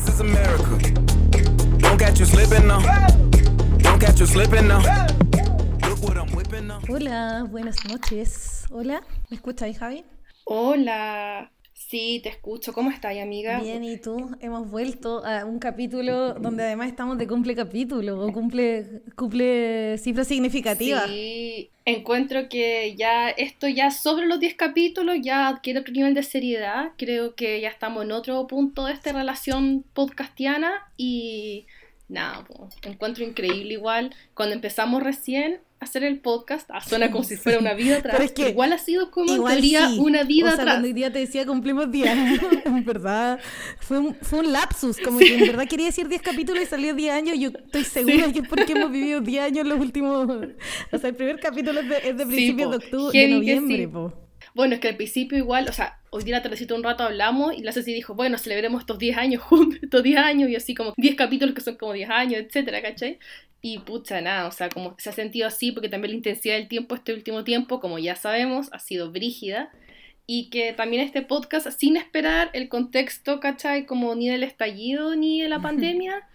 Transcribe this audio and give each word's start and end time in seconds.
This 0.00 0.14
is 0.14 0.20
America. 0.20 0.78
Don't 1.78 1.98
catch 1.98 2.20
you 2.20 2.24
slipping 2.24 2.66
now. 2.66 2.80
Don't 3.78 4.00
catch 4.00 4.18
you 4.18 4.24
slipping 4.24 4.66
now. 4.66 4.80
Look 5.86 6.02
what 6.02 6.16
I'm 6.16 6.32
whipping 6.34 6.68
now. 6.68 6.80
Hola, 6.88 7.46
buenas 7.50 7.84
noches. 7.84 8.64
Hola, 8.70 9.02
¿me 9.28 9.36
escuchas, 9.36 9.76
Javi? 9.76 10.04
Hola. 10.46 11.50
Sí, 11.90 12.20
te 12.22 12.28
escucho. 12.28 12.72
¿Cómo 12.72 12.92
estás, 12.92 13.18
amiga? 13.18 13.58
Bien, 13.58 13.82
¿y 13.82 13.96
tú? 13.96 14.30
Hemos 14.38 14.70
vuelto 14.70 15.24
a 15.26 15.44
un 15.44 15.58
capítulo 15.58 16.34
donde 16.34 16.62
además 16.62 16.86
estamos 16.86 17.18
de 17.18 17.26
cumple 17.26 17.56
capítulo 17.56 18.24
o 18.24 18.32
cumple, 18.32 19.02
cumple 19.16 19.98
cifra 19.98 20.22
significativa. 20.22 21.04
Sí, 21.08 21.70
encuentro 21.84 22.48
que 22.48 22.94
ya 22.94 23.30
esto 23.30 23.66
ya 23.66 23.90
sobre 23.90 24.26
los 24.26 24.38
10 24.38 24.54
capítulos 24.54 25.16
ya 25.20 25.48
adquiere 25.48 25.80
otro 25.80 25.92
nivel 25.92 26.14
de 26.14 26.22
seriedad. 26.22 26.92
Creo 26.96 27.34
que 27.34 27.60
ya 27.60 27.70
estamos 27.70 28.04
en 28.04 28.12
otro 28.12 28.46
punto 28.46 28.86
de 28.86 28.92
esta 28.92 29.12
relación 29.12 29.84
podcastiana 29.92 30.92
y 30.96 31.66
nada, 32.08 32.44
po, 32.44 32.68
encuentro 32.82 33.24
increíble 33.24 33.74
igual. 33.74 34.14
Cuando 34.34 34.54
empezamos 34.54 35.02
recién 35.02 35.58
hacer 35.80 36.04
el 36.04 36.20
podcast, 36.20 36.68
ah, 36.72 36.80
suena 36.80 37.10
como 37.10 37.24
si 37.24 37.36
fuera 37.38 37.58
una 37.58 37.74
vida 37.74 37.96
atrás. 37.96 38.14
Pero 38.16 38.24
es 38.24 38.32
que 38.32 38.50
igual 38.50 38.72
ha 38.72 38.78
sido 38.78 39.10
como 39.10 39.34
Igual 39.34 39.54
teoría 39.54 39.88
sí. 39.88 39.98
una 39.98 40.22
vida 40.24 40.44
o 40.44 40.48
sea, 40.50 40.54
atrás. 40.60 40.74
cuando 40.74 40.86
hoy 40.88 40.92
día 40.92 41.12
te 41.12 41.18
decía 41.20 41.46
cumplimos 41.46 41.90
10 41.90 42.08
años, 42.08 42.40
en 42.64 42.84
verdad, 42.84 43.40
fue 43.80 43.98
un, 43.98 44.14
fue 44.16 44.40
un 44.40 44.52
lapsus, 44.52 44.98
como 44.98 45.18
que 45.18 45.34
en 45.34 45.40
verdad 45.40 45.66
quería 45.66 45.86
decir 45.86 46.06
10 46.08 46.22
capítulos 46.22 46.62
y 46.62 46.66
salió 46.66 46.94
10 46.94 47.12
años, 47.14 47.38
yo 47.38 47.48
estoy 47.48 47.84
segura 47.84 48.32
que 48.32 48.40
es 48.40 48.48
porque 48.48 48.72
hemos 48.72 48.90
vivido 48.92 49.20
10 49.20 49.42
años 49.42 49.66
los 49.66 49.80
últimos, 49.80 50.28
o 50.92 50.98
sea, 50.98 51.08
el 51.10 51.16
primer 51.16 51.40
capítulo 51.40 51.80
es 51.80 51.88
de, 51.88 51.96
es 52.10 52.16
de 52.16 52.24
Sí, 52.24 52.30
principios 52.30 52.70
de 52.70 52.76
octubre, 52.76 53.18
de 53.18 53.28
noviembre, 53.28 53.76
sí. 53.78 53.86
po. 53.86 54.29
Bueno, 54.54 54.74
es 54.74 54.80
que 54.80 54.88
al 54.88 54.96
principio 54.96 55.38
igual, 55.38 55.68
o 55.68 55.72
sea, 55.72 56.00
hoy 56.10 56.24
día 56.24 56.36
la 56.36 56.42
tardecita 56.42 56.74
un 56.74 56.82
rato 56.82 57.04
hablamos 57.04 57.54
y 57.54 57.62
la 57.62 57.72
Ceci 57.72 57.92
dijo, 57.92 58.14
bueno, 58.14 58.38
celebremos 58.38 58.80
estos 58.80 58.98
10 58.98 59.16
años 59.16 59.42
juntos, 59.44 59.78
estos 59.82 60.02
10 60.02 60.18
años 60.18 60.50
y 60.50 60.56
así 60.56 60.74
como 60.74 60.92
10 60.96 61.14
capítulos 61.14 61.54
que 61.54 61.60
son 61.60 61.76
como 61.76 61.92
10 61.92 62.10
años, 62.10 62.40
etcétera, 62.40 62.82
¿cachai? 62.82 63.18
Y 63.62 63.78
pucha, 63.80 64.20
nada, 64.20 64.46
o 64.48 64.52
sea, 64.52 64.68
como 64.70 64.96
se 64.98 65.10
ha 65.10 65.12
sentido 65.12 65.46
así 65.46 65.72
porque 65.72 65.88
también 65.88 66.12
la 66.12 66.16
intensidad 66.16 66.54
del 66.56 66.68
tiempo 66.68 66.94
este 66.94 67.12
último 67.12 67.44
tiempo, 67.44 67.80
como 67.80 67.98
ya 67.98 68.16
sabemos, 68.16 68.68
ha 68.72 68.78
sido 68.78 69.12
brígida 69.12 69.70
y 70.26 70.48
que 70.48 70.72
también 70.72 71.02
este 71.02 71.22
podcast, 71.22 71.68
sin 71.72 71.96
esperar 71.96 72.50
el 72.52 72.68
contexto, 72.68 73.40
¿cachai? 73.40 73.84
Como 73.84 74.14
ni 74.14 74.28
del 74.28 74.44
estallido 74.44 75.16
ni 75.16 75.42
de 75.42 75.48
la 75.48 75.60
pandemia, 75.60 76.28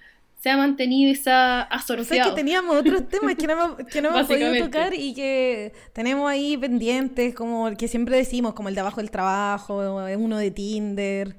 se 0.45 0.51
ha 0.51 0.57
mantenido 0.57 1.09
y 1.09 1.15
se 1.15 1.31
ha, 1.31 1.61
ha 1.61 1.83
O 1.89 2.05
que 2.07 2.31
teníamos 2.35 2.75
otros 2.75 3.09
temas 3.09 3.33
que 3.33 3.47
no 3.47 3.53
hemos, 3.53 3.87
que 3.87 3.99
no 3.99 4.09
hemos 4.15 4.27
podido 4.27 4.55
tocar 4.63 4.93
y 4.93 5.15
que 5.15 5.73
tenemos 5.91 6.29
ahí 6.29 6.55
pendientes, 6.55 7.33
como 7.33 7.67
el 7.67 7.77
que 7.77 7.87
siempre 7.87 8.15
decimos, 8.15 8.53
como 8.53 8.69
el 8.69 8.75
de 8.75 8.81
abajo 8.81 8.97
del 9.01 9.09
trabajo, 9.09 9.77
uno 10.19 10.37
de 10.37 10.51
Tinder, 10.51 11.35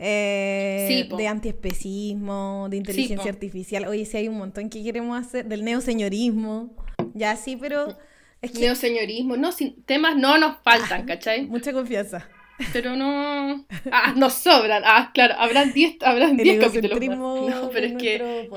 eh, 0.00 0.84
Sí, 0.88 1.16
de 1.16 1.28
antiespecismo, 1.28 2.66
de 2.68 2.78
inteligencia 2.78 3.30
po. 3.30 3.36
artificial. 3.36 3.86
Oye, 3.86 4.04
sí 4.04 4.16
hay 4.16 4.26
un 4.26 4.38
montón 4.38 4.68
que 4.68 4.82
queremos 4.82 5.16
hacer, 5.16 5.46
del 5.46 5.64
neoseñorismo. 5.64 6.74
Ya 7.14 7.36
sí, 7.36 7.56
pero 7.56 7.96
es 8.42 8.50
que 8.50 8.58
Neoseñorismo, 8.58 9.36
no, 9.36 9.52
sin, 9.52 9.80
temas 9.84 10.16
no 10.16 10.38
nos 10.38 10.56
faltan, 10.64 11.06
¿cachai? 11.06 11.46
mucha 11.46 11.72
confianza. 11.72 12.28
Pero 12.72 12.96
no. 12.96 13.66
Ah, 13.92 14.12
nos 14.16 14.34
sobran. 14.34 14.82
Ah, 14.84 15.10
claro, 15.14 15.34
habrán 15.38 15.72
10 15.72 15.96
habrán 16.02 16.36
10 16.36 16.64
capítulos. 16.64 17.00
más. 17.08 17.18
No, 17.18 17.70
pero 17.70 17.86
es 17.86 17.94
que. 17.94 18.48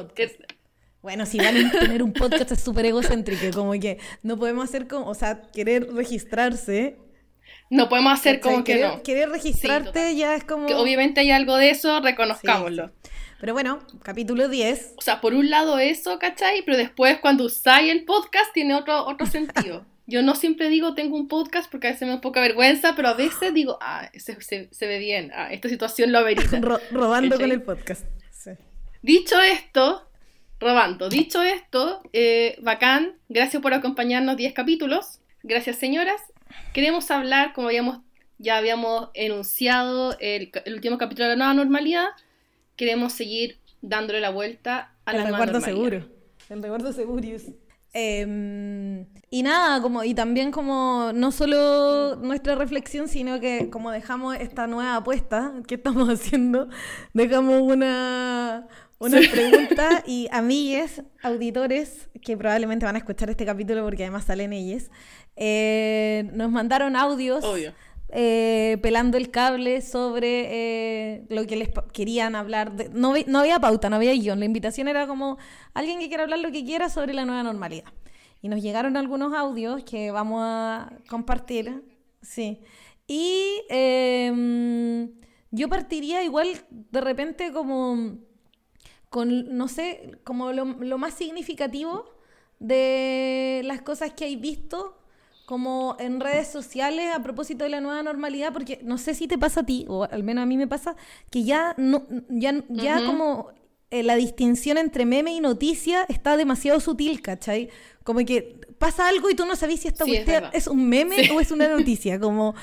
Bueno, 1.01 1.25
si 1.25 1.37
van 1.37 1.65
a 1.65 1.71
tener 1.71 2.01
un 2.01 2.13
podcast 2.13 2.51
es 2.51 2.61
súper 2.61 2.85
egocéntrico, 2.85 3.51
como 3.53 3.73
que 3.73 3.99
no 4.21 4.37
podemos 4.39 4.63
hacer 4.65 4.87
como, 4.87 5.07
o 5.09 5.13
sea, 5.13 5.41
querer 5.51 5.91
registrarse. 5.93 6.97
no 7.69 7.89
podemos 7.89 8.13
hacer 8.13 8.39
como 8.39 8.63
que 8.63 8.73
querer, 8.75 8.87
no. 8.87 9.03
Querer 9.03 9.29
registrarte 9.29 10.15
ya 10.15 10.35
es 10.35 10.45
como... 10.45 10.65
Que 10.65 10.75
obviamente 10.75 11.19
hay 11.19 11.31
algo 11.31 11.57
de 11.57 11.71
eso, 11.71 11.99
reconozcámoslo. 11.99 12.87
sí. 12.87 13.09
Pero 13.41 13.51
bueno, 13.51 13.79
capítulo 14.01 14.47
10. 14.47 14.93
O 14.95 15.01
sea, 15.01 15.19
por 15.19 15.33
un 15.33 15.49
lado 15.49 15.77
eso, 15.77 16.17
¿cachai? 16.17 16.63
Pero 16.63 16.77
después 16.77 17.19
cuando 17.19 17.43
usáis 17.43 17.91
el 17.91 18.05
podcast 18.05 18.53
tiene 18.53 18.73
otro, 18.73 19.05
otro 19.05 19.27
sentido. 19.27 19.85
Yo 20.05 20.21
no 20.21 20.35
siempre 20.35 20.69
digo 20.69 20.95
tengo 20.95 21.15
un 21.15 21.27
podcast 21.29 21.71
porque 21.71 21.87
a 21.87 21.91
veces 21.91 22.01
me 22.01 22.09
da 22.09 22.15
un 22.15 22.21
poca 22.21 22.41
vergüenza, 22.41 22.93
pero 22.95 23.07
a 23.07 23.13
veces 23.13 23.53
digo, 23.53 23.77
ah, 23.81 24.09
se, 24.15 24.39
se- 24.41 24.67
se 24.71 24.87
ve 24.87 24.99
bien, 24.99 25.31
ah, 25.33 25.51
esta 25.53 25.69
situación 25.69 26.11
lo 26.11 26.19
amerita. 26.19 26.59
ro- 26.61 26.79
robando 26.91 27.35
¿Cachai? 27.35 27.49
con 27.49 27.51
el 27.53 27.61
podcast. 27.61 28.05
Sí. 28.31 28.51
Dicho 29.01 29.39
esto, 29.41 30.09
robando, 30.59 31.07
dicho 31.09 31.41
esto, 31.41 32.01
eh, 32.11 32.57
bacán, 32.61 33.15
gracias 33.29 33.61
por 33.61 33.73
acompañarnos 33.73 34.35
10 34.37 34.53
capítulos, 34.53 35.19
gracias 35.41 35.77
señoras. 35.77 36.21
Queremos 36.73 37.09
hablar, 37.09 37.53
como 37.53 37.67
habíamos, 37.69 37.99
ya 38.37 38.57
habíamos 38.57 39.09
enunciado 39.13 40.17
el, 40.19 40.51
el 40.65 40.73
último 40.73 40.97
capítulo 40.97 41.25
de 41.29 41.31
la 41.31 41.37
nueva 41.37 41.53
normalidad, 41.53 42.07
queremos 42.75 43.13
seguir 43.13 43.57
dándole 43.81 44.19
la 44.19 44.29
vuelta 44.31 44.91
a 45.05 45.11
El 45.11 45.17
la 45.17 45.23
nueva 45.29 45.37
recuerdo 45.45 45.59
normalidad. 45.59 45.99
seguro. 45.99 46.13
El 46.49 46.61
recuerdo 46.63 46.93
segurius. 46.93 47.43
Em, 47.93 49.05
y 49.33 49.41
nada, 49.41 49.81
como, 49.81 50.03
y 50.03 50.13
también 50.13 50.51
como 50.51 51.09
no 51.15 51.31
solo 51.31 52.15
nuestra 52.17 52.53
reflexión, 52.53 53.07
sino 53.07 53.39
que 53.39 53.69
como 53.71 53.89
dejamos 53.89 54.35
esta 54.35 54.67
nueva 54.67 54.97
apuesta 54.97 55.53
que 55.67 55.73
estamos 55.75 56.07
haciendo, 56.15 56.67
dejamos 57.13 57.59
una, 57.61 58.67
una 58.99 59.17
pregunta 59.31 60.03
y 60.07 60.27
amigues, 60.31 61.01
auditores, 61.23 62.09
que 62.21 62.37
probablemente 62.37 62.85
van 62.85 62.93
a 62.93 62.99
escuchar 62.99 63.31
este 63.31 63.43
capítulo 63.43 63.83
porque 63.83 64.03
además 64.03 64.25
salen 64.25 64.53
ellos, 64.53 64.91
eh, 65.35 66.29
nos 66.33 66.51
mandaron 66.51 66.95
audios 66.95 67.43
Obvio. 67.43 67.73
eh, 68.09 68.77
pelando 68.83 69.17
el 69.17 69.31
cable 69.31 69.81
sobre 69.81 70.45
eh, 70.51 71.25
lo 71.29 71.47
que 71.47 71.55
les 71.55 71.69
querían 71.91 72.35
hablar. 72.35 72.73
de- 72.75 72.89
no, 72.89 73.13
no 73.25 73.39
había 73.39 73.59
pauta, 73.59 73.89
no 73.89 73.95
había 73.95 74.11
guion. 74.13 74.37
La 74.39 74.45
invitación 74.45 74.87
era 74.89 75.07
como 75.07 75.39
alguien 75.73 75.97
que 75.99 76.07
quiera 76.07 76.21
hablar 76.23 76.37
lo 76.37 76.51
que 76.51 76.63
quiera 76.63 76.87
sobre 76.89 77.15
la 77.15 77.25
nueva 77.25 77.41
normalidad. 77.41 77.85
Y 78.43 78.49
nos 78.49 78.61
llegaron 78.61 78.97
algunos 78.97 79.33
audios 79.33 79.83
que 79.85 80.11
vamos 80.11 80.41
a 80.43 80.91
compartir. 81.09 81.81
Sí. 82.21 82.59
Y 83.07 83.63
em, 83.69 85.11
yo 85.49 85.69
partiría 85.69 86.23
igual 86.23 86.49
de 86.69 87.01
repente 87.01 87.53
como 87.53 88.17
con, 89.09 89.57
no 89.57 89.67
sé, 89.69 90.19
como 90.25 90.51
lo, 90.51 90.65
lo 90.65 90.97
más 90.97 91.13
significativo 91.13 92.03
de 92.59 93.61
las 93.63 93.81
cosas 93.81 94.11
que 94.13 94.25
hay 94.25 94.35
visto 94.35 94.99
como 95.45 95.95
en 95.99 96.19
redes 96.19 96.47
sociales 96.49 97.15
a 97.15 97.23
propósito 97.23 97.63
de 97.63 97.69
la 97.69 97.79
nueva 97.79 98.03
normalidad, 98.03 98.51
porque 98.51 98.79
no 98.83 98.97
sé 98.97 99.13
si 99.13 99.27
te 99.27 99.37
pasa 99.37 99.61
a 99.61 99.65
ti, 99.65 99.85
o 99.87 100.03
al 100.03 100.23
menos 100.23 100.43
a 100.43 100.45
mí 100.45 100.57
me 100.57 100.67
pasa, 100.67 100.97
que 101.29 101.43
ya, 101.43 101.75
no, 101.77 102.03
ya, 102.27 102.63
ya 102.69 102.97
Ujú. 102.97 103.05
como 103.05 103.51
eh, 103.93 104.03
la 104.03 104.15
distinción 104.15 104.77
entre 104.77 105.05
meme 105.05 105.31
y 105.33 105.39
noticia 105.39 106.05
está 106.09 106.35
demasiado 106.37 106.79
sutil, 106.79 107.21
¿cachai? 107.21 107.69
Como 108.03 108.19
que 108.25 108.59
pasa 108.77 109.07
algo 109.07 109.29
y 109.29 109.35
tú 109.35 109.45
no 109.45 109.55
sabes 109.55 109.79
si 109.81 109.87
esta 109.87 110.03
Sí, 110.05 110.15
es 110.15 110.43
es 110.53 110.67
un 110.67 110.89
meme 110.89 111.15
Sí. 111.23 111.29
o 111.31 111.39
es 111.39 111.51
una 111.51 111.67
noticia, 111.77 112.19
como... 112.19 112.55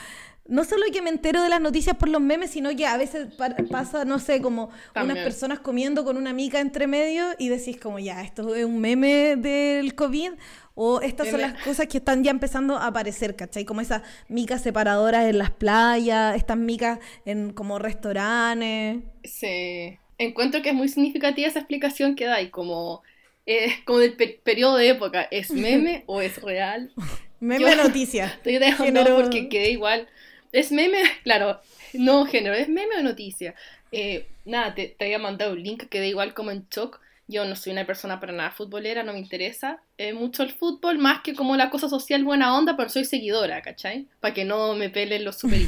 No 0.48 0.64
solo 0.64 0.82
que 0.92 1.00
me 1.00 1.10
entero 1.10 1.44
de 1.44 1.48
las 1.48 1.60
noticias 1.60 1.96
por 1.96 2.08
los 2.08 2.20
memes, 2.20 2.50
sino 2.50 2.74
que 2.74 2.84
a 2.84 2.96
veces 2.96 3.32
pa- 3.38 3.54
pasa, 3.70 4.04
no 4.04 4.18
sé, 4.18 4.42
como 4.42 4.70
unas 5.00 5.16
personas 5.18 5.60
comiendo 5.60 6.04
con 6.04 6.16
una 6.16 6.32
mica 6.32 6.58
entre 6.58 6.88
medio 6.88 7.24
y 7.38 7.48
decís 7.48 7.76
como, 7.80 8.00
ya, 8.00 8.20
esto 8.22 8.52
es 8.56 8.64
un 8.64 8.80
meme 8.80 9.36
del 9.36 9.94
COVID 9.94 10.32
o 10.74 11.00
estas 11.02 11.28
son 11.28 11.40
las 11.42 11.62
cosas 11.62 11.86
que 11.86 11.98
están 11.98 12.24
ya 12.24 12.32
empezando 12.32 12.76
a 12.76 12.88
aparecer, 12.88 13.36
¿cachai? 13.36 13.64
Como 13.64 13.80
esas 13.80 14.02
micas 14.28 14.60
separadoras 14.62 15.28
en 15.28 15.38
las 15.38 15.52
playas, 15.52 16.34
estas 16.36 16.56
micas 16.56 16.98
en 17.24 17.52
como 17.52 17.78
restaurantes. 17.78 19.04
Sí. 19.22 19.99
Encuentro 20.20 20.60
que 20.62 20.68
es 20.68 20.74
muy 20.74 20.88
significativa 20.88 21.48
esa 21.48 21.60
explicación 21.60 22.14
que 22.14 22.26
da 22.26 22.40
y 22.42 22.50
como, 22.50 23.02
eh, 23.46 23.72
como 23.86 24.00
del 24.00 24.12
pe- 24.14 24.38
periodo 24.44 24.76
de 24.76 24.90
época, 24.90 25.22
¿es 25.30 25.50
meme 25.50 26.04
o 26.06 26.20
es 26.20 26.40
real? 26.42 26.92
Meme 27.40 27.70
Yo- 27.70 27.74
noticia. 27.76 28.26
Estoy 28.36 28.58
dejando 28.58 29.16
porque 29.16 29.48
quedé 29.48 29.70
igual. 29.70 30.08
¿Es 30.52 30.72
meme? 30.72 30.98
Claro, 31.24 31.60
no 31.94 32.26
género, 32.26 32.54
¿es 32.54 32.68
meme 32.68 32.96
o 32.98 33.02
noticia? 33.02 33.54
Eh, 33.92 34.26
nada, 34.44 34.74
te, 34.74 34.88
te 34.88 35.04
había 35.06 35.18
mandado 35.18 35.52
un 35.52 35.62
link, 35.62 35.84
quedé 35.88 36.08
igual 36.08 36.34
como 36.34 36.50
en 36.50 36.66
shock. 36.70 37.00
Yo 37.26 37.44
no 37.46 37.54
soy 37.56 37.72
una 37.72 37.86
persona 37.86 38.18
para 38.20 38.32
nada 38.32 38.50
futbolera, 38.50 39.04
no 39.04 39.12
me 39.12 39.20
interesa 39.20 39.80
eh, 39.98 40.12
mucho 40.12 40.42
el 40.42 40.50
fútbol, 40.50 40.98
más 40.98 41.22
que 41.22 41.34
como 41.34 41.56
la 41.56 41.70
cosa 41.70 41.88
social 41.88 42.24
buena 42.24 42.58
onda, 42.58 42.76
pero 42.76 42.88
soy 42.88 43.04
seguidora, 43.04 43.62
¿cachai? 43.62 44.06
Para 44.18 44.34
que 44.34 44.44
no 44.44 44.74
me 44.74 44.90
pelen 44.90 45.24
los 45.24 45.38
super. 45.38 45.60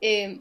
Eh, 0.00 0.40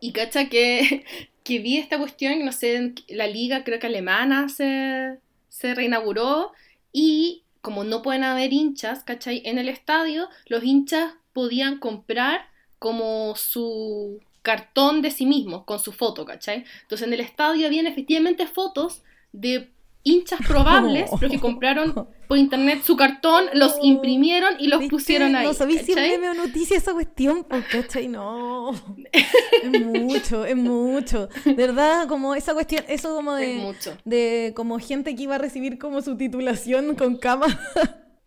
y 0.00 0.12
cacha 0.12 0.48
que, 0.48 1.04
que 1.48 1.60
vi 1.60 1.78
esta 1.78 1.96
cuestión, 1.96 2.44
no 2.44 2.52
sé, 2.52 2.76
en 2.76 2.94
la 3.08 3.26
liga 3.26 3.64
creo 3.64 3.78
que 3.78 3.86
alemana 3.86 4.50
se, 4.50 5.18
se 5.48 5.74
reinauguró 5.74 6.52
y 6.92 7.44
como 7.62 7.84
no 7.84 8.02
pueden 8.02 8.22
haber 8.22 8.52
hinchas, 8.52 9.02
¿cachai? 9.02 9.40
En 9.46 9.56
el 9.56 9.70
estadio, 9.70 10.28
los 10.44 10.62
hinchas 10.62 11.14
podían 11.32 11.78
comprar 11.78 12.50
como 12.78 13.34
su 13.34 14.20
cartón 14.42 15.00
de 15.00 15.10
sí 15.10 15.24
mismos 15.24 15.64
con 15.64 15.78
su 15.78 15.92
foto, 15.92 16.26
¿cachai? 16.26 16.66
Entonces 16.82 17.06
en 17.06 17.14
el 17.14 17.20
estadio 17.20 17.66
habían 17.66 17.86
efectivamente 17.86 18.46
fotos 18.46 19.02
de 19.32 19.70
hinchas 20.08 20.40
probables, 20.46 21.10
pero 21.18 21.30
que 21.30 21.38
compraron 21.38 22.08
por 22.26 22.38
internet 22.38 22.82
su 22.84 22.96
cartón, 22.96 23.46
los 23.54 23.76
imprimieron 23.82 24.54
y 24.58 24.68
los 24.68 24.84
pusieron 24.84 25.34
ahí. 25.34 25.46
No 25.46 25.54
sabéis 25.54 25.82
si 25.82 25.94
meme 25.94 26.30
o 26.30 26.34
noticia 26.34 26.76
esa 26.76 26.92
cuestión, 26.92 27.44
¿cachai? 27.70 28.08
No. 28.08 28.72
Es 29.12 29.80
mucho, 29.80 30.44
es 30.44 30.56
mucho. 30.56 31.28
De 31.44 31.54
verdad, 31.54 32.06
como 32.06 32.34
esa 32.34 32.54
cuestión, 32.54 32.84
eso 32.88 33.14
como 33.14 33.34
de. 33.34 33.56
Es 33.56 33.62
mucho. 33.62 33.96
De 34.04 34.52
como 34.54 34.78
gente 34.78 35.14
que 35.14 35.22
iba 35.22 35.36
a 35.36 35.38
recibir 35.38 35.78
como 35.78 36.02
su 36.02 36.16
titulación 36.16 36.94
con 36.94 37.16
cama. 37.16 37.46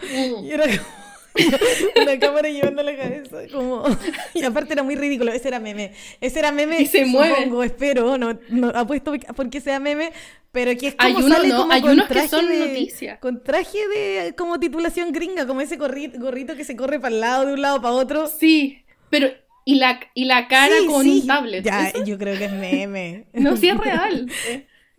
Mm. 0.02 0.46
Y 0.46 0.52
era 0.52 0.66
como 0.66 1.01
una 2.02 2.20
cámara 2.20 2.50
llevando 2.50 2.84
la 2.84 2.96
cabeza. 2.96 3.38
Como... 3.52 3.84
Y 4.34 4.44
aparte 4.44 4.74
era 4.74 4.84
muy 4.84 4.96
ridículo. 4.96 5.32
Ese 5.32 5.48
era 5.48 5.60
meme. 5.60 5.94
Ese 6.20 6.40
era 6.40 6.52
meme. 6.52 6.82
Y 6.82 6.86
se 6.88 7.06
mueve. 7.06 7.48
espero. 7.66 8.18
No, 8.18 8.38
no 8.50 8.70
apuesto 8.70 9.14
porque 9.36 9.62
sea 9.62 9.80
meme. 9.80 10.12
Pero 10.52 10.78
que 10.78 10.88
es 10.88 10.96
como 10.96 11.08
Hay 11.18 11.24
uno, 11.24 11.36
sale 11.36 11.48
no, 11.48 11.58
como 11.62 11.72
hay 11.74 11.82
con 11.82 11.92
unos 11.92 12.08
que 12.08 12.14
traje 12.14 12.28
son 12.28 12.48
de- 12.48 12.60
noticia. 12.60 13.20
Con 13.22 13.42
traje 13.44 13.78
de 13.88 14.34
como 14.36 14.60
titulación 14.60 15.12
gringa, 15.14 15.48
como 15.48 15.62
ese 15.62 15.78
gorrito, 15.78 16.20
gorrito 16.20 16.56
que 16.58 16.66
se 16.66 16.76
corre 16.76 17.00
para 17.00 17.16
el 17.16 17.22
lado, 17.22 17.46
de 17.46 17.54
un 17.54 17.62
lado 17.62 17.82
para 17.82 17.94
otro. 17.94 18.28
Sí, 18.28 18.84
pero 19.10 19.30
y 19.64 19.76
la, 19.76 20.00
y 20.14 20.26
la 20.26 20.50
cara 20.50 20.76
Sí, 20.82 20.88
con 20.88 21.04
sí. 21.04 21.20
un 21.22 21.28
tablet. 21.28 21.64
Ya, 21.64 21.88
Eso- 21.88 22.04
yo 22.04 22.18
creo 22.18 22.38
que 22.38 22.46
es 22.46 22.52
meme. 22.52 23.28
No, 23.32 23.56
sí 23.56 23.70
es 23.70 23.78
real. 23.80 24.30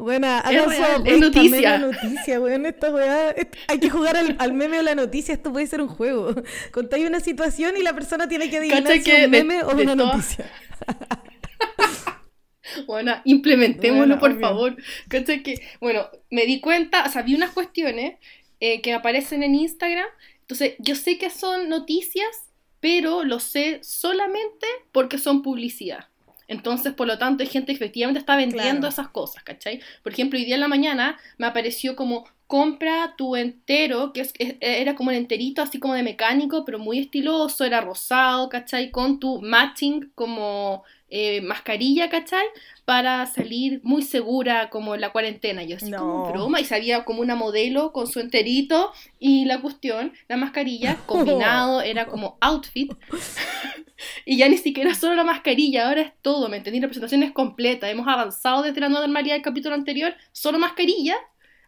Real, 0.04 1.02
es 1.06 1.20
noticia. 1.20 1.78
noticia, 1.78 2.40
weón, 2.40 2.66
esta 2.66 2.92
weá, 2.92 3.34
hay 3.68 3.78
que 3.78 3.90
jugar 3.90 4.16
al, 4.16 4.36
al 4.38 4.52
meme 4.52 4.78
o 4.80 4.82
la 4.82 4.94
noticia, 4.94 5.34
esto 5.34 5.52
puede 5.52 5.66
ser 5.66 5.80
un 5.80 5.88
juego. 5.88 6.34
Contáis 6.72 7.06
una 7.06 7.20
situación 7.20 7.76
y 7.76 7.82
la 7.82 7.92
persona 7.94 8.28
tiene 8.28 8.50
que 8.50 8.58
adivinar 8.58 8.82
Cacha 8.82 8.94
si 8.96 9.02
que 9.04 9.18
es 9.20 9.24
un 9.26 9.30
de- 9.32 9.38
meme 9.44 9.62
o 9.64 9.74
de 9.74 9.82
una 9.84 9.94
noticia. 9.94 10.50
Bueno, 12.86 13.12
implementémoslo, 13.24 14.16
Bueno, 14.16 14.18
por 14.20 14.30
obvio. 14.30 14.40
favor. 14.40 14.76
Que, 15.10 15.60
bueno, 15.80 16.08
me 16.30 16.46
di 16.46 16.60
cuenta, 16.60 17.04
o 17.06 17.10
sea, 17.10 17.22
vi 17.22 17.34
unas 17.34 17.50
cuestiones 17.50 18.18
eh, 18.60 18.80
que 18.80 18.94
aparecen 18.94 19.42
en 19.42 19.54
Instagram. 19.54 20.06
Entonces, 20.40 20.74
yo 20.78 20.94
sé 20.94 21.18
que 21.18 21.28
son 21.28 21.68
noticias, 21.68 22.26
pero 22.80 23.24
lo 23.24 23.40
sé 23.40 23.80
solamente 23.82 24.66
porque 24.92 25.18
son 25.18 25.42
publicidad. 25.42 26.06
Entonces, 26.52 26.92
por 26.94 27.06
lo 27.06 27.18
tanto, 27.18 27.42
hay 27.42 27.48
gente 27.48 27.72
que 27.72 27.76
efectivamente 27.76 28.20
está 28.20 28.36
vendiendo 28.36 28.80
Claro. 28.82 28.88
esas 28.88 29.08
cosas, 29.08 29.42
¿cachai? 29.42 29.80
Por 30.02 30.12
ejemplo, 30.12 30.38
hoy 30.38 30.44
día 30.44 30.54
en 30.56 30.60
la 30.60 30.68
mañana 30.68 31.18
me 31.38 31.46
apareció 31.46 31.96
como 31.96 32.24
compra 32.46 33.14
tu 33.16 33.34
entero, 33.34 34.12
que 34.12 34.20
es- 34.20 34.34
es- 34.38 34.56
era 34.60 34.94
como 34.94 35.10
el 35.10 35.16
enterito 35.16 35.62
así 35.62 35.78
como 35.78 35.94
de 35.94 36.02
mecánico, 36.02 36.64
pero 36.66 36.78
muy 36.78 36.98
estiloso, 36.98 37.64
era 37.64 37.80
rosado, 37.80 38.50
¿cachai? 38.50 38.90
Con 38.90 39.18
tu 39.18 39.40
matching 39.40 40.12
como 40.14 40.84
eh, 41.14 41.42
mascarilla, 41.42 42.08
¿cachai? 42.08 42.46
Para 42.84 43.26
salir 43.26 43.80
muy 43.84 44.02
segura 44.02 44.68
como 44.70 44.94
en 44.94 45.00
la 45.00 45.12
cuarentena. 45.12 45.62
Yo 45.62 45.76
así 45.76 45.90
como 45.92 46.32
broma, 46.32 46.60
y 46.60 46.64
sabía 46.64 47.04
como 47.04 47.20
una 47.20 47.36
modelo 47.36 47.92
con 47.92 48.06
su 48.06 48.20
enterito 48.20 48.92
y 49.18 49.44
la 49.44 49.60
cuestión, 49.60 50.12
la 50.28 50.36
mascarilla, 50.36 50.96
combinado, 51.06 51.80
era 51.80 52.06
como 52.06 52.38
outfit. 52.40 52.92
Y 54.24 54.36
ya 54.36 54.48
ni 54.48 54.58
siquiera 54.58 54.94
solo 54.94 55.14
la 55.14 55.22
mascarilla, 55.22 55.86
ahora 55.86 56.02
es 56.02 56.12
todo, 56.22 56.48
¿me 56.48 56.56
entendí? 56.56 56.80
La 56.80 56.88
presentación 56.88 57.22
es 57.22 57.30
completa. 57.30 57.88
Hemos 57.88 58.08
avanzado 58.08 58.62
desde 58.62 58.80
la 58.80 58.88
nueva 58.88 59.06
normalidad 59.06 59.36
del 59.36 59.42
capítulo 59.42 59.76
anterior, 59.76 60.14
solo 60.32 60.58
mascarilla. 60.58 61.14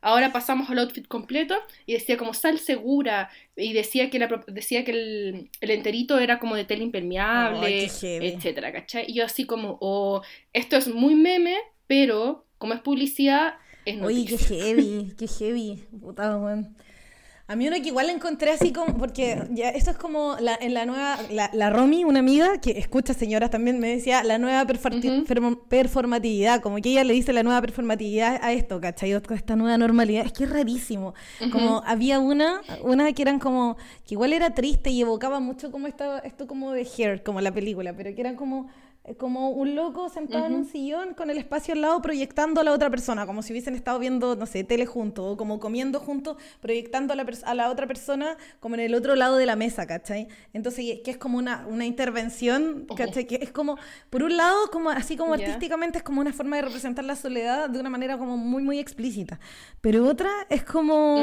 Ahora 0.07 0.33
pasamos 0.33 0.69
al 0.69 0.79
outfit 0.81 1.09
completo 1.09 1.55
y 1.87 1.95
decía 1.95 2.19
como 2.19 2.35
sal 2.35 2.59
segura 2.59 3.31
y 3.57 3.73
decía 3.73 4.11
que, 4.11 4.19
la, 4.19 4.29
decía 4.49 4.85
que 4.85 4.91
el, 4.91 5.51
el 5.63 5.71
enterito 5.71 6.19
era 6.19 6.39
como 6.39 6.57
de 6.57 6.67
tela 6.67 6.83
impermeable, 6.83 7.85
etcétera, 7.85 8.71
¿cachai? 8.71 9.07
Y 9.09 9.15
yo 9.15 9.25
así 9.25 9.47
como, 9.47 9.79
oh, 9.81 10.21
esto 10.53 10.77
es 10.77 10.89
muy 10.89 11.15
meme, 11.15 11.57
pero 11.87 12.45
como 12.59 12.75
es 12.75 12.81
publicidad, 12.81 13.55
es 13.87 13.99
Oye, 14.03 14.27
qué 14.27 14.33
noticia. 14.33 14.59
heavy, 14.59 15.15
qué 15.19 15.27
heavy, 15.27 15.85
puta, 15.99 16.37
weón. 16.37 16.77
A 17.47 17.57
mí 17.57 17.69
uno 17.69 17.77
que 17.77 17.89
igual 17.89 18.07
la 18.07 18.15
encontré 18.15 18.53
así 18.53 18.73
como, 18.73 18.97
porque 18.97 19.43
ya 19.51 19.69
esto 19.69 19.91
es 19.91 19.99
como 19.99 20.37
la, 20.41 20.57
en 20.59 20.73
la 20.73 20.87
nueva, 20.87 21.19
la, 21.31 21.51
la 21.53 21.69
Romy, 21.69 22.03
una 22.05 22.21
amiga 22.21 22.59
que 22.59 22.71
escucha 22.79 23.13
señoras 23.13 23.51
también, 23.51 23.79
me 23.81 23.89
decía 23.89 24.25
la 24.25 24.39
nueva 24.39 24.65
performatividad, 24.67 26.63
como 26.63 26.77
que 26.77 26.89
ella 26.89 27.05
le 27.05 27.13
dice 27.13 27.35
la 27.35 27.43
nueva 27.43 27.61
performatividad 27.61 28.41
a 28.43 28.53
esto, 28.55 28.81
¿cachai? 28.81 29.13
Esta 29.13 29.57
nueva 29.57 29.77
normalidad, 29.77 30.25
es 30.25 30.33
que 30.33 30.45
es 30.45 30.51
rarísimo. 30.51 31.13
Como 31.53 31.83
había 31.85 32.19
una, 32.19 32.63
una 32.83 33.13
que 33.13 33.21
eran 33.21 33.39
como, 33.39 33.77
que 34.07 34.15
igual 34.15 34.33
era 34.33 34.55
triste 34.55 34.89
y 34.89 35.03
evocaba 35.03 35.39
mucho 35.39 35.71
como 35.71 35.87
esta, 35.87 36.21
esto 36.21 36.47
como 36.47 36.73
de 36.73 36.89
Hair, 36.97 37.23
como 37.23 37.43
la 37.43 37.53
película, 37.53 37.93
pero 37.93 38.15
que 38.15 38.23
eran 38.23 38.37
como 38.37 38.71
como 39.19 39.51
un 39.51 39.75
loco 39.75 40.09
sentado 40.09 40.47
en 40.47 40.55
un 40.55 40.65
sillón 40.65 41.13
con 41.13 41.29
el 41.29 41.37
espacio 41.37 41.75
al 41.75 41.83
lado 41.83 42.01
proyectando 42.01 42.63
a 42.63 42.65
la 42.65 42.73
otra 42.73 42.89
persona, 42.89 43.27
como 43.27 43.43
si 43.43 43.53
hubiesen 43.53 43.75
estado 43.75 43.99
viendo, 43.99 44.35
no 44.35 44.47
sé, 44.47 44.65
tele 44.65 44.87
juntos, 44.87 45.25
o 45.27 45.37
como 45.37 45.61
comiendo 45.61 46.01
juntos, 46.01 46.39
proyectando 46.61 47.13
a 47.13 47.17
la, 47.17 47.27
a 47.45 47.55
la 47.55 47.71
otra 47.71 47.87
persona 47.87 48.39
como 48.61 48.77
en 48.77 48.81
el 48.81 48.95
otro 48.95 49.15
lado 49.15 49.37
de 49.37 49.45
la 49.45 49.57
mesa, 49.57 49.87
¿cachai? 49.87 50.29
Entonces, 50.55 51.01
que 51.05 51.11
es 51.11 51.19
como 51.19 51.37
una, 51.37 51.67
una 51.67 51.85
intervención, 51.85 52.87
¿cachai? 52.97 53.27
Que 53.27 53.37
es 53.43 53.53
como, 53.53 53.77
por 54.09 54.23
un 54.23 54.39
lado, 54.39 54.71
como 54.73 54.89
así 54.89 55.17
como 55.19 55.35
artísticamente, 55.45 55.99
es 55.99 56.05
como 56.05 56.23
una 56.23 56.33
forma 56.33 56.57
de 56.57 56.63
representar 56.63 57.05
la 57.05 57.17
soledad 57.17 57.69
de 57.69 57.79
una 57.81 57.91
manera 57.91 58.17
como 58.17 58.39
muy, 58.39 58.63
muy 58.63 58.79
explícita. 58.79 59.39
Pero 59.83 60.07
otra 60.07 60.31
es 60.49 60.65
como... 60.65 61.17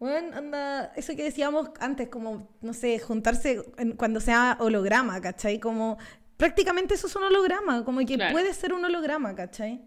Bueno, 0.00 0.36
anda, 0.36 0.92
eso 0.96 1.14
que 1.16 1.22
decíamos 1.22 1.70
antes, 1.80 2.08
como, 2.08 2.48
no 2.60 2.74
sé, 2.74 2.98
juntarse 2.98 3.62
en- 3.78 3.92
cuando 3.96 4.20
sea 4.20 4.58
holograma, 4.60 5.18
¿cachai? 5.20 5.60
Como, 5.60 5.96
prácticamente 6.36 6.94
eso 6.94 7.06
es 7.06 7.16
un 7.16 7.24
holograma, 7.24 7.84
como 7.84 8.00
que 8.00 8.14
Claro. 8.16 8.32
puede 8.32 8.52
ser 8.54 8.72
un 8.72 8.84
holograma, 8.84 9.34
¿cachai? 9.34 9.80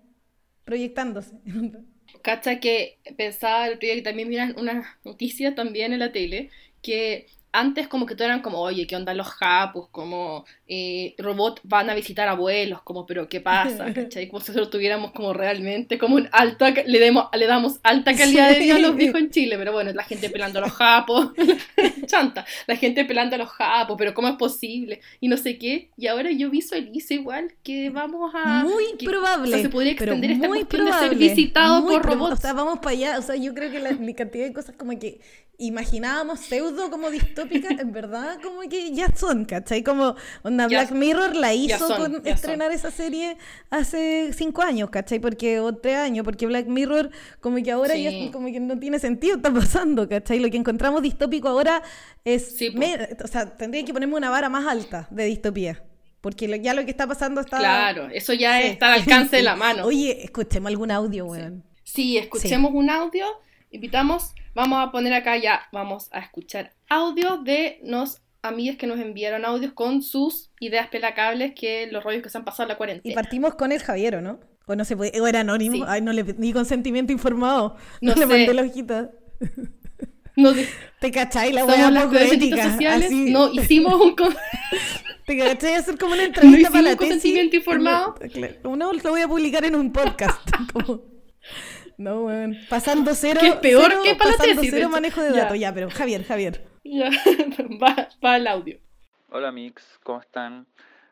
Proyectándose. 0.63 1.35
Cacha 2.23 2.59
que 2.59 2.99
pensaba 3.17 3.67
el 3.67 3.73
otro 3.75 3.85
día 3.87 3.95
que 3.95 4.01
también 4.01 4.29
miran 4.29 4.55
una 4.57 4.97
noticia 5.03 5.55
también 5.55 5.93
en 5.93 5.99
la 5.99 6.11
tele, 6.11 6.49
que 6.81 7.27
antes 7.51 7.87
como 7.87 8.05
que 8.05 8.15
todo 8.15 8.25
eran 8.27 8.41
como, 8.41 8.59
oye, 8.59 8.87
¿qué 8.87 8.95
onda 8.95 9.13
los 9.13 9.27
japos? 9.27 9.89
Como 9.89 10.45
eh, 10.69 11.15
robots 11.17 11.61
van 11.63 11.89
a 11.89 11.95
visitar 11.95 12.27
abuelos, 12.27 12.81
como, 12.83 13.05
pero 13.05 13.29
¿qué 13.29 13.39
pasa? 13.41 13.85
¿Cachai? 13.93 14.27
Como 14.27 14.41
si 14.41 14.51
nosotros 14.51 14.69
tuviéramos 14.69 15.11
como 15.11 15.33
realmente 15.33 15.97
como 15.97 16.15
un 16.15 16.27
alta, 16.31 16.71
le, 16.71 16.99
demos, 16.99 17.27
le 17.33 17.45
damos 17.45 17.79
alta 17.83 18.13
calidad 18.15 18.51
de 18.51 18.59
vida 18.59 18.75
a 18.75 18.79
los 18.79 18.95
viejos 18.97 19.19
en 19.21 19.29
Chile, 19.29 19.57
pero 19.57 19.71
bueno, 19.71 19.91
la 19.93 20.03
gente 20.03 20.29
pelando 20.29 20.59
a 20.59 20.63
los 20.63 20.71
japos, 20.71 21.31
chanta, 22.05 22.45
la 22.67 22.75
gente 22.75 23.05
pelando 23.05 23.35
a 23.35 23.39
los 23.39 23.49
japos, 23.49 23.95
pero 23.97 24.13
¿cómo 24.13 24.27
es 24.27 24.35
posible? 24.35 24.99
Y 25.19 25.27
no 25.27 25.37
sé 25.37 25.57
qué, 25.57 25.89
y 25.97 26.07
ahora 26.07 26.31
yo 26.31 26.49
visualizo 26.49 27.13
igual 27.13 27.53
que 27.63 27.89
vamos 27.89 28.31
a... 28.35 28.63
Muy 28.63 28.97
que- 28.97 29.05
probable. 29.05 29.49
o 29.49 29.53
sea, 29.53 29.61
se 29.61 29.69
podría 29.69 29.93
extender 29.93 30.31
esta 30.31 30.47
muy 30.47 30.59
cuestión 30.59 30.85
de 30.85 30.91
ser 30.91 30.99
probable, 30.99 31.27
visitado 31.29 31.87
por 31.87 32.05
robots. 32.05 32.33
O 32.33 32.41
sea, 32.41 32.53
vamos 32.53 32.79
para 32.79 32.91
allá. 32.91 33.19
O 33.19 33.21
sea, 33.21 33.35
yo 33.35 33.53
creo 33.53 33.71
que 33.71 33.79
la, 33.79 33.91
la 33.91 34.13
cantidad 34.13 34.45
de 34.45 34.53
cosas 34.53 34.75
como 34.75 34.97
que 34.99 35.19
imaginábamos 35.59 36.39
pseudo 36.39 36.89
como 36.91 37.09
distópicas, 37.09 37.79
en 37.79 37.91
verdad 37.91 38.39
como 38.43 38.61
que 38.69 38.91
ya 38.93 39.07
son, 39.15 39.45
¿cachai? 39.45 39.83
Como 39.83 40.15
onda 40.65 40.67
Ya- 40.67 40.79
Black 40.81 40.91
Mirror 40.91 41.35
la 41.35 41.53
hizo 41.53 41.87
son, 41.87 41.97
con 42.13 42.27
estrenar 42.27 42.71
esa 42.71 42.91
serie 42.91 43.37
hace 43.69 44.31
cinco 44.33 44.61
años, 44.61 44.89
¿cachai? 44.89 45.19
Porque, 45.19 45.59
o 45.59 45.75
tres 45.75 45.97
años, 45.97 46.23
porque 46.23 46.45
Black 46.45 46.67
Mirror 46.67 47.09
como 47.39 47.57
que 47.63 47.71
ahora 47.71 47.93
Sí. 47.95 48.03
ya 48.03 48.31
como 48.31 48.47
que 48.51 48.59
no 48.59 48.77
tiene 48.79 48.99
sentido, 48.99 49.35
está 49.37 49.53
pasando, 49.53 50.07
¿cachai? 50.09 50.39
Lo 50.39 50.49
que 50.49 50.57
encontramos 50.57 51.01
distópico 51.01 51.47
ahora 51.47 51.81
es, 52.25 52.55
Sí, 52.57 52.73
o 53.23 53.27
sea, 53.27 53.55
tendría 53.55 53.83
que 53.85 53.93
ponerme 53.93 54.15
una 54.15 54.29
vara 54.29 54.49
más 54.49 54.65
alta 54.67 55.07
de 55.11 55.25
distopía. 55.25 55.83
Porque 56.21 56.47
lo- 56.47 56.55
ya 56.55 56.73
lo 56.73 56.83
que 56.83 56.91
está 56.91 57.05
pasando 57.07 57.41
está... 57.41 57.59
Claro, 57.59 58.09
eso 58.11 58.33
ya 58.33 58.59
Sí, 58.61 58.67
está 58.69 58.87
al 58.93 59.01
alcance 59.01 59.35
de 59.37 59.43
la 59.43 59.55
mano. 59.55 59.83
Oye, 59.85 60.23
escuchemos 60.23 60.69
algún 60.69 60.89
audio, 60.91 61.25
weón. 61.27 61.63
Sí, 61.83 62.17
escuchemos 62.17 62.71
un 62.73 62.89
audio, 62.89 63.25
invitamos, 63.71 64.33
vamos 64.55 64.85
a 64.85 64.91
poner 64.91 65.13
acá 65.13 65.37
ya, 65.37 65.61
vamos 65.71 66.09
a 66.11 66.19
escuchar 66.19 66.73
audio 66.89 67.37
de 67.37 67.79
nos 67.83 68.21
amigas 68.41 68.77
que 68.77 68.87
nos 68.87 68.99
enviaron 68.99 69.45
audios 69.45 69.73
con 69.73 70.01
sus 70.01 70.51
ideas 70.59 70.87
pelacables 70.87 71.53
que 71.55 71.87
los 71.91 72.03
rollos 72.03 72.21
que 72.23 72.29
se 72.29 72.37
han 72.37 72.45
pasado 72.45 72.63
en 72.63 72.67
la 72.69 72.73
Y 72.73 72.77
cuarentena. 72.77 73.15
partimos 73.15 73.55
con 73.55 73.71
el 73.71 73.81
Javier, 73.81 74.15
¿o 74.17 74.21
no? 74.21 74.39
O 74.65 74.75
no 74.75 74.83
se 74.85 74.95
puede, 74.97 75.19
o 75.19 75.27
era 75.27 75.41
anónimo. 75.41 75.75
Sí. 75.77 75.83
Ay, 75.87 76.01
no 76.01 76.11
le 76.13 76.23
ni 76.37 76.51
consentimiento 76.53 77.11
informado. 77.13 77.75
No, 78.01 78.13
No 78.13 78.15
le 78.15 78.21
sé. 78.21 78.25
mandé 78.27 78.53
la 78.53 78.61
hojita. 78.63 79.11
No, 80.35 80.53
de- 80.53 80.67
¿Te 80.99 81.09
cachai? 81.11 81.51
La 81.51 81.61
poco 81.61 81.73
peorcitas 82.11 82.31
ética. 82.33 82.71
sociales, 82.71 83.07
así. 83.07 83.31
no 83.31 83.51
hicimos 83.53 83.93
un... 83.99 84.15
con- 84.15 84.35
¿Te 85.25 85.37
cachai? 85.37 85.73
Hacer 85.75 85.97
como 85.97 86.13
una 86.13 86.23
entrevista 86.25 86.59
hicimos 86.59 86.71
para 86.71 86.83
la 86.83 86.91
un 86.91 86.97
tesis. 86.97 87.13
consentimiento 87.13 87.55
informado. 87.55 88.13
Claro, 88.33 88.75
No, 88.75 88.93
lo 88.93 89.09
voy 89.09 89.21
a 89.21 89.27
publicar 89.27 89.65
en 89.65 89.75
un 89.75 89.91
podcast. 89.91 90.39
como- 90.73 91.01
No, 91.97 92.25
weón. 92.25 92.55
Pasando 92.69 93.15
cero. 93.15 93.39
Que 93.41 93.47
es 93.47 93.55
peor 93.55 93.87
cero- 93.89 94.01
que 94.03 94.15
para 94.15 94.31
la 94.31 94.37
pasando 94.37 94.61
tesis, 94.61 94.71
de 94.73 94.77
cero 94.77 94.89
manejo 94.89 95.21
de 95.21 95.31
Ya. 95.31 95.35
datos. 95.43 95.59
Ya, 95.59 95.73
pero 95.73 95.89
Javier, 95.89 96.23
Javier. 96.23 96.67
Va, 97.81 98.07
va 98.23 98.37
el 98.37 98.47
audio. 98.47 98.79
Hola 99.29 99.51
Mix, 99.51 99.99
¿cómo 100.03 100.21
están? 100.21 100.65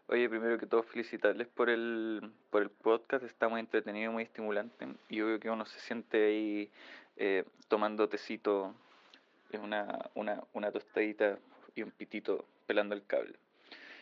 Oye, 0.08 0.30
primero 0.30 0.58
que 0.58 0.68
todo 0.68 0.84
felicitarles 0.84 1.50
por 1.50 1.70
el, 1.70 2.32
por 2.50 2.62
el 2.62 2.70
podcast, 2.70 3.26
está 3.26 3.50
muy 3.50 3.60
entretenido, 3.60 4.10
muy 4.10 4.24
estimulante 4.24 4.88
y 5.10 5.20
obvio 5.20 5.38
que 5.38 5.50
uno 5.50 5.66
se 5.66 5.78
siente 5.82 6.28
ahí 6.28 6.72
eh, 7.18 7.44
tomando 7.68 8.08
tecito, 8.08 8.74
una, 9.62 10.10
una, 10.14 10.42
una 10.54 10.72
tostadita 10.72 11.40
y 11.76 11.82
un 11.82 11.92
pitito 11.92 12.46
pelando 12.68 12.96
el 12.96 13.06
cable. 13.06 13.36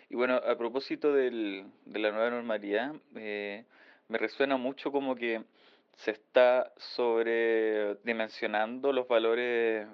Y 0.09 0.15
bueno, 0.15 0.35
a 0.35 0.55
propósito 0.55 1.11
del, 1.11 1.65
de 1.85 1.99
la 1.99 2.11
nueva 2.11 2.29
normalidad, 2.29 2.93
eh, 3.15 3.65
me 4.09 4.19
resuena 4.19 4.57
mucho 4.57 4.91
como 4.91 5.15
que 5.15 5.41
se 5.95 6.11
está 6.11 6.71
sobredimensionando 6.77 8.93
los 8.93 9.07
valores 9.07 9.87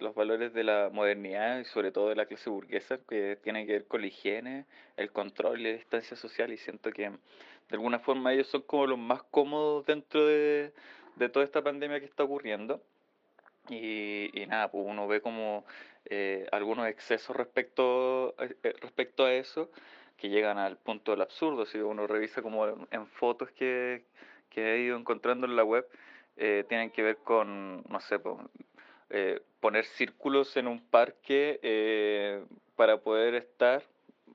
los 0.00 0.14
valores 0.14 0.52
de 0.52 0.64
la 0.64 0.90
modernidad 0.92 1.58
y 1.60 1.64
sobre 1.64 1.92
todo 1.92 2.08
de 2.08 2.16
la 2.16 2.26
clase 2.26 2.50
burguesa 2.50 2.98
que 3.08 3.36
tiene 3.42 3.66
que 3.66 3.72
ver 3.72 3.86
con 3.86 4.00
la 4.00 4.08
higiene, 4.08 4.66
el 4.96 5.10
control 5.12 5.60
y 5.60 5.64
la 5.64 5.70
distancia 5.70 6.16
social 6.16 6.52
y 6.52 6.56
siento 6.56 6.90
que 6.90 7.10
de 7.10 7.18
alguna 7.70 7.98
forma 7.98 8.32
ellos 8.32 8.48
son 8.48 8.62
como 8.62 8.86
los 8.86 8.98
más 8.98 9.22
cómodos 9.24 9.86
dentro 9.86 10.26
de, 10.26 10.72
de 11.16 11.28
toda 11.28 11.44
esta 11.44 11.62
pandemia 11.62 12.00
que 12.00 12.06
está 12.06 12.24
ocurriendo. 12.24 12.82
Y, 13.70 14.30
y 14.38 14.46
nada, 14.46 14.70
pues 14.70 14.84
uno 14.86 15.08
ve 15.08 15.22
como 15.22 15.64
eh, 16.06 16.46
algunos 16.52 16.86
excesos 16.86 17.34
respecto, 17.34 18.34
eh, 18.38 18.54
eh, 18.62 18.74
respecto 18.80 19.24
a 19.24 19.32
eso 19.32 19.70
que 20.18 20.28
llegan 20.28 20.58
al 20.58 20.76
punto 20.76 21.12
del 21.12 21.22
absurdo, 21.22 21.64
si 21.64 21.78
uno 21.78 22.06
revisa 22.06 22.42
como 22.42 22.66
en 22.90 23.06
fotos 23.06 23.50
que, 23.52 24.04
que 24.50 24.74
he 24.74 24.80
ido 24.80 24.96
encontrando 24.98 25.46
en 25.46 25.56
la 25.56 25.64
web, 25.64 25.86
tienen 26.36 26.90
que 26.90 27.02
ver 27.02 27.18
con, 27.18 27.84
no 27.88 28.00
sé, 28.00 28.18
pues, 28.18 28.36
eh, 29.10 29.40
poner 29.60 29.84
círculos 29.84 30.56
en 30.56 30.66
un 30.66 30.80
parque 30.80 31.60
eh, 31.62 32.42
para 32.76 32.98
poder 32.98 33.34
estar 33.34 33.82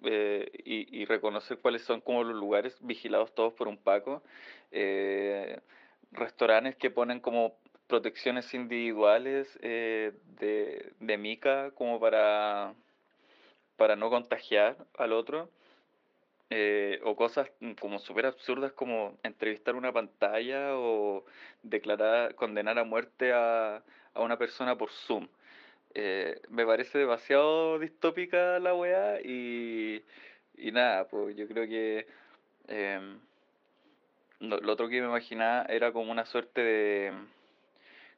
eh, 0.04 0.50
y, 0.64 1.06
reconocer 1.06 1.58
cuáles 1.58 1.82
son 1.84 2.02
como 2.02 2.24
los 2.24 2.36
lugares 2.36 2.78
vigilados 2.82 3.34
todos 3.34 3.54
por 3.54 3.68
un 3.68 3.78
Paco. 3.78 4.24
restaurantes 6.12 6.76
que 6.76 6.90
ponen 6.90 7.20
como 7.20 7.56
protecciones 7.88 8.54
individuales 8.54 9.60
de, 9.62 10.94
de 11.00 11.18
mica 11.18 11.72
como 11.72 12.00
para, 12.00 12.74
para 13.76 13.96
no 13.96 14.10
contagiar 14.10 14.78
al 14.98 15.14
otro. 15.14 15.50
o 17.04 17.16
cosas 17.16 17.52
como 17.80 18.00
súper 18.00 18.26
absurdas 18.28 18.72
como 18.74 19.18
entrevistar 19.24 19.76
una 19.76 19.92
pantalla 19.92 20.76
o 20.78 21.26
declarar, 21.64 22.36
condenar 22.36 22.80
a 22.80 22.84
muerte 22.84 23.34
a, 23.34 23.84
a 24.20 24.24
una 24.24 24.38
persona 24.38 24.78
por 24.78 24.92
Zoom. 24.92 25.28
Eh, 25.94 26.40
me 26.50 26.66
parece 26.66 27.00
demasiado 27.00 27.80
distópica 27.80 28.60
la 28.60 28.76
weá 28.76 29.20
y, 29.22 30.04
y 30.58 30.72
nada, 30.72 31.08
pues 31.08 31.36
yo 31.36 31.48
creo 31.48 31.68
que 31.68 32.06
em, 32.68 33.20
lo, 34.40 34.72
otro 34.72 34.88
que 34.88 35.02
me 35.02 35.08
imaginaba 35.08 35.66
era 35.70 35.92
como 35.92 36.12
una 36.12 36.26
suerte 36.26 36.62
de 36.62 37.14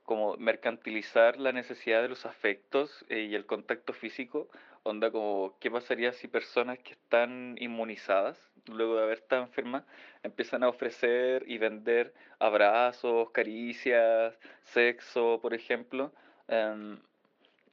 como 0.04 0.36
mercantilizar 0.38 1.38
la 1.40 1.52
necesidad 1.54 2.02
de 2.02 2.10
los 2.10 2.26
afectos 2.26 3.06
eh, 3.10 3.28
y 3.30 3.36
el 3.36 3.46
contacto 3.46 3.94
físico, 3.94 4.50
onda 4.84 5.12
como 5.12 5.58
qué 5.60 5.70
pasaría 5.70 6.14
si 6.14 6.28
personas 6.28 6.80
que 6.80 6.94
están 6.94 7.56
inmunizadas 7.60 8.38
luego 8.68 8.96
de 8.96 9.04
haber 9.04 9.18
estado 9.20 9.44
enfermas 9.44 9.84
empiezan 10.24 10.64
a 10.64 10.70
ofrecer 10.70 11.44
y 11.48 11.58
vender 11.58 12.14
abrazos, 12.40 13.32
caricias, 13.32 14.38
sexo, 14.64 15.40
por 15.42 15.54
ejemplo, 15.54 16.14
em, 16.48 17.00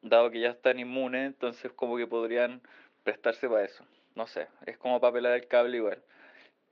dado 0.03 0.31
que 0.31 0.41
ya 0.41 0.51
están 0.51 0.79
inmunes, 0.79 1.27
entonces 1.27 1.73
como 1.73 1.97
que 1.97 2.07
podrían 2.07 2.63
prestarse 3.05 3.49
para 3.49 3.65
eso. 3.65 3.85
No 4.15 4.27
sé, 4.27 4.49
es 4.67 4.79
como 4.79 5.01
para 5.01 5.13
pelar 5.13 5.35
el 5.35 5.49
cable 5.49 5.77
igual. 5.79 6.03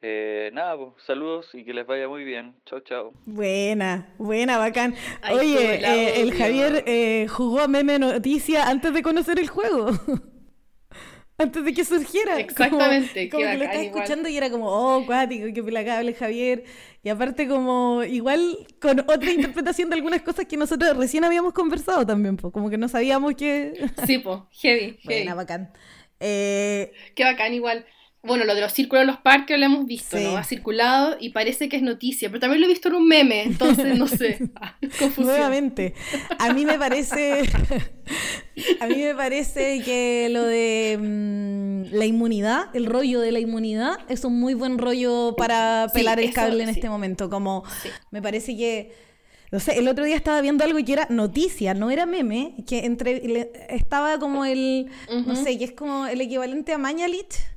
Eh, 0.03 0.51
nada, 0.53 0.77
pues, 0.77 0.91
saludos 1.07 1.49
y 1.55 1.65
que 1.65 1.73
les 1.73 1.87
vaya 1.87 2.09
muy 2.09 2.25
bien. 2.25 2.55
Chao, 2.67 2.81
chao. 2.81 3.13
Buena, 3.25 4.15
buena, 4.19 4.59
bacán. 4.59 4.95
Oye, 5.33 5.77
eh, 5.77 6.21
el 6.21 6.35
Javier 6.35 6.85
eh, 6.87 7.27
jugó 7.29 7.67
meme 7.67 7.99
noticia 7.99 8.69
antes 8.69 8.93
de 8.93 9.03
conocer 9.03 9.39
el 9.39 9.49
juego. 9.49 9.91
antes 11.39 11.65
de 11.65 11.73
que 11.73 11.85
surgiera. 11.85 12.39
Exactamente. 12.39 13.31
Como, 13.31 13.43
que 13.43 13.57
lo 13.57 13.65
estaba 13.65 13.83
escuchando 13.83 14.29
y 14.29 14.37
era 14.37 14.51
como, 14.51 14.69
oh, 14.69 15.07
cuático, 15.07 15.47
qué 15.55 15.63
pelacable 15.63 16.13
Javier. 16.13 16.65
Y 17.03 17.09
aparte 17.09 17.49
como, 17.49 18.05
igual 18.05 18.67
con 18.81 19.01
otra 19.01 19.31
interpretación 19.31 19.89
de 19.89 19.97
algunas 19.97 20.21
cosas 20.23 20.45
que 20.45 20.59
nosotros 20.59 20.95
recién 20.97 21.25
habíamos 21.25 21.55
conversado 21.55 22.05
también, 22.05 22.37
pues, 22.37 22.53
como 22.53 22.69
que 22.69 22.77
no 22.77 22.89
sabíamos 22.89 23.35
que... 23.35 23.89
Sí, 24.07 24.19
pues, 24.19 24.41
heavy, 24.61 24.99
heavy. 25.03 25.27
bacán. 25.33 25.73
Eh... 26.21 26.93
Qué 27.15 27.25
bacán 27.25 27.55
igual 27.55 27.87
bueno, 28.27 28.45
lo 28.45 28.55
de 28.55 28.61
los 28.61 28.73
círculos 28.73 29.03
de 29.03 29.07
los 29.07 29.19
parques 29.19 29.59
lo 29.59 29.67
hemos 29.67 29.87
visto, 29.87 30.19
¿no? 30.19 30.37
Ha 30.37 30.45
circulado 30.45 31.17
y 31.21 31.31
parece 31.31 31.69
que 31.69 31.77
es 31.77 31.83
noticia, 31.83 32.29
pero 32.29 32.41
también 32.41 32.61
lo 32.61 32.67
he 32.67 32.71
visto 32.71 32.89
en 32.89 32.95
un 32.95 33.07
meme, 33.07 33.43
entonces 33.45 33.99
no 33.99 34.07
sé. 34.07 34.39
Nuevamente, 35.17 35.95
a 36.39 36.53
mí 36.53 36.65
me 36.67 36.79
parece, 36.79 37.43
a 38.81 38.87
mí 38.87 38.97
me 38.97 39.15
parece 39.15 39.83
que 39.83 40.29
lo 40.31 40.43
de 40.43 40.99
mm, 41.01 41.95
la 41.95 42.05
inmunidad, 42.05 42.75
el 42.75 42.87
rollo 42.87 43.21
de 43.21 43.33
la 43.33 43.41
inmunidad, 43.41 43.99
es 44.09 44.25
un 44.25 44.39
muy 44.39 44.55
buen 44.55 44.79
rollo 44.79 45.35
para 45.37 45.89
pelar 45.95 46.21
el 46.21 46.33
cable 46.33 46.63
en 46.63 46.69
este 46.69 46.89
momento. 46.89 47.31
Como 47.31 47.65
me 48.11 48.23
parece 48.23 48.57
que 48.57 49.07
no 49.53 49.61
sé, 49.61 49.79
el 49.79 49.87
otro 49.87 50.05
día 50.05 50.17
estaba 50.17 50.41
viendo 50.41 50.65
algo 50.65 50.79
que 50.85 50.93
era 50.93 51.07
noticia, 51.09 51.73
no 51.73 51.91
era 51.91 52.05
meme, 52.05 52.57
que 52.67 52.85
entre 52.85 53.51
estaba 53.69 54.19
como 54.19 54.45
el, 54.45 54.91
no 55.25 55.37
sé, 55.37 55.57
que 55.57 55.65
es 55.65 55.73
como 55.73 56.07
el 56.07 56.21
equivalente 56.21 56.73
a 56.73 56.79
Mañalich 56.79 57.56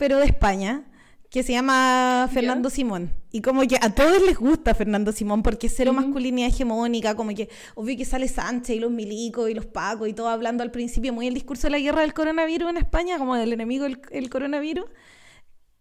pero 0.00 0.16
de 0.16 0.24
España, 0.24 0.82
que 1.28 1.42
se 1.42 1.52
llama 1.52 2.26
Fernando 2.32 2.70
Simón. 2.70 3.12
Y 3.30 3.42
como 3.42 3.60
que 3.66 3.76
a 3.78 3.94
todos 3.94 4.22
les 4.22 4.38
gusta 4.38 4.74
Fernando 4.74 5.12
Simón 5.12 5.42
porque 5.42 5.66
es 5.66 5.74
cero 5.76 5.92
masculinidad 5.92 6.48
hegemónica, 6.48 7.14
como 7.14 7.34
que 7.34 7.50
obvio 7.74 7.98
que 7.98 8.06
sale 8.06 8.26
Sánchez 8.26 8.76
y 8.76 8.80
los 8.80 8.90
milicos 8.90 9.50
y 9.50 9.52
los 9.52 9.66
pacos 9.66 10.08
y 10.08 10.14
todo 10.14 10.30
hablando 10.30 10.62
al 10.62 10.70
principio 10.70 11.12
muy 11.12 11.26
el 11.26 11.34
discurso 11.34 11.66
de 11.66 11.72
la 11.72 11.80
guerra 11.80 12.00
del 12.00 12.14
coronavirus 12.14 12.70
en 12.70 12.76
España, 12.78 13.18
como 13.18 13.36
del 13.36 13.52
enemigo 13.52 13.84
el, 13.84 14.30
coronavirus. 14.30 14.86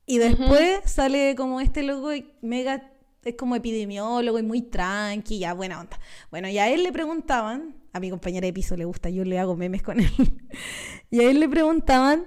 Y 0.06 0.18
después 0.18 0.82
sale 0.84 1.34
como 1.38 1.62
este 1.62 1.82
loco 1.84 2.10
mega, 2.42 2.92
es 3.24 3.36
como 3.36 3.56
epidemiólogo 3.56 4.38
y 4.38 4.44
muy 4.44 4.64
tranqui, 4.64 5.40
ya 5.40 5.54
buena 5.54 5.80
onda. 5.80 5.98
Bueno, 6.30 6.50
y 6.50 6.58
a 6.58 6.68
él 6.68 6.84
le 6.84 6.92
preguntaban, 6.92 7.78
a 7.94 8.02
mi 8.02 8.10
compañera 8.10 8.48
de 8.48 8.52
piso 8.52 8.76
le 8.76 8.84
gusta, 8.84 9.10
yo 9.10 9.24
le 9.24 9.40
hago 9.40 9.56
memes 9.56 9.82
con 9.82 10.02
él. 10.02 10.12
y 11.10 11.22
a 11.22 11.30
él 11.30 11.40
le 11.40 11.48
preguntaban 11.48 12.26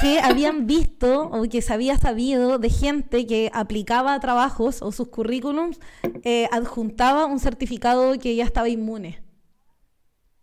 que 0.00 0.20
habían 0.20 0.66
visto 0.66 1.28
o 1.28 1.42
que 1.48 1.62
se 1.62 1.72
había 1.72 1.96
sabido 1.96 2.58
de 2.58 2.70
gente 2.70 3.26
que 3.26 3.50
aplicaba 3.52 4.18
trabajos 4.20 4.82
o 4.82 4.92
sus 4.92 5.08
currículums 5.08 5.80
eh, 6.24 6.48
adjuntaba 6.52 7.26
un 7.26 7.40
certificado 7.40 8.18
que 8.18 8.36
ya 8.36 8.44
estaba 8.44 8.68
inmune. 8.68 9.22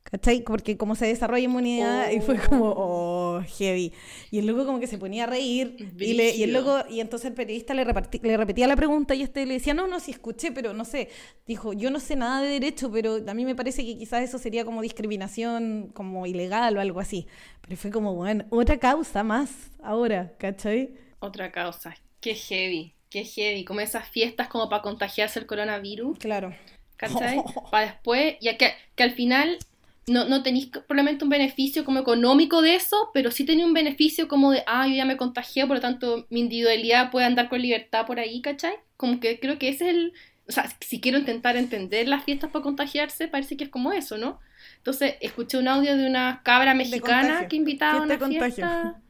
¿Cachai? 0.04 0.42
Porque 0.42 0.78
como 0.78 0.96
se 0.96 1.06
desarrolla 1.06 1.44
inmunidad 1.44 2.12
y 2.12 2.22
fue 2.22 2.38
como, 2.38 2.74
oh, 2.78 3.17
heavy. 3.42 3.94
Y 4.32 4.40
el 4.40 4.48
loco 4.48 4.66
como 4.66 4.80
que 4.80 4.88
se 4.88 4.98
ponía 4.98 5.24
a 5.24 5.28
reír 5.28 5.76
y, 6.00 6.14
le, 6.14 6.36
y, 6.36 6.44
el 6.44 6.54
loco, 6.54 6.84
y 6.90 7.00
entonces 7.00 7.30
el 7.30 7.34
periodista 7.34 7.74
le, 7.74 7.86
le 7.86 8.38
repetía 8.38 8.68
la 8.68 8.76
pregunta 8.76 9.16
y 9.16 9.24
este 9.24 9.46
le 9.46 9.56
decía, 9.56 9.74
no, 9.74 9.88
no, 9.88 10.00
sí 10.00 10.12
escuché, 10.12 10.52
pero 10.52 10.74
no 10.74 10.86
sé. 10.86 11.10
Dijo, 11.46 11.74
yo 11.74 11.92
no 11.92 12.00
sé 12.00 12.16
nada 12.16 12.42
de 12.42 12.50
derecho, 12.50 12.92
pero 12.92 13.18
a 13.28 13.34
mí 13.34 13.46
me 13.46 13.56
parece 13.56 13.86
que 13.86 13.98
quizás 13.98 14.24
eso 14.24 14.38
sería 14.38 14.66
como 14.66 14.82
discriminación, 14.82 15.92
como 15.94 16.26
ilegal 16.26 16.78
o 16.78 16.82
algo 16.82 17.00
así. 17.00 17.28
Pero 17.62 17.78
fue 17.78 17.92
como, 17.92 18.14
bueno, 18.16 18.46
otra 18.50 18.78
causa 18.78 19.24
más 19.24 19.52
ahora, 19.82 20.34
¿cachai? 20.38 20.92
Otra 21.20 21.52
causa. 21.52 21.96
Qué 22.20 22.36
heavy, 22.36 22.94
qué 23.10 23.24
heavy. 23.24 23.66
Como 23.66 23.80
esas 23.80 24.08
fiestas 24.10 24.48
como 24.48 24.70
para 24.70 24.82
contagiarse 24.82 25.40
el 25.40 25.46
coronavirus. 25.46 26.18
Claro. 26.20 26.54
¿Cachai? 26.98 27.38
Para 27.72 27.86
después, 27.86 28.36
ya 28.42 28.58
que, 28.58 28.74
que 28.96 29.04
al 29.04 29.12
final 29.12 29.60
no, 30.08 30.26
no 30.26 30.42
tenéis 30.42 30.68
probablemente 30.68 31.26
un 31.26 31.30
beneficio 31.30 31.84
como 31.84 32.00
económico 32.00 32.62
de 32.62 32.76
eso, 32.76 33.12
pero 33.14 33.30
sí 33.30 33.46
tenía 33.46 33.66
un 33.66 33.74
beneficio 33.74 34.28
como 34.28 34.52
de, 34.52 34.64
ah, 34.66 34.88
yo 34.88 34.96
ya 34.96 35.06
me 35.06 35.18
contagié, 35.18 35.68
por 35.68 35.78
lo 35.78 35.82
tanto 35.82 36.26
mi 36.30 36.40
individualidad 36.40 37.12
puede 37.12 37.26
andar 37.26 37.50
con 37.50 37.62
libertad 37.62 38.06
por 38.06 38.20
ahí, 38.20 38.42
¿cachai? 38.42 38.76
Como 38.96 39.20
que 39.20 39.40
creo 39.40 39.60
que 39.60 39.70
ese 39.70 39.90
es 39.90 39.96
el, 39.96 40.14
o 40.48 40.52
sea, 40.52 40.74
si 40.80 41.02
quiero 41.02 41.18
intentar 41.18 41.58
entender 41.58 42.08
las 42.08 42.24
fiestas 42.24 42.52
para 42.52 42.64
contagiarse, 42.64 43.28
parece 43.28 43.58
que 43.58 43.66
es 43.66 43.70
como 43.70 43.92
eso, 43.92 44.18
¿no? 44.18 44.40
Entonces, 44.78 45.16
escuché 45.20 45.58
un 45.58 45.68
audio 45.68 45.98
de 45.98 46.08
una 46.08 46.42
cabra 46.44 46.74
mexicana 46.74 47.48
que 47.50 47.58
invitaba 47.58 48.00
a 48.00 48.04
una 48.04 48.18
fiesta 48.18 49.02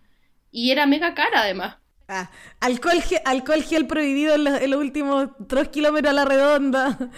y 0.51 0.71
era 0.71 0.87
mega 0.87 1.13
cara 1.13 1.41
además. 1.41 1.77
Ah, 2.07 2.31
alcohol, 2.59 3.01
gel, 3.01 3.19
alcohol 3.25 3.61
gel 3.61 3.85
prohibido 3.85 4.33
en 4.33 4.45
los, 4.45 4.61
en 4.61 4.71
los 4.71 4.79
últimos 4.79 5.29
3 5.47 5.67
kilómetros 5.67 6.11
a 6.11 6.15
la 6.15 6.25
redonda, 6.25 7.11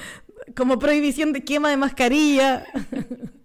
como 0.56 0.80
prohibición 0.80 1.32
de 1.32 1.46
quema 1.46 1.70
de 1.70 1.78
mascarilla. 1.78 2.66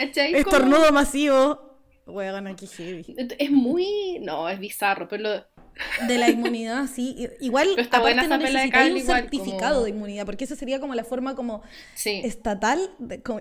¿Cachai? 0.00 0.34
Estornudo 0.34 0.92
masivo. 0.92 1.70
Weón, 2.06 2.46
aquí 2.46 2.66
heavy. 2.66 3.14
Es 3.38 3.50
muy. 3.50 4.18
No, 4.20 4.48
es 4.48 4.58
bizarro, 4.58 5.08
pero 5.08 5.44
De 6.08 6.18
la 6.18 6.28
inmunidad, 6.28 6.86
sí. 6.86 7.28
Igual, 7.40 7.68
pero 7.70 7.82
está 7.82 8.00
buena 8.00 8.22
esa 8.22 8.38
de 8.38 8.92
un 8.92 9.00
certificado 9.00 9.84
de 9.84 9.90
inmunidad, 9.90 10.26
porque 10.26 10.44
eso 10.44 10.56
sería 10.56 10.80
como 10.80 10.94
la 10.94 11.04
forma 11.04 11.34
como 11.34 11.62
estatal 12.04 12.90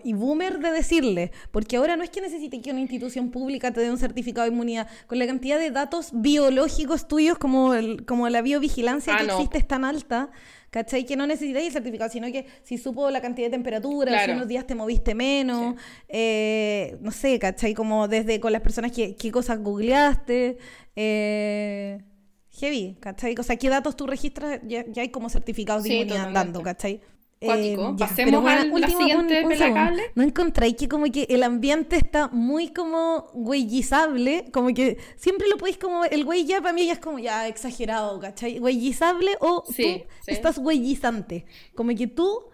y 0.03 0.13
boomer 0.13 0.59
de 0.59 0.71
decirle. 0.71 1.31
Porque 1.51 1.77
ahora 1.77 1.95
no 1.95 2.03
es 2.03 2.09
que 2.09 2.21
necesite 2.21 2.61
que 2.61 2.71
una 2.71 2.81
institución 2.81 3.31
pública 3.31 3.71
te 3.71 3.81
dé 3.81 3.91
un 3.91 3.97
certificado 3.97 4.45
de 4.45 4.53
inmunidad. 4.53 4.87
Con 5.07 5.19
la 5.19 5.27
cantidad 5.27 5.59
de 5.59 5.71
datos 5.71 6.09
biológicos 6.13 7.07
tuyos, 7.07 7.37
como, 7.37 7.73
el, 7.73 8.05
como 8.05 8.27
la 8.29 8.41
biovigilancia 8.41 9.15
ah, 9.15 9.19
que 9.19 9.25
existe 9.25 9.57
es 9.57 9.67
tan 9.67 9.85
alta, 9.85 10.29
¿cachai? 10.69 11.05
Que 11.05 11.15
no 11.15 11.27
necesitáis 11.27 11.67
el 11.67 11.73
certificado, 11.73 12.09
sino 12.09 12.31
que 12.31 12.45
si 12.63 12.77
supo 12.77 13.09
la 13.09 13.21
cantidad 13.21 13.47
de 13.47 13.51
temperatura, 13.51 14.25
si 14.25 14.31
unos 14.31 14.47
días 14.47 14.65
te 14.65 14.75
moviste 14.75 15.15
menos, 15.15 15.75
eh, 16.07 16.97
no 17.01 17.11
sé, 17.11 17.39
¿cachai? 17.39 17.73
Como 17.73 18.07
desde 18.07 18.39
con 18.39 18.51
las 18.51 18.61
personas 18.61 18.91
que, 18.91 19.15
qué 19.15 19.31
cosas 19.31 19.59
googleaste, 19.59 20.57
eh, 20.95 21.99
heavy, 22.51 22.97
¿cachai? 22.99 23.35
O 23.37 23.43
sea, 23.43 23.55
qué 23.55 23.69
datos 23.69 23.95
tú 23.95 24.07
registras, 24.07 24.59
ya, 24.67 24.85
hay 24.97 25.09
como 25.09 25.29
certificados 25.29 25.83
de 25.83 25.93
inmunidad 25.93 26.27
andando, 26.27 26.61
¿cachai? 26.61 27.01
Cuático. 27.41 27.89
Eh, 27.91 27.93
ya, 27.97 28.07
Pasemos 28.07 28.41
bueno, 28.41 28.75
a 28.75 28.79
la 28.79 28.87
siguiente 28.87 29.45
un- 29.45 29.51
un. 29.53 29.97
¿No 30.15 30.23
encontráis 30.23 30.75
que 30.75 30.89
como 30.89 31.05
que 31.05 31.23
el 31.29 31.43
ambiente 31.43 31.95
está 31.95 32.27
muy 32.27 32.69
como 32.73 33.29
güeyizable? 33.33 34.45
Como 34.51 34.73
que 34.73 34.97
siempre 35.15 35.47
lo 35.47 35.57
podéis 35.57 35.77
como... 35.77 36.03
El 36.05 36.25
güey 36.25 36.45
ya 36.45 36.61
para 36.61 36.73
mí 36.73 36.85
ya 36.85 36.93
es 36.93 36.99
como 36.99 37.17
ya 37.19 37.47
exagerado, 37.47 38.19
¿cachai? 38.19 38.59
Güeyizable 38.59 39.37
o 39.39 39.63
Sí, 39.67 39.73
tú 39.73 40.13
sí. 40.25 40.31
estás 40.31 40.59
güeyizante. 40.59 41.45
Como 41.75 41.95
que 41.95 42.07
tú 42.07 42.45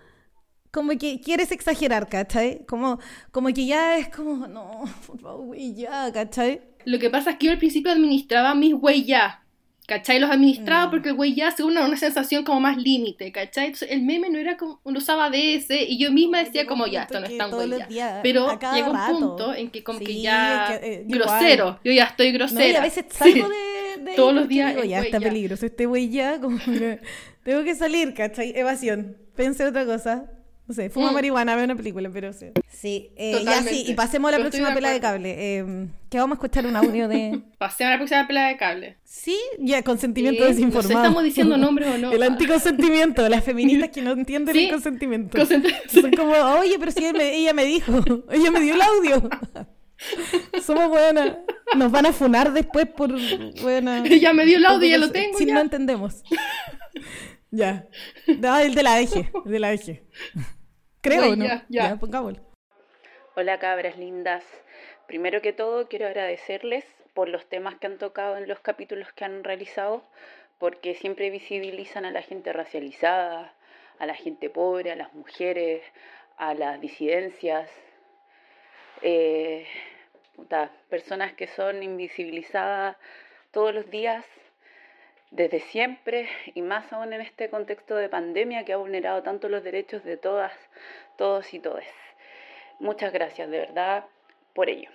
como 0.72 0.92
que 0.98 1.22
quieres 1.22 1.54
exagerar, 1.54 2.10
¿cachai? 2.10 2.66
Como, 2.66 3.00
como 3.32 3.48
que 3.48 3.66
ya 3.66 3.98
es 3.98 4.10
como, 4.10 4.46
no, 4.46 4.84
por 5.08 5.18
favor, 5.20 5.46
güey, 5.46 5.74
ya, 5.74 6.12
¿cachai? 6.12 6.62
Lo 6.84 7.00
que 7.00 7.10
pasa 7.10 7.32
es 7.32 7.38
que 7.38 7.46
yo 7.46 7.54
al 7.54 7.58
principio 7.60 7.94
administraba 7.94 8.54
mis 8.56 8.74
güey 8.76 9.06
ya. 9.06 9.42
¿Cachai? 9.88 10.20
Los 10.20 10.32
administraba 10.32 10.88
Mm. 10.88 10.90
porque 10.90 11.10
el 11.10 11.16
güey 11.16 11.36
ya 11.36 11.52
según 11.52 11.74
una, 11.74 11.86
una 11.86 11.96
sensación 11.98 12.44
como 12.44 12.60
más 12.60 12.76
límite, 12.78 13.32
¿cachai? 13.32 13.66
Entonces 13.68 13.92
el 13.92 14.02
meme 14.02 14.30
no 14.32 14.40
era 14.40 14.58
como, 14.58 14.80
lo 14.84 14.98
usaba 14.98 15.30
de 15.30 15.56
ese 15.56 15.84
y 15.84 16.00
yo 16.00 16.12
misma 16.12 16.40
decía 16.44 16.66
como 16.66 16.88
ya, 16.88 17.04
esto 17.04 17.20
no 17.20 17.28
que 17.28 17.34
es 17.34 17.38
tan 17.38 17.52
güey 17.52 17.70
ya. 17.70 17.86
días, 17.88 18.20
Pero 18.24 18.60
llegó 18.74 18.90
un 18.92 18.98
rato. 18.98 19.20
punto 19.20 19.54
en 19.54 19.70
que 19.70 19.84
como 19.84 20.00
que 20.00 20.06
Sí, 20.08 20.22
ya 20.24 20.74
es 20.74 20.80
que, 20.80 20.94
eh, 20.94 21.04
grosero, 21.08 21.66
igual. 21.68 21.80
yo 21.84 21.92
ya 21.92 22.04
estoy 22.06 22.32
No, 22.32 22.38
grosera. 22.40 22.68
y 22.70 22.76
a 22.76 22.82
veces 22.82 23.06
Sí. 23.10 23.18
salgo 23.18 23.48
de, 23.50 24.04
de 24.04 24.10
ahí 24.12 24.16
Todos 24.16 24.34
los 24.34 24.48
días 24.48 24.74
digo, 24.76 24.84
ya 24.88 25.02
está 25.02 25.20
ya. 25.20 25.28
peligroso 25.30 25.66
este 25.68 25.86
güey 25.86 26.10
ya, 26.10 26.40
como 26.42 26.58
que 26.58 27.00
tengo 27.44 27.64
que 27.64 27.76
salir, 27.76 28.14
¿cachai? 28.16 28.54
Evasión. 28.56 29.18
Pensé 29.36 29.66
otra 29.66 29.86
cosa. 29.86 30.26
No 30.68 30.74
sé, 30.74 30.90
fuma 30.90 31.12
Mm. 31.12 31.14
marihuana, 31.14 31.56
veo 31.56 31.66
una 31.66 31.76
película, 31.76 32.10
pero 32.12 32.34
sí. 32.34 32.48
Sí, 32.68 33.12
eh, 33.18 33.40
ya 33.46 33.62
sí, 33.62 33.84
y 33.88 33.94
pasemos 33.94 34.30
a 34.30 34.32
la 34.32 34.38
Yo 34.40 34.44
próxima 34.46 34.74
pela 34.74 34.90
de 34.90 35.00
cable. 35.00 35.36
Eh, 35.38 35.88
que 36.10 36.18
vamos 36.18 36.34
a 36.34 36.38
escuchar 36.38 36.66
un 36.66 36.76
audio 36.76 37.08
de... 37.08 37.40
Pasemos 37.60 37.90
a 37.90 37.92
la 37.92 37.98
próxima 37.98 38.26
pelea 38.26 38.48
de 38.48 38.58
cable. 38.58 38.98
Sí, 39.04 39.38
ya, 39.60 39.84
consentimiento 39.84 40.38
Sí, 40.38 40.42
no 40.44 40.48
sé 40.48 40.56
si 40.56 40.62
desinformado. 40.66 41.06
estamos 41.06 41.24
diciendo 41.24 41.58
nombres 41.58 41.88
o 41.90 41.98
no. 42.00 42.12
El 42.14 42.24
anticonsentimiento, 42.24 43.30
las 43.30 43.44
feministas 43.44 43.90
que 43.90 44.02
no 44.02 44.12
entienden 44.14 44.56
Sí. 44.56 44.66
el 44.66 44.72
consentimiento. 44.72 45.38
Consent- 45.38 45.72
Son 45.88 46.12
como, 46.12 46.34
oye, 46.34 46.78
pero 46.80 46.92
si 46.92 47.00
ella 47.06 47.14
me, 47.14 47.36
ella 47.36 47.54
me 47.54 47.66
dijo, 47.66 47.94
ella 48.32 48.50
me 48.50 48.60
dio 48.62 48.74
el 48.74 48.82
audio. 48.82 49.30
Somos 50.66 50.90
buenas. 50.90 51.38
Nos 51.76 51.92
van 51.92 52.06
a 52.06 52.12
funar 52.14 52.54
después 52.54 52.86
por 52.88 53.14
buena. 53.62 54.04
Ya 54.08 54.34
me 54.34 54.46
dio 54.46 54.58
el 54.58 54.66
audio, 54.66 54.88
ya 54.90 54.98
lo 54.98 55.12
tengo, 55.12 55.38
Si 55.38 55.46
ya. 55.46 55.54
no 55.54 55.62
entendemos. 55.62 56.24
Ya. 57.56 57.88
No, 58.40 58.58
el 58.60 58.76
de 58.76 58.84
la 58.84 59.00
eje. 59.00 59.32
El 59.46 59.52
de 59.52 59.60
la 59.60 59.74
eje. 59.74 60.04
Creo, 61.02 61.36
¿no? 61.36 61.46
ya, 61.46 61.66
ya. 61.70 61.96
pongámoslo. 61.98 62.42
Hola 63.36 63.60
cabras 63.60 63.98
lindas. 63.98 64.44
Primero 65.08 65.42
que 65.42 65.54
todo 65.54 65.88
quiero 65.88 66.08
agradecerles 66.08 66.86
por 67.14 67.30
los 67.30 67.48
temas 67.48 67.76
que 67.76 67.88
han 67.88 67.98
tocado 67.98 68.38
en 68.38 68.48
los 68.48 68.60
capítulos 68.60 69.12
que 69.14 69.26
han 69.26 69.44
realizado, 69.44 70.04
porque 70.58 70.96
siempre 70.96 71.30
visibilizan 71.30 72.06
a 72.06 72.12
la 72.12 72.22
gente 72.22 72.52
racializada, 72.54 73.54
a 74.00 74.06
la 74.06 74.16
gente 74.16 74.50
pobre, 74.50 74.92
a 74.92 74.96
las 74.96 75.14
mujeres, 75.14 75.84
a 76.38 76.54
las 76.54 76.82
disidencias, 76.82 77.70
eh, 79.02 79.66
puta, 80.36 80.72
personas 80.90 81.34
que 81.34 81.48
son 81.48 81.84
invisibilizadas 81.84 82.98
todos 83.52 83.74
los 83.74 83.90
días 83.90 84.26
desde 85.36 85.60
siempre 85.60 86.30
y 86.54 86.62
más 86.62 86.92
aún 86.94 87.12
en 87.12 87.20
este 87.20 87.50
contexto 87.50 87.98
de 87.98 88.08
pandemia 88.08 88.64
que 88.64 88.72
ha 88.72 88.78
vulnerado 88.78 89.22
tanto 89.22 89.50
los 89.50 89.64
derechos 89.64 90.04
de 90.06 90.16
todas, 90.16 90.54
todos 91.18 91.54
y 91.54 91.60
todes. 91.60 91.94
Muchas 92.80 93.12
gracias 93.12 93.50
de 93.50 93.60
verdad 93.60 94.06
por 94.54 94.70
ello. 94.70 94.90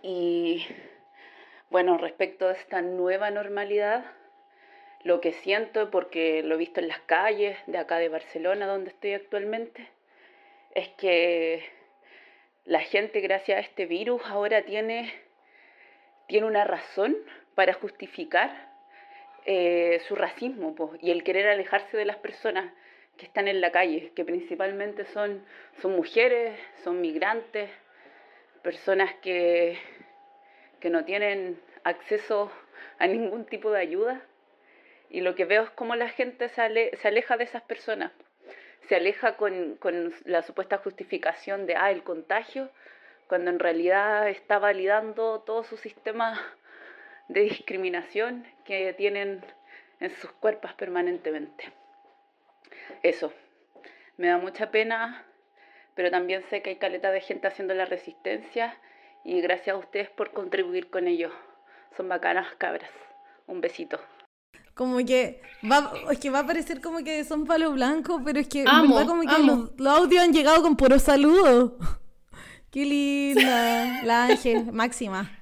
Y 0.00 0.64
bueno, 1.70 1.98
respecto 1.98 2.46
a 2.46 2.52
esta 2.52 2.82
nueva 2.82 3.32
normalidad, 3.32 4.04
lo 5.02 5.20
que 5.20 5.32
siento, 5.32 5.90
porque 5.90 6.44
lo 6.44 6.54
he 6.54 6.58
visto 6.58 6.78
en 6.78 6.86
las 6.86 7.00
calles 7.00 7.58
de 7.66 7.78
acá 7.78 7.98
de 7.98 8.08
Barcelona, 8.08 8.66
donde 8.66 8.90
estoy 8.90 9.14
actualmente, 9.14 9.88
es 10.76 10.88
que 10.90 11.68
la 12.64 12.80
gente, 12.80 13.20
gracias 13.20 13.58
a 13.58 13.60
este 13.62 13.86
virus, 13.86 14.22
ahora 14.26 14.62
tiene, 14.62 15.12
tiene 16.28 16.46
una 16.46 16.64
razón 16.64 17.16
para 17.56 17.72
justificar 17.72 18.67
eh, 19.50 20.02
su 20.06 20.14
racismo 20.14 20.74
po, 20.74 20.92
y 21.00 21.10
el 21.10 21.24
querer 21.24 21.48
alejarse 21.48 21.96
de 21.96 22.04
las 22.04 22.18
personas 22.18 22.70
que 23.16 23.24
están 23.24 23.48
en 23.48 23.62
la 23.62 23.72
calle, 23.72 24.12
que 24.14 24.22
principalmente 24.22 25.06
son, 25.06 25.42
son 25.80 25.92
mujeres, 25.92 26.60
son 26.84 27.00
migrantes, 27.00 27.70
personas 28.62 29.10
que, 29.22 29.78
que 30.80 30.90
no 30.90 31.06
tienen 31.06 31.58
acceso 31.82 32.52
a 32.98 33.06
ningún 33.06 33.46
tipo 33.46 33.70
de 33.70 33.80
ayuda. 33.80 34.20
Y 35.08 35.22
lo 35.22 35.34
que 35.34 35.46
veo 35.46 35.62
es 35.62 35.70
cómo 35.70 35.96
la 35.96 36.10
gente 36.10 36.50
se, 36.50 36.90
se 36.98 37.08
aleja 37.08 37.38
de 37.38 37.44
esas 37.44 37.62
personas. 37.62 38.12
Se 38.82 38.96
aleja 38.96 39.38
con, 39.38 39.76
con 39.76 40.12
la 40.26 40.42
supuesta 40.42 40.76
justificación 40.76 41.64
de, 41.64 41.74
ah, 41.74 41.90
el 41.90 42.02
contagio, 42.02 42.68
cuando 43.28 43.50
en 43.50 43.60
realidad 43.60 44.28
está 44.28 44.58
validando 44.58 45.40
todo 45.40 45.64
su 45.64 45.78
sistema 45.78 46.38
de 47.28 47.40
discriminación 47.42 48.46
que 48.64 48.92
tienen 48.94 49.44
en 50.00 50.10
sus 50.10 50.30
cuerpos 50.32 50.72
permanentemente. 50.74 51.72
Eso, 53.02 53.32
me 54.16 54.28
da 54.28 54.38
mucha 54.38 54.70
pena, 54.70 55.24
pero 55.94 56.10
también 56.10 56.42
sé 56.50 56.62
que 56.62 56.70
hay 56.70 56.76
caleta 56.76 57.10
de 57.10 57.20
gente 57.20 57.46
haciendo 57.46 57.74
la 57.74 57.84
resistencia 57.84 58.76
y 59.24 59.40
gracias 59.40 59.74
a 59.74 59.78
ustedes 59.78 60.10
por 60.10 60.32
contribuir 60.32 60.90
con 60.90 61.06
ello. 61.06 61.30
Son 61.96 62.08
bacanas 62.08 62.54
cabras. 62.56 62.90
Un 63.46 63.60
besito. 63.60 63.98
Como 64.74 64.98
que 64.98 65.42
va, 65.64 65.92
es 66.10 66.18
que 66.20 66.30
va 66.30 66.40
a 66.40 66.46
parecer 66.46 66.80
como 66.80 67.02
que 67.02 67.24
son 67.24 67.46
palo 67.46 67.72
blanco, 67.72 68.22
pero 68.24 68.38
es 68.38 68.48
que 68.48 68.64
Amo, 68.66 68.94
verdad 68.94 69.08
como 69.08 69.22
que 69.22 69.42
los, 69.42 69.72
los 69.76 69.98
audios 69.98 70.22
han 70.22 70.32
llegado 70.32 70.62
con 70.62 70.76
puro 70.76 70.98
saludo. 70.98 71.78
Qué 72.70 72.84
linda. 72.84 74.02
La 74.04 74.26
Ángel, 74.26 74.72
máxima. 74.72 75.37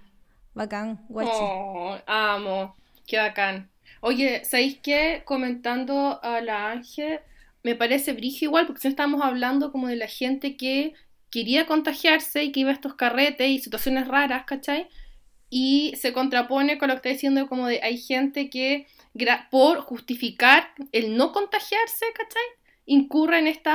Bacán, 0.56 1.04
guachi. 1.10 1.30
Oh, 1.34 1.98
amo, 2.06 2.74
qué 3.06 3.18
bacán. 3.18 3.70
Oye, 4.00 4.42
¿sabéis 4.46 4.78
qué? 4.82 5.20
Comentando 5.26 6.18
a 6.22 6.40
la 6.40 6.70
Ángel, 6.70 7.20
me 7.62 7.74
parece 7.74 8.14
brigio 8.14 8.48
igual, 8.48 8.66
porque 8.66 8.80
siempre 8.80 8.94
estábamos 8.94 9.20
hablando 9.22 9.70
como 9.70 9.88
de 9.88 9.96
la 9.96 10.06
gente 10.06 10.56
que 10.56 10.94
quería 11.30 11.66
contagiarse 11.66 12.42
y 12.42 12.52
que 12.52 12.60
iba 12.60 12.70
a 12.70 12.72
estos 12.72 12.94
carretes 12.94 13.46
y 13.50 13.58
situaciones 13.58 14.08
raras, 14.08 14.44
¿cachai? 14.46 14.88
Y 15.50 15.92
se 15.96 16.14
contrapone 16.14 16.78
con 16.78 16.88
lo 16.88 16.94
que 16.94 16.98
está 17.00 17.08
diciendo 17.10 17.48
como 17.48 17.66
de 17.66 17.82
hay 17.82 17.98
gente 17.98 18.48
que 18.48 18.86
por 19.50 19.80
justificar 19.80 20.70
el 20.92 21.18
no 21.18 21.32
contagiarse, 21.32 22.06
¿cachai? 22.14 22.42
Incurre 22.88 23.40
en 23.40 23.48
estos 23.48 23.72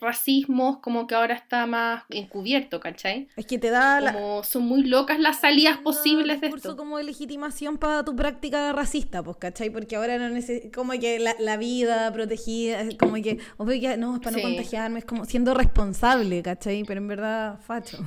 racismos 0.00 0.78
como 0.78 1.06
que 1.06 1.14
ahora 1.16 1.34
está 1.34 1.66
más 1.66 2.04
encubierto, 2.10 2.78
¿cachai? 2.78 3.28
Es 3.36 3.44
que 3.46 3.58
te 3.58 3.70
da 3.70 4.00
la, 4.00 4.12
Como 4.12 4.44
son 4.44 4.64
muy 4.66 4.84
locas 4.84 5.18
las 5.18 5.40
salidas 5.40 5.78
posibles 5.78 6.40
de 6.40 6.46
esto. 6.48 6.76
como 6.76 6.98
de 6.98 7.04
legitimación 7.04 7.76
para 7.76 8.04
tu 8.04 8.14
práctica 8.14 8.72
racista, 8.72 9.22
pues, 9.22 9.36
¿cachai? 9.38 9.70
Porque 9.70 9.96
ahora 9.96 10.16
no 10.18 10.28
neces 10.30 10.70
como 10.72 10.92
que 10.92 11.18
la, 11.18 11.34
la 11.40 11.56
vida 11.56 12.12
protegida, 12.12 12.80
es 12.82 12.96
como 12.96 13.14
que, 13.14 13.38
obvio 13.56 13.80
que 13.80 13.96
no, 13.96 14.14
es 14.14 14.20
para 14.20 14.36
Sí. 14.36 14.42
no 14.42 14.48
contagiarme, 14.48 14.98
es 15.00 15.04
como 15.04 15.24
siendo 15.24 15.52
responsable, 15.54 16.42
¿cachai? 16.42 16.84
Pero 16.84 17.00
en 17.00 17.08
verdad, 17.08 17.58
facho. 17.66 17.98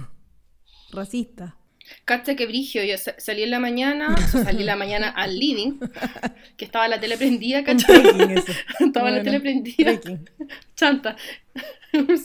Racista. 0.94 1.58
Cacha 2.06 2.36
que 2.36 2.46
brigio, 2.46 2.84
yo 2.84 2.98
sa- 2.98 3.16
salí 3.20 3.44
en 3.44 3.52
la 3.52 3.60
mañana, 3.60 4.16
o 4.24 4.28
sea, 4.28 4.40
salí 4.40 4.62
en 4.62 4.68
la 4.68 4.76
mañana 4.76 5.10
al 5.10 5.38
living, 5.38 5.80
que 6.58 6.66
estaba 6.66 6.88
la 6.88 7.00
tele 7.00 7.18
prendida, 7.18 7.64
eso. 8.30 8.52
Estaba 8.80 9.12
la 9.12 9.20
Bueno, 9.20 9.24
tele 9.24 9.40
prendida, 9.42 10.00
trekking. 10.02 10.30
chanta. 10.76 11.16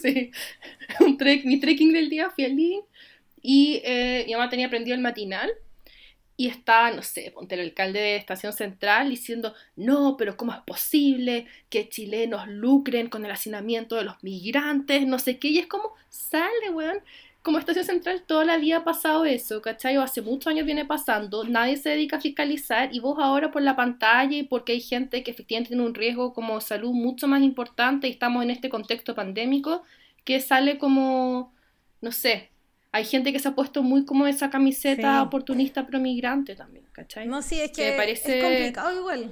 sí, 0.01 0.31
un 0.99 1.17
trek, 1.17 1.45
mi 1.45 1.59
trekking 1.59 1.93
del 1.93 2.09
día, 2.09 2.29
fui 2.29 2.45
al 2.45 2.55
living 2.55 2.81
y 3.41 3.81
eh, 3.83 4.23
mi 4.27 4.33
mamá 4.33 4.49
tenía 4.49 4.69
prendido 4.69 4.95
el 4.95 5.01
matinal 5.01 5.51
y 6.35 6.47
estaba, 6.47 6.91
no 6.91 7.03
sé, 7.03 7.31
ponte 7.33 7.55
el 7.55 7.61
alcalde 7.61 7.99
de 7.99 8.15
Estación 8.15 8.53
Central 8.53 9.09
diciendo, 9.09 9.53
no, 9.75 10.17
pero 10.17 10.35
¿cómo 10.35 10.51
es 10.53 10.59
posible 10.65 11.45
que 11.69 11.89
chilenos 11.89 12.47
lucren 12.47 13.07
con 13.09 13.23
el 13.25 13.31
hacinamiento 13.31 13.95
de 13.97 14.03
los 14.03 14.23
migrantes? 14.23 15.05
No 15.05 15.19
sé 15.19 15.37
qué, 15.39 15.49
y 15.49 15.59
es 15.59 15.67
como, 15.67 15.93
sale, 16.09 16.69
weón. 16.71 16.99
Como 17.43 17.59
Estación 17.59 17.83
Central 17.83 18.23
toda 18.25 18.45
la 18.45 18.57
vida 18.57 18.77
ha 18.77 18.83
pasado 18.85 19.25
eso, 19.25 19.61
¿cachai? 19.61 19.97
O 19.97 20.01
hace 20.01 20.21
muchos 20.21 20.47
años 20.47 20.65
viene 20.65 20.85
pasando, 20.85 21.43
nadie 21.43 21.75
se 21.75 21.89
dedica 21.89 22.15
a 22.15 22.21
fiscalizar 22.21 22.95
y 22.95 23.01
vos 23.01 23.17
ahora 23.19 23.51
por 23.51 23.61
la 23.61 23.75
pantalla 23.75 24.35
y 24.37 24.43
porque 24.43 24.71
hay 24.71 24.79
gente 24.79 25.23
que 25.23 25.31
efectivamente 25.31 25.67
tiene 25.69 25.83
un 25.83 25.93
riesgo 25.93 26.33
como 26.33 26.61
salud 26.61 26.93
mucho 26.93 27.27
más 27.27 27.41
importante 27.41 28.07
y 28.07 28.11
estamos 28.11 28.43
en 28.43 28.49
este 28.49 28.69
contexto 28.69 29.13
pandémico, 29.13 29.83
que 30.23 30.39
sale 30.39 30.77
como, 30.77 31.53
no 32.01 32.13
sé, 32.13 32.49
hay 32.93 33.03
gente 33.03 33.33
que 33.33 33.39
se 33.39 33.49
ha 33.49 33.55
puesto 33.55 33.83
muy 33.83 34.05
como 34.05 34.25
esa 34.25 34.49
camiseta 34.49 35.19
Sí. 35.19 35.25
oportunista 35.27 35.85
pro 35.85 35.99
migrante 35.99 36.55
también, 36.55 36.85
¿cachai? 36.93 37.27
No, 37.27 37.41
sí, 37.41 37.59
es 37.59 37.71
Que 37.71 37.91
que 37.91 37.97
parece- 37.97 38.37
es 38.39 38.43
complicado 38.45 38.97
igual. 38.97 39.31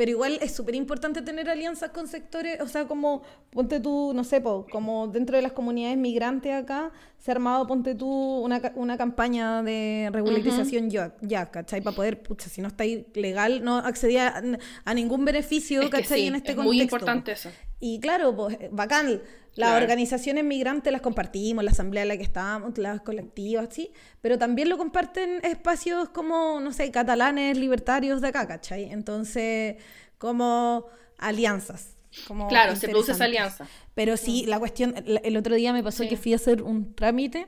Pero 0.00 0.12
igual 0.12 0.38
es 0.40 0.52
súper 0.52 0.74
importante 0.76 1.20
tener 1.20 1.50
alianzas 1.50 1.90
con 1.90 2.08
sectores, 2.08 2.58
o 2.62 2.66
sea, 2.66 2.86
como, 2.86 3.20
ponte 3.50 3.80
tú, 3.80 4.12
no 4.14 4.24
sé, 4.24 4.40
po, 4.40 4.64
como 4.72 5.08
dentro 5.08 5.36
de 5.36 5.42
las 5.42 5.52
comunidades 5.52 5.98
migrantes 5.98 6.54
acá, 6.54 6.90
se 7.18 7.30
ha 7.30 7.34
armado, 7.34 7.66
ponte 7.66 7.94
tú, 7.94 8.08
una, 8.08 8.62
una 8.76 8.96
campaña 8.96 9.62
de 9.62 10.08
regularización 10.10 10.88
ya, 10.88 11.14
ya, 11.20 11.50
¿cachai? 11.50 11.82
Para 11.82 11.94
poder, 11.94 12.22
pucha, 12.22 12.48
si 12.48 12.62
no 12.62 12.68
está 12.68 12.84
ahí 12.84 13.06
legal, 13.12 13.62
no 13.62 13.76
accedía 13.76 14.28
a, 14.28 14.42
a 14.86 14.94
ningún 14.94 15.26
beneficio, 15.26 15.82
Es 15.82 15.90
que 15.90 15.98
¿cachai? 16.00 16.20
sí, 16.20 16.26
en 16.28 16.36
este 16.36 16.52
es 16.52 16.56
contexto. 16.56 16.62
muy 16.62 16.80
importante 16.80 17.32
eso. 17.32 17.50
Y 17.78 18.00
claro, 18.00 18.34
pues 18.34 18.56
bacán. 18.70 19.20
Las 19.56 19.70
Claro. 19.70 19.82
organizaciones 19.84 20.44
migrantes 20.44 20.92
las 20.92 21.00
compartimos, 21.02 21.64
la 21.64 21.72
asamblea 21.72 22.02
en 22.04 22.08
la 22.08 22.16
que 22.16 22.22
estábamos, 22.22 22.78
las 22.78 23.00
colectivas, 23.00 23.68
sí, 23.70 23.90
pero 24.20 24.38
también 24.38 24.68
lo 24.68 24.78
comparten 24.78 25.40
espacios 25.44 26.08
como, 26.10 26.60
no 26.60 26.72
sé, 26.72 26.90
catalanes, 26.90 27.58
libertarios 27.58 28.20
de 28.20 28.28
acá, 28.28 28.46
¿cachai? 28.46 28.84
Entonces, 28.92 29.76
como 30.18 30.86
alianzas. 31.18 31.96
Como 32.26 32.48
Claro, 32.48 32.74
se 32.76 32.88
produce 32.88 33.12
esa 33.12 33.24
alianza. 33.24 33.66
Pero 33.94 34.16
sí, 34.16 34.44
la 34.46 34.58
cuestión, 34.58 34.94
el, 35.22 35.36
otro 35.36 35.54
día 35.56 35.72
me 35.72 35.82
pasó 35.82 36.04
Sí. 36.04 36.08
que 36.08 36.16
fui 36.16 36.32
a 36.32 36.36
hacer 36.36 36.62
un 36.62 36.94
trámite 36.94 37.46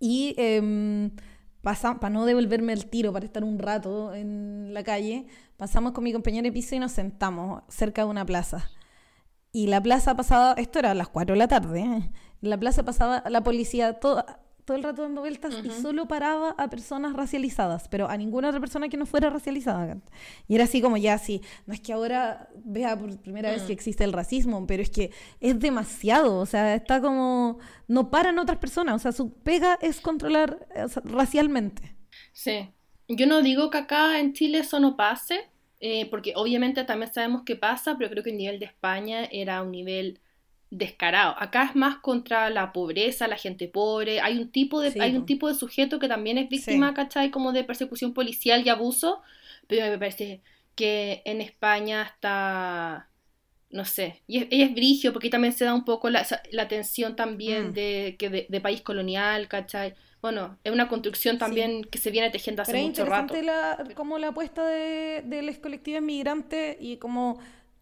y 0.00 0.34
para 1.62 2.10
no 2.10 2.24
devolverme 2.26 2.72
el 2.72 2.86
tiro, 2.86 3.12
para 3.12 3.24
estar 3.24 3.44
un 3.44 3.58
rato 3.58 4.14
en 4.14 4.74
la 4.74 4.82
calle, 4.82 5.26
pasamos 5.56 5.92
con 5.92 6.04
mi 6.04 6.12
compañero 6.12 6.44
de 6.44 6.52
piso 6.52 6.74
y 6.74 6.78
nos 6.80 6.92
sentamos 6.92 7.62
cerca 7.68 8.02
de 8.02 8.08
una 8.08 8.26
plaza. 8.26 8.68
Y 9.52 9.66
la 9.66 9.82
plaza 9.82 10.16
pasaba, 10.16 10.54
esto 10.54 10.78
era 10.78 10.92
a 10.92 10.94
las 10.94 11.08
4 11.08 11.34
de 11.34 11.38
la 11.38 11.48
tarde, 11.48 11.80
¿eh? 11.80 12.10
la 12.40 12.58
plaza 12.58 12.84
pasaba 12.84 13.22
la 13.28 13.42
policía 13.42 13.94
todo, 14.00 14.24
todo 14.64 14.76
el 14.76 14.82
rato 14.82 15.02
dando 15.02 15.20
vueltas 15.20 15.54
y 15.64 15.70
solo 15.70 16.06
paraba 16.06 16.54
a 16.56 16.70
personas 16.70 17.14
racializadas, 17.14 17.88
pero 17.88 18.08
a 18.08 18.16
ninguna 18.16 18.48
otra 18.48 18.60
persona 18.60 18.88
que 18.88 18.96
no 18.96 19.06
fuera 19.06 19.30
racializada. 19.30 19.98
Y 20.46 20.54
era 20.54 20.64
así 20.64 20.80
como 20.80 20.96
ya 20.96 21.14
así, 21.14 21.40
no 21.66 21.74
es 21.74 21.80
que 21.80 21.92
ahora 21.92 22.48
vea 22.64 22.98
por 22.98 23.16
primera 23.18 23.50
vez 23.50 23.62
que 23.62 23.72
existe 23.72 24.04
el 24.04 24.12
racismo, 24.12 24.66
pero 24.66 24.82
es 24.82 24.90
que 24.90 25.10
es 25.40 25.58
demasiado, 25.58 26.38
o 26.38 26.46
sea, 26.46 26.74
está 26.74 27.00
como, 27.00 27.58
no 27.88 28.10
paran 28.10 28.38
otras 28.38 28.58
personas, 28.58 28.96
o 28.96 28.98
sea, 28.98 29.12
su 29.12 29.32
pega 29.32 29.78
es 29.80 30.00
controlar 30.00 30.66
eh, 30.74 30.84
o 30.84 30.88
sea, 30.88 31.02
racialmente. 31.04 31.96
Sí. 32.32 32.70
Yo 33.08 33.26
no 33.26 33.42
digo 33.42 33.68
que 33.70 33.78
acá 33.78 34.18
en 34.20 34.32
Chile 34.32 34.58
eso 34.58 34.78
no 34.80 34.96
pase, 34.96 35.50
eh, 35.82 36.06
porque 36.10 36.34
obviamente 36.36 36.84
también 36.84 37.12
sabemos 37.12 37.44
que 37.44 37.56
pasa, 37.56 37.96
pero 37.98 38.10
creo 38.10 38.24
que 38.24 38.30
el 38.32 38.38
nivel 38.38 38.60
de 38.60 38.66
España 38.66 39.26
era 39.32 39.62
un 39.62 39.72
nivel 39.72 40.20
descarado. 40.70 41.34
Acá 41.38 41.64
es 41.66 41.76
más 41.76 41.98
contra 41.98 42.50
la 42.50 42.72
pobreza, 42.72 43.28
la 43.28 43.36
gente 43.38 43.68
pobre. 43.68 44.20
Hay 44.22 44.38
un 44.38 44.50
tipo 44.52 44.80
de, 44.82 44.94
Sí, 44.94 45.00
hay 45.00 45.16
un 45.16 45.26
tipo 45.26 45.48
de 45.48 45.54
sujeto 45.56 46.00
que 46.00 46.08
también 46.08 46.38
es 46.38 46.48
víctima, 46.50 46.94
¿cachai? 46.94 47.30
Como 47.32 47.52
de 47.52 47.64
persecución 47.64 48.14
policial 48.14 48.66
y 48.66 48.70
abuso. 48.70 49.22
Pero 49.68 49.86
me 49.90 49.98
parece 49.98 50.42
que 50.76 51.22
en 51.26 51.40
España 51.42 52.02
está, 52.04 53.10
no 53.70 53.84
sé, 53.84 54.22
y 54.26 54.38
es, 54.38 54.48
y 54.50 54.62
es 54.62 54.74
brigio, 54.74 55.12
porque 55.12 55.30
también 55.30 55.52
se 55.54 55.64
da 55.64 55.74
un 55.74 55.84
poco 55.84 56.10
la, 56.10 56.26
la 56.52 56.68
tensión 56.68 57.16
también 57.16 57.70
Mm. 57.70 57.72
de, 57.72 58.16
que 58.18 58.30
de, 58.30 58.46
de 58.50 58.60
país 58.60 58.82
colonial, 58.82 59.48
¿cachai? 59.48 59.94
Bueno, 60.22 60.56
es 60.62 60.72
una 60.72 60.88
construcción 60.88 61.36
también 61.38 61.82
que 61.84 61.98
se 61.98 62.10
viene 62.10 62.30
tejiendo 62.30 62.62
hace 62.62 62.72
Pero 62.72 62.84
mucho 62.86 63.04
rato. 63.04 63.34
interesante 63.34 63.42
la, 63.44 63.94
como 63.96 64.18
la 64.18 64.28
apuesta 64.28 64.64
de, 64.66 65.22
de 65.26 65.42
los 65.42 65.58
colectivos 65.58 66.00
migrantes 66.02 66.76
y 66.80 66.96
como 66.98 67.38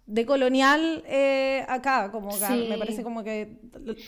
de 0.07 0.25
colonial 0.27 1.05
eh, 1.07 1.65
acá, 1.69 2.11
como 2.11 2.31
Sí. 2.33 2.67
me 2.69 2.79
parece 2.79 3.03
como 3.03 3.23
que 3.23 3.59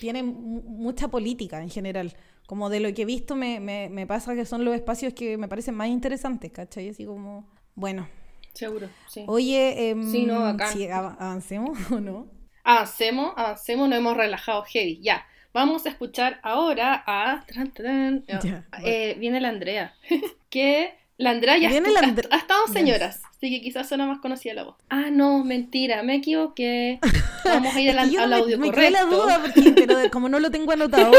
tiene 0.01 0.23
mu- 0.23 0.63
mucha 0.63 1.09
política 1.09 1.63
en 1.63 1.71
general. 1.71 2.13
Como 2.47 2.71
de 2.71 2.81
lo 2.81 2.93
que 2.95 3.03
he 3.03 3.05
visto 3.05 3.37
me, 3.37 3.61
me, 3.61 3.89
me 3.91 4.07
pasa 4.07 4.35
que 4.35 4.45
son 4.47 4.65
los 4.65 4.75
espacios 4.75 5.13
que 5.15 5.37
me 5.39 5.47
parecen 5.49 5.75
más 5.75 5.89
interesantes, 5.89 6.51
¿cachai? 6.53 6.89
Así 6.89 7.05
como, 7.05 7.47
bueno. 7.75 8.09
Seguro, 8.55 8.89
sí. 9.09 9.25
Oye, 9.29 9.91
em, 9.91 10.11
Sí, 10.11 10.27
no, 10.27 10.41
bacán. 10.41 10.73
sí, 10.73 10.89
av- 10.89 11.17
avancemos 11.19 11.79
o 11.91 12.01
no. 12.01 12.27
Avancemos, 12.65 13.33
avancemos, 13.37 13.89
nos 13.89 13.99
hemos 13.99 14.17
relajado 14.17 14.63
heavy. 14.65 15.01
Ya, 15.03 15.27
vamos 15.53 15.87
a 15.87 15.91
escuchar 15.91 16.41
ahora 16.43 17.03
a... 17.07 17.45
tran, 17.47 17.71
tran, 17.73 18.25
Ya, 18.27 18.65
eh, 18.85 19.17
viene 19.19 19.41
la 19.41 19.49
Andrea. 19.49 19.95
que 20.51 20.95
la 21.19 21.31
Andrea 21.31 21.57
ya 21.59 21.69
Viene 21.69 21.91
estu- 21.91 22.27
la 22.29 22.35
ha- 22.35 22.39
estado 22.39 22.67
señoras, 22.69 23.23
así 23.31 23.51
que 23.51 23.61
quizás 23.61 23.89
suena 23.89 24.07
más 24.07 24.19
conocida 24.21 24.55
la 24.55 24.65
voz. 24.65 24.77
Ah, 24.89 25.09
no, 25.11 25.45
mentira, 25.45 26.03
me 26.03 26.17
equivoqué. 26.17 26.99
Vamos 27.45 27.75
a 27.75 27.81
ir 27.81 27.91
al, 27.99 28.09
que 28.09 28.15
yo 28.15 28.23
al 28.23 28.31
no 28.31 28.37
me- 28.37 28.43
audio 28.43 28.59
me, 28.59 28.71
quedé 28.73 28.91
la 28.91 29.01
correcto. 29.03 29.23
duda 29.25 29.41
porque 29.41 29.73
pero 29.77 29.97
de- 29.99 30.11
como 30.11 30.29
no 30.29 30.39
lo 30.41 30.51
tengo 30.51 30.73
anotado, 30.73 31.13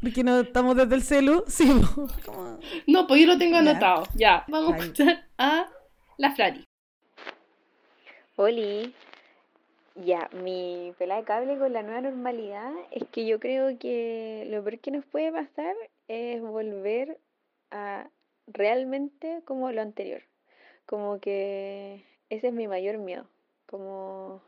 porque 0.00 0.22
no 0.24 0.40
estamos 0.40 0.76
desde 0.76 0.94
el 0.94 1.02
celu, 1.02 1.44
sí, 1.46 1.68
como- 2.24 2.58
No, 2.86 3.06
pues 3.06 3.20
yo 3.20 3.26
lo 3.26 3.36
tengo 3.38 3.56
anotado. 3.58 4.04
Ya, 4.14 4.44
vamos 4.48 4.74
a 4.74 4.78
escuchar 4.78 5.26
a 5.36 5.66
la 6.16 6.30
Flari. 6.34 6.64
Oli, 8.36 8.94
ya, 10.04 10.28
mi 10.32 10.94
pelada 10.98 11.20
de 11.20 11.26
cable 11.26 11.58
con 11.58 11.72
la 11.72 11.82
nueva 11.82 12.00
normalidad 12.00 12.72
es 12.92 13.04
que 13.08 13.26
yo 13.26 13.40
creo 13.40 13.78
que 13.78 14.46
lo 14.48 14.62
peor 14.62 14.78
que 14.78 14.90
nos 14.90 15.04
puede 15.04 15.32
pasar 15.32 15.74
es 16.06 16.40
volver 16.40 17.18
a 17.70 18.08
realmente 18.46 19.42
como 19.44 19.70
lo 19.72 19.82
anterior. 19.82 20.22
Como 20.86 21.20
que 21.20 22.04
ese 22.30 22.48
es 22.48 22.52
mi 22.52 22.68
mayor 22.68 22.98
miedo. 22.98 23.26
Como 23.66 24.40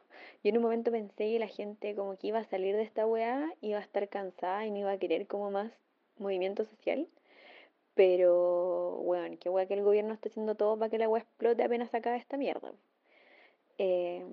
yo 0.42 0.50
en 0.50 0.56
un 0.56 0.62
momento 0.62 0.90
pensé 0.90 1.30
que 1.32 1.38
la 1.38 1.48
gente 1.48 1.94
como 1.94 2.16
que 2.16 2.28
iba 2.28 2.38
a 2.38 2.44
salir 2.44 2.76
de 2.76 2.82
esta 2.82 3.06
weá, 3.06 3.52
iba 3.60 3.78
a 3.78 3.82
estar 3.82 4.08
cansada 4.08 4.64
y 4.66 4.70
no 4.70 4.78
iba 4.78 4.92
a 4.92 4.98
querer 4.98 5.26
como 5.26 5.50
más 5.50 5.72
movimiento 6.18 6.64
social. 6.64 7.08
Pero, 7.94 9.02
bueno, 9.04 9.36
qué 9.40 9.50
weá 9.50 9.66
que 9.66 9.74
el 9.74 9.82
gobierno 9.82 10.14
está 10.14 10.28
haciendo 10.28 10.54
todo 10.54 10.78
para 10.78 10.90
que 10.90 10.98
la 10.98 11.08
weá 11.08 11.22
explote 11.22 11.62
apenas 11.64 11.92
acabe 11.92 12.16
esta 12.16 12.36
mierda. 12.36 12.72
Eh, 13.78 14.24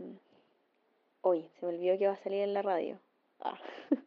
hoy, 1.27 1.49
se 1.59 1.65
me 1.65 1.73
olvidó 1.73 1.97
que 1.97 2.07
va 2.07 2.13
a 2.13 2.23
salir 2.23 2.41
en 2.41 2.53
la 2.53 2.61
radio. 2.61 2.99
Ah. 3.39 3.59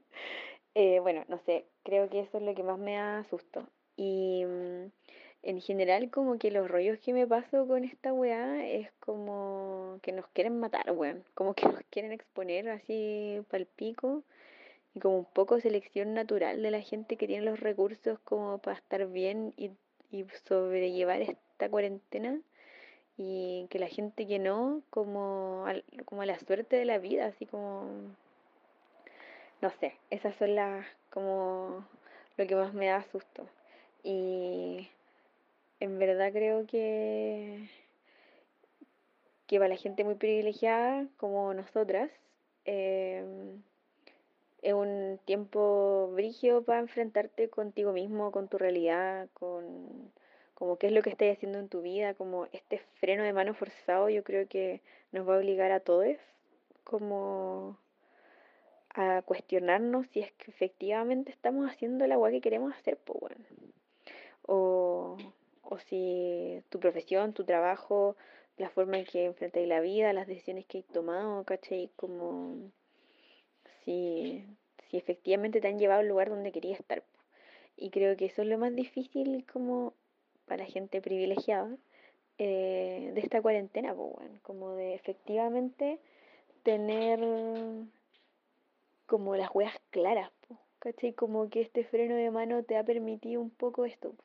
Eh, 0.77 1.01
bueno, 1.01 1.25
no 1.27 1.37
sé, 1.41 1.67
creo 1.83 2.09
que 2.09 2.21
eso 2.21 2.39
es 2.39 2.45
lo 2.45 2.55
que 2.55 2.63
más 2.63 2.79
me 2.79 2.95
da 2.95 3.25
susto. 3.25 3.67
Y 3.97 4.45
mm, 4.45 4.87
en 5.43 5.61
general, 5.61 6.11
como 6.11 6.39
que 6.39 6.53
los 6.53 6.71
rollos 6.71 7.01
que 7.01 7.13
me 7.13 7.27
paso 7.27 7.67
con 7.67 7.85
esta 7.85 8.13
weá 8.13 8.65
es 8.65 8.89
como 9.01 9.99
que 10.01 10.13
nos 10.13 10.29
quieren 10.29 10.61
matar, 10.61 10.93
weón. 10.93 11.25
Como 11.35 11.55
que 11.55 11.67
nos 11.83 11.83
quieren 11.91 12.13
exponer 12.13 12.69
así 12.69 13.43
pal 13.51 13.67
pico. 13.67 14.23
Y 14.95 15.01
como 15.01 15.19
un 15.19 15.25
poco 15.25 15.61
selección 15.61 16.15
natural 16.15 16.63
de 16.63 16.71
la 16.71 16.83
gente 16.83 17.17
que 17.17 17.27
tiene 17.27 17.45
los 17.45 17.59
recursos 17.59 18.21
como 18.21 18.59
para 18.59 18.77
estar 18.77 19.07
bien 19.09 19.53
y, 19.57 19.73
y 20.11 20.25
sobrellevar 20.45 21.21
esta 21.23 21.69
cuarentena 21.69 22.41
y 23.23 23.67
que 23.69 23.79
la 23.79 23.89
gente 23.89 24.27
que 24.27 24.39
no, 24.39 24.83
como, 24.89 25.67
como 26.07 26.23
a 26.23 26.27
la 26.27 26.39
suerte 26.39 26.77
de 26.77 26.87
la 26.87 26.97
vida, 26.97 27.27
así 27.27 27.45
como, 27.45 27.85
no 29.61 29.71
sé, 29.79 29.95
esas 30.09 30.35
son 30.37 30.55
las, 30.55 30.87
como, 31.11 31.85
lo 32.39 32.47
que 32.47 32.57
más 32.57 32.73
me 32.73 32.87
da 32.87 33.03
susto. 33.13 33.47
Y 34.03 34.89
en 35.81 35.99
verdad 35.99 36.33
creo 36.33 36.67
que, 36.67 37.69
que 39.47 39.59
para 39.59 39.69
la 39.69 39.77
gente 39.77 40.03
muy 40.03 40.15
privilegiada 40.15 41.07
como 41.19 41.53
nosotras, 41.53 42.11
em, 42.65 43.63
es 44.63 44.73
un 44.73 45.21
tiempo 45.27 46.11
brígido 46.15 46.63
para 46.63 46.81
enfrentarte 46.81 47.51
contigo 47.51 47.93
mismo, 47.93 48.33
con 48.33 48.49
tu 48.49 48.57
realidad, 48.57 49.29
con 49.35 50.11
como 50.61 50.77
qué 50.77 50.89
es 50.89 50.93
lo 50.93 51.01
que 51.01 51.09
estás 51.09 51.33
haciendo 51.35 51.59
en 51.59 51.71
tu 51.71 51.81
vida, 51.81 52.13
como 52.13 52.45
este 52.53 52.77
freno 52.97 53.23
de 53.23 53.33
mano 53.33 53.55
forzado, 53.55 54.11
yo 54.11 54.23
creo 54.23 54.47
que 54.47 54.83
nos 55.11 55.27
va 55.27 55.37
a 55.37 55.39
obligar 55.39 55.73
a 55.73 55.81
todos 55.81 56.19
como 56.85 57.79
a 58.95 59.23
cuestionarnos 59.23 60.07
si 60.09 60.21
es 60.21 60.31
que 60.33 60.51
efectivamente 60.51 61.31
estamos 61.31 61.71
haciendo 61.71 62.07
la 62.07 62.17
agua 62.17 62.31
que 62.31 62.43
queremos 62.43 62.75
hacer, 62.75 62.99
pues 62.99 63.19
bueno. 63.19 63.37
O, 64.43 65.17
o 65.63 65.79
si 65.79 66.63
tu 66.69 66.79
profesión, 66.79 67.33
tu 67.33 67.45
trabajo, 67.45 68.17
la 68.59 68.69
forma 68.69 68.99
en 68.99 69.07
que 69.07 69.25
enfrentáis 69.25 69.67
la 69.67 69.81
vida, 69.81 70.13
las 70.13 70.27
decisiones 70.27 70.67
que 70.67 70.81
has 70.81 70.87
tomado, 70.89 71.43
¿cachai? 71.45 71.91
Como 71.97 72.71
si, 73.87 74.45
si 74.91 74.99
efectivamente 74.99 75.63
te 75.63 75.69
han 75.69 75.79
llevado 75.79 76.01
al 76.01 76.09
lugar 76.09 76.29
donde 76.29 76.53
querías 76.53 76.81
estar. 76.81 77.03
Y 77.79 77.89
creo 77.89 78.15
que 78.19 78.27
eso 78.27 78.43
es 78.43 78.49
lo 78.49 78.59
más 78.59 78.77
difícil 78.77 79.47
como 79.51 79.95
para 80.51 80.67
gente 80.67 81.01
privilegiada 81.01 81.71
eh, 82.39 83.13
de 83.15 83.21
esta 83.21 83.41
cuarentena, 83.41 83.95
pues, 83.95 84.11
weón. 84.19 84.41
como 84.43 84.75
de 84.75 84.95
efectivamente 84.95 86.01
tener 86.65 87.21
como 89.07 89.37
las 89.37 89.51
hueas 89.55 89.75
claras, 89.91 90.29
po, 90.49 90.59
¿cachai? 90.81 91.13
Como 91.13 91.49
que 91.51 91.61
este 91.61 91.85
freno 91.85 92.17
de 92.17 92.33
mano 92.33 92.65
te 92.65 92.77
ha 92.77 92.83
permitido 92.83 93.41
un 93.41 93.51
poco 93.51 93.85
esto. 93.85 94.11
po. 94.11 94.25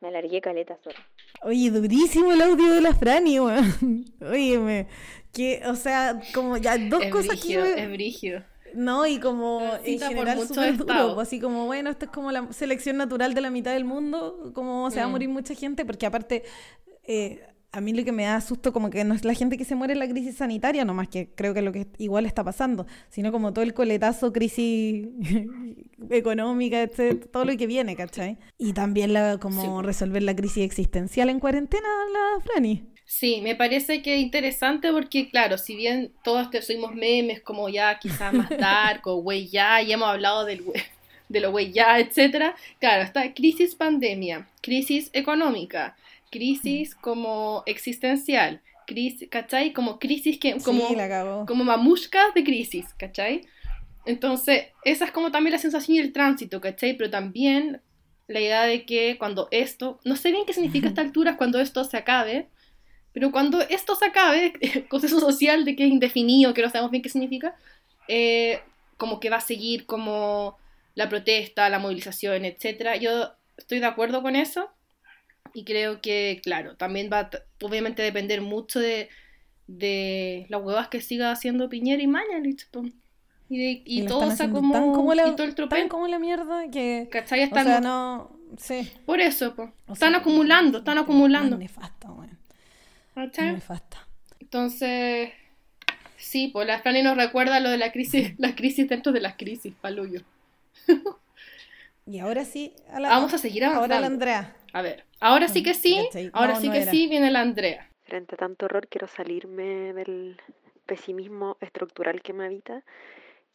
Me 0.00 0.08
alargué 0.08 0.40
caleta 0.40 0.78
sola. 0.82 0.96
Oye, 1.42 1.70
durísimo 1.70 2.32
el 2.32 2.40
audio 2.40 2.72
de 2.72 2.80
la 2.80 2.94
Frani, 2.94 3.38
weón. 3.40 4.04
Óyeme, 4.22 4.86
que, 5.34 5.60
o 5.66 5.74
sea, 5.76 6.18
como 6.34 6.56
ya 6.56 6.78
dos 6.78 7.02
Es 7.02 7.12
cosas 7.12 7.38
que 7.40 7.58
brígido, 7.58 7.62
me- 7.64 7.82
es 7.82 7.90
brígido. 7.90 8.42
No, 8.74 9.06
y 9.06 9.18
como 9.18 9.60
en 9.84 9.98
general 9.98 10.46
súper 10.46 10.76
duro, 10.76 11.14
pues, 11.14 11.28
así 11.28 11.40
como, 11.40 11.66
bueno, 11.66 11.90
esto 11.90 12.04
es 12.06 12.10
como 12.10 12.30
la 12.32 12.52
selección 12.52 12.96
natural 12.96 13.34
de 13.34 13.40
la 13.40 13.50
mitad 13.50 13.72
del 13.72 13.84
mundo, 13.84 14.52
como 14.54 14.90
se 14.90 14.98
va 14.98 15.04
a 15.04 15.08
Mm. 15.08 15.12
morir 15.12 15.28
mucha 15.28 15.54
gente, 15.54 15.84
porque 15.84 16.06
aparte, 16.06 16.42
eh, 17.04 17.42
a 17.72 17.80
mí 17.80 17.92
lo 17.92 18.02
que 18.04 18.10
me 18.10 18.24
da 18.24 18.40
susto 18.40 18.72
como 18.72 18.90
que 18.90 19.04
no 19.04 19.14
es 19.14 19.24
la 19.24 19.32
gente 19.32 19.56
que 19.56 19.64
se 19.64 19.76
muere 19.76 19.92
en 19.92 20.00
la 20.00 20.08
crisis 20.08 20.36
sanitaria, 20.38 20.84
nomás 20.84 21.08
que 21.08 21.30
creo 21.34 21.52
que 21.52 21.60
es 21.60 21.64
lo 21.64 21.70
que 21.70 21.86
igual 21.98 22.26
está 22.26 22.42
pasando, 22.42 22.84
sino 23.10 23.30
como 23.30 23.52
todo 23.52 23.62
el 23.62 23.74
coletazo, 23.74 24.32
crisis 24.32 25.06
económica, 26.10 26.82
etcétera, 26.82 27.30
todo 27.32 27.44
lo 27.44 27.56
que 27.56 27.66
viene, 27.66 27.96
¿cachai? 27.96 28.38
Y 28.58 28.72
también 28.72 29.12
la, 29.12 29.38
como 29.38 29.82
resolver 29.82 30.22
la 30.22 30.34
crisis 30.34 30.64
existencial 30.64 31.28
en 31.30 31.40
cuarentena, 31.40 31.88
la 32.12 32.42
Franny. 32.42 32.86
Sí, 33.12 33.40
me 33.40 33.56
parece 33.56 34.02
que 34.02 34.14
es 34.14 34.20
interesante 34.20 34.92
porque, 34.92 35.30
claro, 35.30 35.58
si 35.58 35.74
bien 35.74 36.12
todos 36.22 36.48
te 36.48 36.62
subimos 36.62 36.94
memes 36.94 37.40
como 37.40 37.68
ya 37.68 37.98
quizás 37.98 38.32
más 38.32 38.48
dark 38.56 39.04
o 39.08 39.16
güey 39.16 39.48
ya, 39.48 39.82
y 39.82 39.92
hemos 39.92 40.08
hablado 40.08 40.44
del 40.44 40.62
de 41.28 41.40
lo 41.40 41.50
güey 41.50 41.72
ya, 41.72 41.98
etcétera, 41.98 42.54
claro, 42.78 43.02
está 43.02 43.34
crisis 43.34 43.74
pandemia, 43.74 44.48
crisis 44.62 45.10
económica, 45.12 45.96
crisis 46.30 46.94
como 46.94 47.64
existencial, 47.66 48.60
crisis, 48.86 49.28
¿cachai? 49.28 49.72
Como 49.72 49.98
crisis 49.98 50.38
que, 50.38 50.58
como, 50.60 50.86
sí, 50.86 50.94
como 51.48 51.64
mamushkas 51.64 52.32
de 52.32 52.44
crisis, 52.44 52.94
¿cachai? 52.96 53.40
Entonces, 54.06 54.66
esa 54.84 55.06
es 55.06 55.10
como 55.10 55.32
también 55.32 55.54
la 55.54 55.58
sensación 55.58 55.96
y 55.96 56.00
el 56.00 56.12
tránsito, 56.12 56.60
¿cachai? 56.60 56.96
Pero 56.96 57.10
también 57.10 57.80
la 58.28 58.40
idea 58.40 58.62
de 58.62 58.86
que 58.86 59.18
cuando 59.18 59.48
esto, 59.50 59.98
no 60.04 60.14
sé 60.14 60.30
bien 60.30 60.46
qué 60.46 60.52
significa 60.52 60.86
a 60.86 60.90
esta 60.90 61.02
altura 61.08 61.36
cuando 61.36 61.58
esto 61.58 61.82
se 61.82 61.96
acabe, 61.96 62.46
pero 63.12 63.32
cuando 63.32 63.60
esto 63.60 63.94
se 63.96 64.06
acabe, 64.06 64.52
proceso 64.90 65.20
social 65.20 65.64
de 65.64 65.76
que 65.76 65.84
es 65.84 65.90
indefinido, 65.90 66.54
que 66.54 66.62
no 66.62 66.70
sabemos 66.70 66.90
bien 66.90 67.02
qué 67.02 67.08
significa, 67.08 67.54
eh, 68.08 68.60
como 68.96 69.20
que 69.20 69.30
va 69.30 69.36
a 69.36 69.40
seguir 69.40 69.86
como 69.86 70.58
la 70.94 71.08
protesta, 71.08 71.68
la 71.68 71.78
movilización, 71.78 72.44
etc. 72.44 73.00
Yo 73.00 73.32
estoy 73.56 73.80
de 73.80 73.86
acuerdo 73.86 74.22
con 74.22 74.36
eso, 74.36 74.70
y 75.54 75.64
creo 75.64 76.00
que, 76.00 76.40
claro, 76.42 76.76
también 76.76 77.10
va 77.12 77.20
a 77.20 77.30
obviamente 77.62 78.02
depender 78.02 78.40
mucho 78.40 78.78
de, 78.80 79.08
de 79.66 80.46
las 80.48 80.62
huevas 80.62 80.88
que 80.88 81.00
siga 81.00 81.32
haciendo 81.32 81.68
Piñera 81.68 82.02
y 82.02 82.06
Mañalich. 82.06 82.68
Y, 83.48 83.58
de, 83.58 83.82
y, 83.84 84.06
todo 84.06 84.30
esa 84.30 84.50
como, 84.50 84.92
como 84.92 85.14
la, 85.14 85.26
y 85.26 85.32
todo 85.32 85.44
el 85.44 85.54
tropel. 85.54 85.88
como 85.88 86.06
la 86.06 86.20
mierda 86.20 86.70
que... 86.70 87.08
¿Cachai? 87.10 87.42
Están, 87.42 87.66
o 87.66 87.70
sea, 87.70 87.80
no... 87.80 88.40
Sí. 88.58 88.88
Por 89.06 89.20
eso, 89.20 89.54
po. 89.54 89.72
están 89.92 90.14
acumulando, 90.14 90.78
están 90.78 90.98
acumulando. 90.98 91.56
Nefasto, 91.56 92.08
bueno. 92.14 92.36
¿Cachai? 93.14 93.52
Nefasto. 93.52 93.96
Entonces, 94.40 95.30
sí, 96.16 96.48
pues 96.48 96.66
la 96.66 96.80
Franny 96.80 97.02
nos 97.02 97.16
recuerda 97.16 97.60
lo 97.60 97.70
de 97.70 97.78
la 97.78 97.92
crisis, 97.92 98.34
la 98.38 98.54
crisis 98.54 98.88
dentro 98.88 99.12
de 99.12 99.20
las 99.20 99.36
crisis, 99.36 99.74
paluyo. 99.80 100.22
y 102.06 102.18
ahora 102.18 102.44
sí, 102.44 102.74
a 102.92 103.00
la, 103.00 103.10
vamos 103.10 103.34
a 103.34 103.38
seguir 103.38 103.64
avanzando. 103.64 103.94
Ahora 103.94 104.00
la 104.00 104.06
Andrea. 104.06 104.56
A 104.72 104.82
ver, 104.82 105.04
ahora 105.20 105.48
sí 105.48 105.62
que 105.62 105.74
sí, 105.74 106.08
ahora 106.32 106.56
sí 106.56 106.70
que 106.70 106.84
sí 106.86 107.08
viene 107.08 107.30
la 107.30 107.40
Andrea. 107.40 107.88
Frente 108.04 108.34
a 108.34 108.38
tanto 108.38 108.66
horror 108.66 108.88
quiero 108.88 109.06
salirme 109.06 109.92
del 109.92 110.40
pesimismo 110.86 111.56
estructural 111.60 112.22
que 112.22 112.32
me 112.32 112.46
habita 112.46 112.82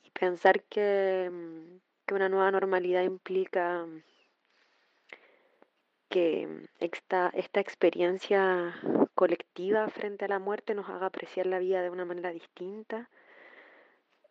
y 0.04 0.10
pensar 0.12 0.62
que, 0.64 1.30
mm, 1.30 1.80
que 2.06 2.14
una 2.14 2.30
nueva 2.30 2.52
normalidad 2.52 3.04
implica 3.04 3.86
que 6.16 6.48
esta, 6.80 7.30
esta 7.34 7.60
experiencia 7.60 8.74
colectiva 9.16 9.90
frente 9.90 10.24
a 10.24 10.30
la 10.30 10.40
muerte 10.40 10.74
nos 10.74 10.88
haga 10.88 11.08
apreciar 11.08 11.46
la 11.46 11.60
vida 11.60 11.82
de 11.82 11.90
una 11.90 12.06
manera 12.06 12.30
distinta, 12.32 13.10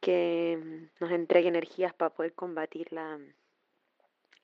que 0.00 0.88
nos 0.98 1.10
entregue 1.10 1.48
energías 1.48 1.92
para 1.92 2.08
poder 2.08 2.32
combatir 2.32 2.90
la, 2.90 3.18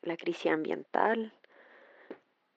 la 0.03 0.19
crisis 0.19 0.53
ambiental, 0.53 1.33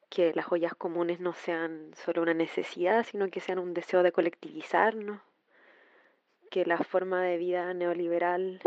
que 0.09 0.33
las 0.33 0.51
ollas 0.51 0.75
comunes 0.75 1.21
no 1.21 1.31
sean 1.31 1.91
solo 1.95 2.21
una 2.21 2.33
necesidad, 2.33 3.05
sino 3.05 3.29
que 3.29 3.39
sean 3.39 3.59
un 3.59 3.73
deseo 3.73 4.03
de 4.03 4.11
colectivizarnos, 4.11 5.21
que 6.51 6.65
la 6.65 6.79
forma 6.79 7.23
de 7.23 7.37
vida 7.37 7.73
neoliberal 7.73 8.59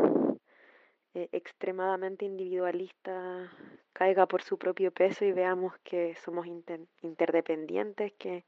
eh, 1.16 1.30
extremadamente 1.32 2.26
individualista 2.26 3.50
caiga 3.94 4.26
por 4.26 4.42
su 4.42 4.58
propio 4.58 4.92
peso 4.92 5.24
y 5.24 5.32
veamos 5.32 5.72
que 5.82 6.14
somos 6.16 6.46
interdependientes, 7.00 8.12
que 8.18 8.44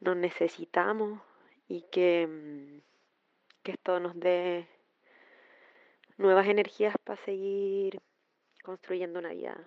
nos 0.00 0.16
necesitamos 0.16 1.20
y 1.68 1.82
que, 1.82 2.26
mm, 2.26 2.80
que 3.62 3.70
esto 3.70 4.00
nos 4.00 4.18
dé 4.18 4.66
nuevas 6.16 6.48
energías 6.48 6.96
para 7.04 7.22
seguir 7.24 8.00
construyendo 8.64 9.20
una 9.20 9.32
vida 9.32 9.62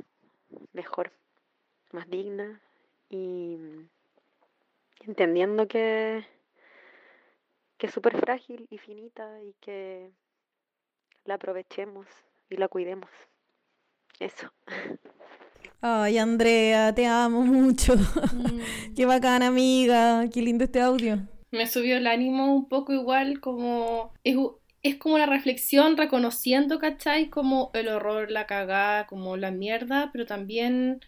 mejor 0.73 1.13
más 1.93 2.09
digna 2.09 2.61
y 3.07 3.57
entendiendo 4.99 5.65
que, 5.69 6.25
que 7.77 7.87
es 7.87 7.93
súper 7.93 8.17
frágil 8.17 8.67
y 8.69 8.77
finita 8.79 9.41
y 9.43 9.53
que 9.61 10.11
la 11.25 11.35
aprovechemos 11.35 12.07
y 12.49 12.57
la 12.57 12.67
cuidemos. 12.67 13.09
Eso. 14.19 14.51
Ay, 15.81 16.17
Andrea, 16.19 16.93
te 16.93 17.07
amo 17.07 17.41
mucho. 17.41 17.95
Mm. 17.95 18.93
Qué 18.95 19.05
bacana, 19.05 19.47
amiga. 19.47 20.29
Qué 20.31 20.41
lindo 20.41 20.63
este 20.63 20.79
audio. 20.79 21.19
Me 21.49 21.67
subió 21.67 21.97
el 21.97 22.07
ánimo 22.07 22.53
un 22.53 22.69
poco 22.69 22.93
igual, 22.93 23.39
como. 23.39 24.13
Es, 24.23 24.37
es 24.83 24.97
como 24.97 25.17
la 25.17 25.25
reflexión 25.25 25.97
reconociendo, 25.97 26.79
¿cachai? 26.79 27.29
Como 27.29 27.71
el 27.73 27.87
horror, 27.87 28.29
la 28.29 28.45
cagada, 28.45 29.07
como 29.07 29.37
la 29.37 29.51
mierda, 29.51 30.11
pero 30.13 30.25
también 30.25 31.01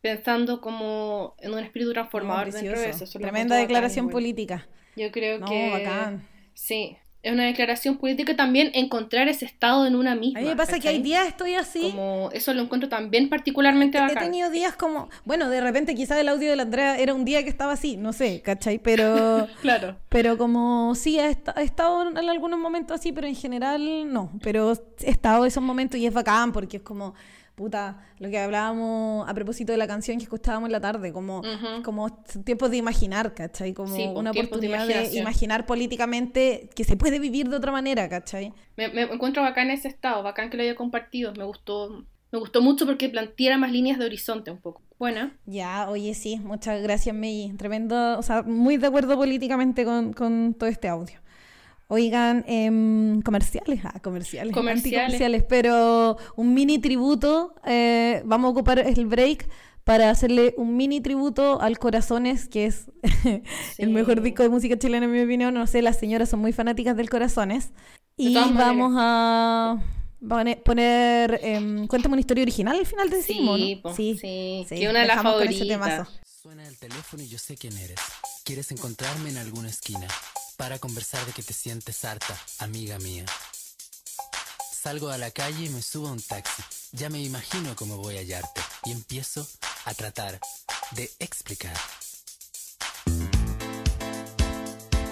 pensando 0.00 0.60
como 0.60 1.34
en 1.38 1.52
un 1.52 1.60
espíritu 1.60 1.92
transformador 1.92 2.52
dentro 2.52 2.80
de 2.80 2.90
eso. 2.90 3.18
Tremenda 3.18 3.56
declaración 3.56 4.08
política. 4.10 4.68
Yo 4.96 5.10
creo 5.12 5.44
que... 5.44 5.70
Bacán. 5.70 6.26
Sí, 6.54 6.96
es 7.28 7.34
una 7.34 7.44
declaración 7.44 7.98
política 7.98 8.34
también 8.34 8.70
encontrar 8.74 9.28
ese 9.28 9.44
estado 9.44 9.86
en 9.86 9.94
una 9.94 10.14
misma. 10.14 10.40
A 10.40 10.42
mí 10.42 10.48
me 10.48 10.56
pasa 10.56 10.78
que 10.78 10.88
hay 10.88 11.02
días 11.02 11.28
estoy 11.28 11.54
así. 11.54 11.90
Como 11.90 12.30
eso 12.32 12.54
lo 12.54 12.62
encuentro 12.62 12.88
también 12.88 13.28
particularmente 13.28 14.00
bacán. 14.00 14.16
He 14.16 14.20
tenido 14.20 14.50
días 14.50 14.76
como, 14.76 15.10
bueno, 15.24 15.50
de 15.50 15.60
repente 15.60 15.94
quizás 15.94 16.18
el 16.18 16.28
audio 16.28 16.50
de 16.50 16.56
la 16.56 16.62
Andrea 16.62 16.98
era 16.98 17.12
un 17.12 17.24
día 17.24 17.42
que 17.42 17.50
estaba 17.50 17.72
así, 17.72 17.96
no 17.98 18.12
sé, 18.12 18.40
¿cachai? 18.40 18.78
Pero 18.78 19.46
claro. 19.60 19.96
Pero 20.08 20.38
como 20.38 20.94
sí, 20.94 21.18
he, 21.18 21.36
estado 21.56 22.08
en 22.08 22.28
algunos 22.30 22.58
momentos 22.58 22.98
así, 22.98 23.12
pero 23.12 23.26
en 23.26 23.36
general 23.36 24.10
no. 24.10 24.32
Pero 24.42 24.72
he 25.00 25.10
estado 25.10 25.44
esos 25.44 25.62
momentos 25.62 26.00
y 26.00 26.06
es 26.06 26.14
bacán 26.14 26.52
porque 26.52 26.78
es 26.78 26.82
como 26.82 27.14
puta, 27.58 27.98
lo 28.20 28.30
que 28.30 28.38
hablábamos 28.38 29.28
a 29.28 29.34
propósito 29.34 29.72
de 29.72 29.78
la 29.78 29.88
canción 29.88 30.16
que 30.16 30.22
escuchábamos 30.22 30.68
en 30.68 30.72
la 30.72 30.80
tarde, 30.80 31.12
como, 31.12 31.42
como 31.84 32.22
tiempos 32.44 32.70
de 32.70 32.76
imaginar, 32.76 33.34
¿cachai? 33.34 33.74
Como 33.74 33.96
pues, 33.96 34.08
una 34.14 34.30
oportunidad 34.30 34.86
de, 34.86 35.18
imaginar 35.18 35.66
políticamente 35.66 36.70
que 36.76 36.84
se 36.84 36.96
puede 36.96 37.18
vivir 37.18 37.48
de 37.48 37.56
otra 37.56 37.72
manera, 37.72 38.08
¿cachai? 38.08 38.52
Me, 38.76 38.88
me, 38.88 39.02
encuentro 39.02 39.42
bacán 39.42 39.70
ese 39.70 39.88
estado, 39.88 40.22
bacán 40.22 40.50
que 40.50 40.56
lo 40.56 40.62
haya 40.62 40.76
compartido, 40.76 41.34
me 41.34 41.42
gustó, 41.42 42.06
me 42.30 42.38
gustó 42.38 42.62
mucho 42.62 42.86
porque 42.86 43.08
planteara 43.08 43.58
más 43.58 43.72
líneas 43.72 43.98
de 43.98 44.04
horizonte 44.04 44.52
un 44.52 44.58
poco. 44.58 44.80
Buena. 44.96 45.36
Ya, 45.44 45.90
oye, 45.90 46.14
sí, 46.14 46.38
muchas 46.38 46.80
gracias, 46.80 47.14
Mei. 47.14 47.52
Tremendo, 47.56 48.18
o 48.18 48.22
sea, 48.22 48.42
muy 48.42 48.76
de 48.76 48.86
acuerdo 48.86 49.16
políticamente 49.16 49.84
con, 49.84 50.12
con 50.12 50.54
todo 50.54 50.68
este 50.68 50.86
audio. 50.86 51.18
Oigan, 51.90 52.44
em, 52.46 53.22
comerciales, 53.22 53.80
ah, 53.84 53.98
comerciales, 54.00 54.54
comerciales. 54.54 55.42
pero 55.48 56.18
un 56.36 56.52
mini 56.52 56.78
tributo, 56.78 57.54
eh, 57.64 58.22
vamos 58.26 58.48
a 58.48 58.50
ocupar 58.50 58.78
el 58.80 59.06
break 59.06 59.48
para 59.84 60.10
hacerle 60.10 60.52
un 60.58 60.76
mini 60.76 61.00
tributo 61.00 61.62
al 61.62 61.78
Corazones, 61.78 62.46
que 62.46 62.66
es 62.66 62.90
el 63.78 63.88
mejor 63.88 64.20
disco 64.20 64.42
de 64.42 64.50
música 64.50 64.78
chilena 64.78 65.06
en 65.06 65.12
mi 65.12 65.22
opinión, 65.22 65.54
no 65.54 65.66
sé, 65.66 65.80
las 65.80 65.98
señoras 65.98 66.28
son 66.28 66.40
muy 66.40 66.52
fanáticas 66.52 66.94
del 66.94 67.08
Corazones, 67.08 67.72
y 68.18 68.34
vamos 68.34 68.92
a 68.98 69.82
poner, 70.20 71.40
eh, 71.42 71.86
cuéntame 71.88 72.12
una 72.14 72.20
historia 72.20 72.42
original 72.42 72.78
al 72.78 72.84
final 72.84 73.08
de 73.08 73.22
sí, 73.22 73.40
¿no? 73.40 73.56
sí, 73.94 74.18
sí, 74.20 74.66
sí, 74.68 74.74
que 74.74 74.90
una 74.90 75.00
de 75.00 75.06
las 75.06 75.22
favoritas. 75.22 76.08
Suena 76.22 76.66
el 76.66 76.76
teléfono 76.78 77.22
y 77.22 77.28
yo 77.28 77.38
sé 77.38 77.56
quién 77.56 77.76
eres. 77.78 77.98
¿Quieres 78.44 78.70
encontrarme 78.72 79.30
en 79.30 79.38
alguna 79.38 79.68
esquina? 79.68 80.06
Para 80.58 80.80
conversar 80.80 81.24
de 81.24 81.32
que 81.32 81.42
te 81.42 81.54
sientes 81.54 82.04
harta, 82.04 82.36
amiga 82.58 82.98
mía. 82.98 83.24
Salgo 84.72 85.08
a 85.08 85.16
la 85.16 85.30
calle 85.30 85.66
y 85.66 85.68
me 85.68 85.80
subo 85.80 86.08
a 86.08 86.12
un 86.12 86.20
taxi. 86.20 86.62
Ya 86.92 87.08
me 87.08 87.20
imagino 87.22 87.76
cómo 87.76 87.96
voy 87.96 88.16
a 88.16 88.20
hallarte 88.20 88.60
y 88.84 88.90
empiezo 88.90 89.46
a 89.84 89.94
tratar 89.94 90.40
de 90.90 91.10
explicar. 91.20 91.76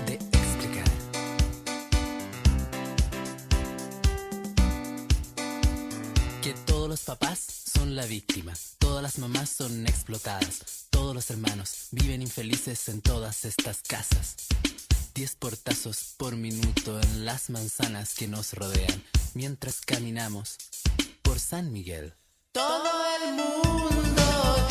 De 0.06 0.14
explicar. 0.14 0.90
Que 6.42 6.54
todos 6.66 6.88
los 6.88 7.00
papás 7.02 7.38
son 7.72 7.94
la 7.94 8.04
víctima, 8.04 8.52
todas 8.78 9.02
las 9.02 9.18
mamás 9.18 9.48
son 9.50 9.86
explotadas, 9.86 10.86
todos 10.90 11.14
los 11.14 11.30
hermanos 11.30 11.86
viven 11.92 12.20
infelices 12.20 12.88
en 12.88 13.00
todas 13.00 13.44
estas 13.44 13.82
casas. 13.82 14.34
Diez 15.16 15.34
portazos 15.34 16.14
por 16.18 16.36
minuto 16.36 17.00
en 17.00 17.24
las 17.24 17.48
manzanas 17.48 18.14
que 18.14 18.28
nos 18.28 18.52
rodean 18.52 19.02
mientras 19.32 19.80
caminamos 19.80 20.58
por 21.22 21.38
San 21.38 21.72
Miguel. 21.72 22.12
Todo 22.52 22.90
el 23.22 23.32
mundo 23.32 24.66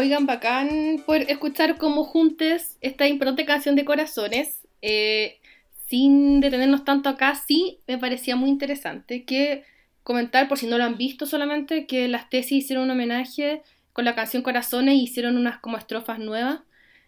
Oigan, 0.00 0.24
bacán 0.24 1.02
poder 1.04 1.30
escuchar 1.30 1.76
como 1.76 2.04
juntes 2.04 2.78
esta 2.80 3.06
importante 3.06 3.44
canción 3.44 3.76
de 3.76 3.84
corazones. 3.84 4.66
Eh, 4.80 5.40
sin 5.88 6.40
detenernos 6.40 6.86
tanto 6.86 7.10
acá, 7.10 7.34
sí 7.34 7.80
me 7.86 7.98
parecía 7.98 8.34
muy 8.34 8.48
interesante 8.48 9.26
que 9.26 9.62
comentar, 10.02 10.48
por 10.48 10.56
si 10.56 10.66
no 10.66 10.78
lo 10.78 10.84
han 10.84 10.96
visto 10.96 11.26
solamente, 11.26 11.86
que 11.86 12.08
las 12.08 12.30
tesis 12.30 12.64
hicieron 12.64 12.84
un 12.84 12.92
homenaje 12.92 13.60
con 13.92 14.06
la 14.06 14.14
canción 14.14 14.42
Corazones 14.42 14.94
y 14.94 15.02
hicieron 15.02 15.36
unas 15.36 15.58
como 15.58 15.76
estrofas 15.76 16.18
nuevas. 16.18 16.60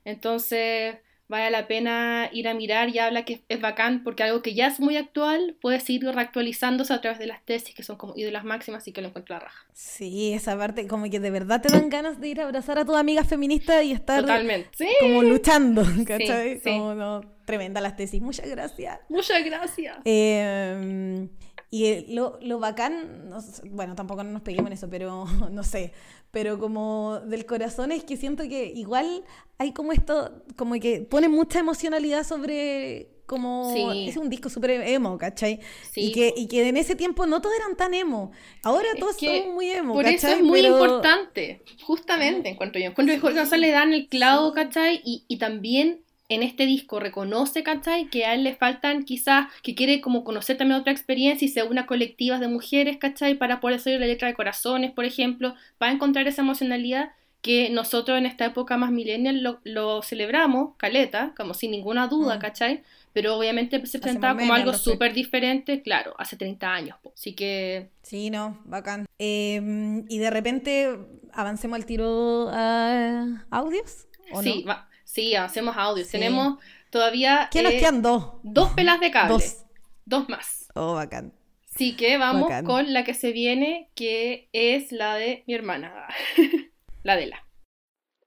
Entonces, 0.04 0.96
vale 1.32 1.50
la 1.50 1.66
pena 1.66 2.28
ir 2.30 2.46
a 2.46 2.52
mirar 2.52 2.90
y 2.90 2.98
habla 2.98 3.24
que 3.24 3.40
es 3.48 3.60
bacán 3.60 4.04
porque 4.04 4.22
algo 4.22 4.42
que 4.42 4.52
ya 4.52 4.66
es 4.66 4.78
muy 4.80 4.98
actual 4.98 5.56
puede 5.62 5.80
seguir 5.80 6.04
reactualizándose 6.04 6.92
a 6.92 7.00
través 7.00 7.18
de 7.18 7.26
las 7.26 7.42
tesis 7.42 7.74
que 7.74 7.82
son 7.82 7.96
como 7.96 8.12
ídolas 8.16 8.44
máximas 8.44 8.86
y 8.86 8.92
que 8.92 9.00
lo 9.00 9.08
encuentro 9.08 9.36
a 9.36 9.38
raja. 9.38 9.66
Sí, 9.72 10.34
esa 10.34 10.58
parte 10.58 10.86
como 10.86 11.08
que 11.08 11.20
de 11.20 11.30
verdad 11.30 11.62
te 11.62 11.72
dan 11.72 11.88
ganas 11.88 12.20
de 12.20 12.28
ir 12.28 12.40
a 12.42 12.44
abrazar 12.44 12.78
a 12.78 12.84
tu 12.84 12.94
amiga 12.94 13.24
feminista 13.24 13.82
y 13.82 13.92
estar 13.92 14.20
Totalmente. 14.20 14.68
Sí. 14.76 14.88
como 15.00 15.22
luchando, 15.22 15.82
¿cachai? 16.06 16.60
sí. 16.60 16.70
Como, 16.70 16.94
no, 16.94 17.22
tremenda 17.46 17.80
las 17.80 17.96
tesis, 17.96 18.20
muchas 18.20 18.48
gracias. 18.50 19.00
Muchas 19.08 19.42
gracias. 19.42 19.96
Eh, 20.04 21.28
y 21.72 21.86
el- 21.86 22.14
lo, 22.14 22.38
lo 22.42 22.58
bacán, 22.60 23.28
no 23.30 23.40
sé, 23.40 23.68
bueno, 23.70 23.94
tampoco 23.96 24.22
nos 24.22 24.42
peguemos 24.42 24.68
en 24.68 24.74
eso, 24.74 24.88
pero 24.90 25.24
no 25.50 25.62
sé, 25.64 25.92
pero 26.30 26.58
como 26.60 27.18
del 27.26 27.46
corazón 27.46 27.90
es 27.90 28.04
que 28.04 28.16
siento 28.16 28.44
que 28.44 28.66
igual 28.66 29.24
hay 29.58 29.72
como 29.72 29.92
esto, 29.92 30.44
como 30.56 30.74
que 30.74 31.00
pone 31.00 31.28
mucha 31.28 31.58
emocionalidad 31.58 32.24
sobre 32.24 33.08
como 33.24 33.72
Sí. 33.72 34.08
es 34.08 34.16
un 34.18 34.28
disco 34.28 34.50
súper 34.50 34.70
emo, 34.86 35.16
¿cachai? 35.16 35.60
Sí. 35.90 36.02
Y, 36.08 36.12
que, 36.12 36.34
y 36.36 36.48
que 36.48 36.68
en 36.68 36.76
ese 36.76 36.94
tiempo 36.96 37.24
no 37.24 37.40
todos 37.40 37.56
eran 37.56 37.76
tan 37.76 37.94
emo, 37.94 38.30
ahora 38.62 38.88
Es 38.92 39.00
todos 39.00 39.16
son 39.16 39.54
muy 39.54 39.70
emo, 39.70 39.94
Por 39.94 40.04
eso 40.06 40.28
es 40.28 40.42
muy 40.42 40.60
Pero- 40.60 40.74
importante, 40.78 41.62
justamente, 41.84 42.50
encuentro 42.50 42.80
yo. 42.80 42.88
Encuentro 42.88 43.14
que 43.14 43.20
Jorge 43.20 43.38
González 43.38 43.68
le 43.70 43.72
dan 43.72 43.92
el 43.94 44.08
clavo, 44.08 44.52
¿cachai? 44.52 45.00
Y, 45.04 45.24
y 45.28 45.38
también 45.38 46.02
en 46.34 46.42
este 46.42 46.66
disco 46.66 47.00
reconoce, 47.00 47.62
¿cachai? 47.62 48.08
Que 48.08 48.24
a 48.26 48.34
él 48.34 48.44
le 48.44 48.54
faltan 48.54 49.04
quizás, 49.04 49.46
que 49.62 49.74
quiere 49.74 50.00
como 50.00 50.24
conocer 50.24 50.56
también 50.56 50.80
otra 50.80 50.92
experiencia 50.92 51.44
y 51.44 51.48
se 51.48 51.62
una 51.62 51.86
colectivas 51.86 52.40
de 52.40 52.48
mujeres, 52.48 52.96
¿cachai? 52.98 53.34
Para 53.34 53.60
poder 53.60 53.76
hacer 53.76 54.00
la 54.00 54.06
letra 54.06 54.28
de 54.28 54.34
corazones, 54.34 54.90
por 54.92 55.04
ejemplo, 55.04 55.54
para 55.78 55.92
encontrar 55.92 56.26
esa 56.28 56.42
emocionalidad 56.42 57.10
que 57.40 57.70
nosotros 57.70 58.16
en 58.18 58.26
esta 58.26 58.44
época 58.44 58.76
más 58.76 58.92
millennial 58.92 59.42
lo, 59.42 59.58
lo 59.64 60.00
celebramos, 60.02 60.76
caleta, 60.76 61.32
como 61.36 61.54
sin 61.54 61.72
ninguna 61.72 62.06
duda, 62.06 62.36
Mm. 62.36 62.40
¿cachai? 62.40 62.82
Pero 63.12 63.36
obviamente 63.36 63.84
se 63.86 63.98
presentaba 63.98 64.38
como 64.38 64.54
algo 64.54 64.72
súper 64.74 65.12
diferente, 65.12 65.82
claro, 65.82 66.14
hace 66.18 66.36
30 66.36 66.72
años. 66.72 66.96
po. 67.02 67.12
Así 67.14 67.34
que 67.34 67.90
Sí, 68.02 68.30
no, 68.30 68.60
bacán. 68.64 69.06
Eh, 69.18 69.60
y 70.08 70.18
de 70.18 70.30
repente 70.30 70.96
avancemos 71.32 71.76
al 71.76 71.84
tiro 71.84 72.48
a 72.52 73.44
audios, 73.50 74.06
¿o 74.32 74.40
Sí, 74.42 74.62
no? 74.64 74.68
va- 74.70 74.88
sí, 75.12 75.36
hacemos 75.36 75.76
audios. 75.76 76.06
Sí. 76.06 76.12
Tenemos 76.12 76.58
todavía 76.90 77.48
¿Qué 77.50 77.62
nos 77.62 77.72
eh, 77.72 77.78
quedan? 77.78 78.02
Dos. 78.02 78.34
dos 78.42 78.72
pelas 78.72 78.98
de 79.00 79.10
cable. 79.10 79.34
Dos. 79.34 79.64
Dos 80.04 80.28
más. 80.28 80.68
Oh, 80.74 80.94
bacán. 80.94 81.32
Así 81.74 81.96
que 81.96 82.18
vamos 82.18 82.42
Bacán. 82.42 82.64
con 82.66 82.92
la 82.92 83.04
que 83.04 83.14
se 83.14 83.32
viene, 83.32 83.88
que 83.94 84.48
es 84.52 84.92
la 84.92 85.14
de 85.14 85.44
mi 85.46 85.54
hermana. 85.54 86.08
la 87.02 87.16
de 87.16 87.26
la. 87.26 87.46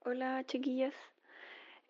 Hola 0.04 0.44
chiquillas. 0.46 0.94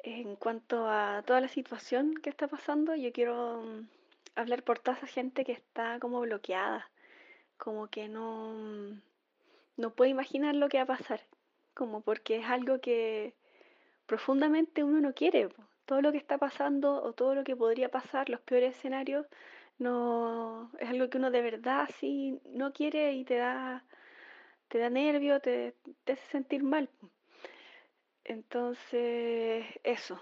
En 0.03 0.37
cuanto 0.37 0.89
a 0.89 1.23
toda 1.27 1.41
la 1.41 1.49
situación 1.49 2.15
que 2.23 2.31
está 2.31 2.47
pasando, 2.47 2.95
yo 2.95 3.13
quiero 3.13 3.63
mm, 3.63 3.89
hablar 4.37 4.63
por 4.63 4.79
toda 4.79 4.97
esa 4.97 5.07
gente 5.07 5.45
que 5.45 5.53
está 5.53 5.99
como 5.99 6.21
bloqueada, 6.21 6.89
como 7.59 7.89
que 7.89 8.09
no, 8.09 8.53
mm, 8.53 9.01
no 9.79 9.91
puede 9.91 10.11
imaginar 10.11 10.55
lo 10.55 10.69
que 10.69 10.79
va 10.79 10.85
a 10.85 10.99
pasar, 10.99 11.21
como 11.75 12.03
porque 12.03 12.37
es 12.37 12.47
algo 12.47 12.81
que 12.81 13.35
profundamente 14.07 14.85
uno 14.85 15.01
no 15.01 15.15
quiere. 15.15 15.49
Todo 15.87 16.03
lo 16.03 16.13
que 16.13 16.19
está 16.19 16.39
pasando 16.39 17.03
o 17.03 17.13
todo 17.13 17.35
lo 17.35 17.45
que 17.45 17.57
podría 17.57 17.91
pasar, 17.91 18.29
los 18.29 18.41
peores 18.41 18.77
escenarios, 18.77 19.27
no 19.79 20.71
es 20.79 20.89
algo 20.89 21.11
que 21.11 21.19
uno 21.19 21.31
de 21.31 21.43
verdad 21.43 21.89
sí 21.99 22.41
no 22.47 22.73
quiere 22.73 23.13
y 23.13 23.25
te 23.25 23.37
da, 23.37 23.85
te 24.69 24.79
da 24.79 24.91
te, 25.41 25.75
te 26.05 26.13
hace 26.13 26.27
sentir 26.31 26.63
mal. 26.63 26.89
Entonces, 28.25 29.65
eso. 29.85 30.21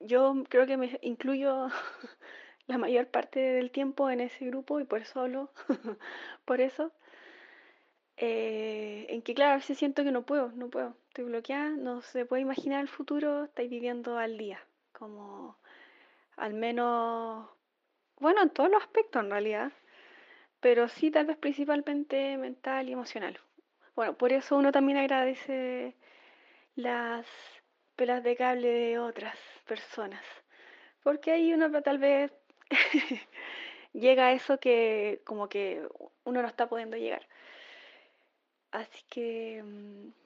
Yo 0.00 0.34
creo 0.48 0.66
que 0.66 0.76
me 0.76 0.98
incluyo 1.02 1.68
la 2.66 2.78
mayor 2.78 3.08
parte 3.08 3.40
del 3.40 3.70
tiempo 3.70 4.10
en 4.10 4.20
ese 4.20 4.46
grupo 4.46 4.80
y 4.80 4.84
por 4.84 5.02
eso 5.02 5.50
por 6.44 6.60
eso. 6.60 6.92
Eh, 8.16 9.06
en 9.10 9.22
que, 9.22 9.34
claro, 9.34 9.52
a 9.52 9.56
veces 9.56 9.78
siento 9.78 10.04
que 10.04 10.12
no 10.12 10.22
puedo, 10.24 10.50
no 10.52 10.68
puedo. 10.70 10.96
Estoy 11.12 11.26
bloqueada, 11.26 11.68
no 11.68 12.00
se 12.00 12.24
puede 12.24 12.40
imaginar 12.40 12.80
el 12.80 12.88
futuro, 12.88 13.44
estáis 13.44 13.68
viviendo 13.68 14.16
al 14.16 14.38
día. 14.38 14.64
Como, 14.92 15.58
al 16.36 16.54
menos, 16.54 17.50
bueno, 18.18 18.40
en 18.40 18.48
todos 18.48 18.70
los 18.70 18.82
aspectos 18.82 19.22
en 19.22 19.30
realidad, 19.30 19.72
pero 20.60 20.88
sí, 20.88 21.10
tal 21.10 21.26
vez 21.26 21.36
principalmente 21.36 22.38
mental 22.38 22.88
y 22.88 22.92
emocional. 22.92 23.38
Bueno, 23.94 24.16
por 24.16 24.32
eso 24.32 24.56
uno 24.56 24.72
también 24.72 24.96
agradece 24.96 25.96
las 26.76 27.26
pelas 27.94 28.24
de 28.24 28.34
cable 28.34 28.68
de 28.68 28.98
otras 28.98 29.36
personas. 29.66 30.24
Porque 31.02 31.32
ahí 31.32 31.52
uno 31.52 31.82
tal 31.82 31.98
vez 31.98 32.32
llega 33.92 34.28
a 34.28 34.32
eso 34.32 34.58
que 34.58 35.20
como 35.26 35.50
que 35.50 35.86
uno 36.24 36.40
no 36.40 36.48
está 36.48 36.70
pudiendo 36.70 36.96
llegar. 36.96 37.28
Así 38.70 39.04
que 39.10 39.62
mm, 39.62 40.21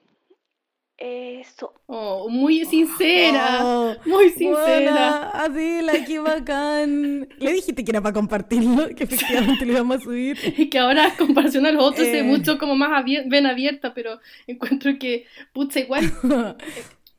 eso. 0.97 1.73
Oh, 1.85 2.27
muy 2.29 2.65
sincera. 2.65 3.59
Oh, 3.63 3.95
muy 4.05 4.29
sincera. 4.29 4.63
buena, 4.63 5.29
Adela, 5.31 5.93
qué 6.05 6.19
bacán. 6.19 7.27
Le 7.37 7.53
dijiste 7.53 7.83
que 7.85 7.91
era 7.91 8.01
para 8.01 8.13
compartirlo, 8.13 8.89
que 8.95 9.03
efectivamente 9.03 9.65
lo 9.65 9.73
íbamos 9.73 9.97
a 9.97 10.03
subir. 10.03 10.37
Y 10.57 10.69
que 10.69 10.79
ahora, 10.79 11.09
en 11.09 11.15
comparación 11.27 11.65
a 11.67 11.71
los 11.71 11.83
otros, 11.83 12.07
Eh. 12.07 12.19
es 12.19 12.25
mucho 12.25 12.57
como 12.57 12.75
más 12.75 12.89
abier- 12.91 13.25
ven 13.27 13.45
abierta, 13.45 13.93
pero 13.93 14.19
encuentro 14.47 14.97
que, 14.99 15.25
pucha, 15.53 15.79
igual 15.79 16.11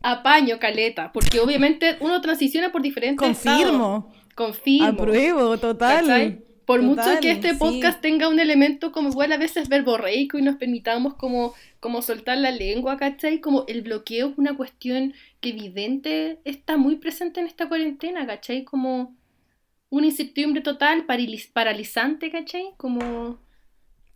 apaño 0.03 0.59
caleta, 0.59 1.13
porque 1.13 1.41
obviamente 1.41 1.97
uno 2.01 2.21
transiciona 2.21 2.71
por 2.73 2.83
diferentes 2.83 3.29
estados. 3.29 3.63
Confirmo, 3.63 4.13
Confirmo. 4.35 4.89
apruebo, 4.89 5.59
total. 5.59 6.01
¿Cachai? 6.07 6.43
Por 6.69 6.83
mucho 6.83 7.03
que 7.23 7.31
este 7.31 7.53
sí. 7.53 7.57
podcast 7.57 8.03
tenga 8.03 8.29
un 8.29 8.39
elemento 8.39 8.93
como 8.93 9.09
igual 9.09 9.33
a 9.33 9.39
veces 9.39 9.71
verborreico 9.71 10.37
y 10.37 10.43
nos 10.43 10.57
permitamos 10.57 11.15
como, 11.15 11.55
como 11.81 12.03
soltar 12.03 12.37
la 12.37 12.51
lengua, 12.51 12.99
¿cachai? 12.99 13.41
Como 13.41 13.65
el 13.69 13.81
bloqueo 13.81 14.29
es 14.29 14.37
una 14.37 14.55
cuestión 14.55 15.15
que 15.41 15.49
evidente 15.49 16.41
está 16.45 16.77
muy 16.77 16.97
presente 16.97 17.41
en 17.41 17.47
esta 17.47 17.71
cuarentena, 17.71 18.27
¿cachai? 18.27 18.65
Como 18.65 19.17
una 19.89 20.09
incertidumbre 20.09 20.61
total, 20.61 21.07
paralizante, 21.07 22.31
¿cachai? 22.31 22.75
Como... 22.77 23.39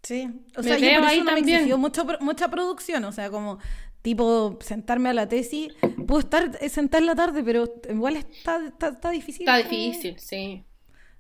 Sí, 0.03 0.29
o 0.55 0.63
Me 0.63 0.63
sea, 0.63 0.77
yo 0.77 0.81
veo 0.83 1.01
por 1.01 1.09
ahí 1.09 1.17
eso 1.17 1.25
no 1.25 1.31
me 1.31 1.37
también. 1.39 1.57
exigió 1.57 1.79
mucho, 1.79 2.07
mucha 2.21 2.51
producción, 2.51 3.03
o 3.05 3.13
sea, 3.13 3.31
como 3.31 3.61
tipo 4.03 4.59
sentarme 4.61 5.09
a 5.09 5.15
la 5.15 5.27
tesis, 5.27 5.69
puedo 6.07 6.21
estar 6.21 6.51
eh, 6.61 6.69
sentada 6.69 7.01
en 7.01 7.07
la 7.07 7.15
tarde, 7.15 7.43
pero 7.43 7.65
igual 7.89 8.17
está, 8.17 8.63
está, 8.67 8.89
está 8.89 9.11
difícil. 9.11 9.49
Está 9.49 9.57
difícil, 9.57 10.19
sí. 10.19 10.65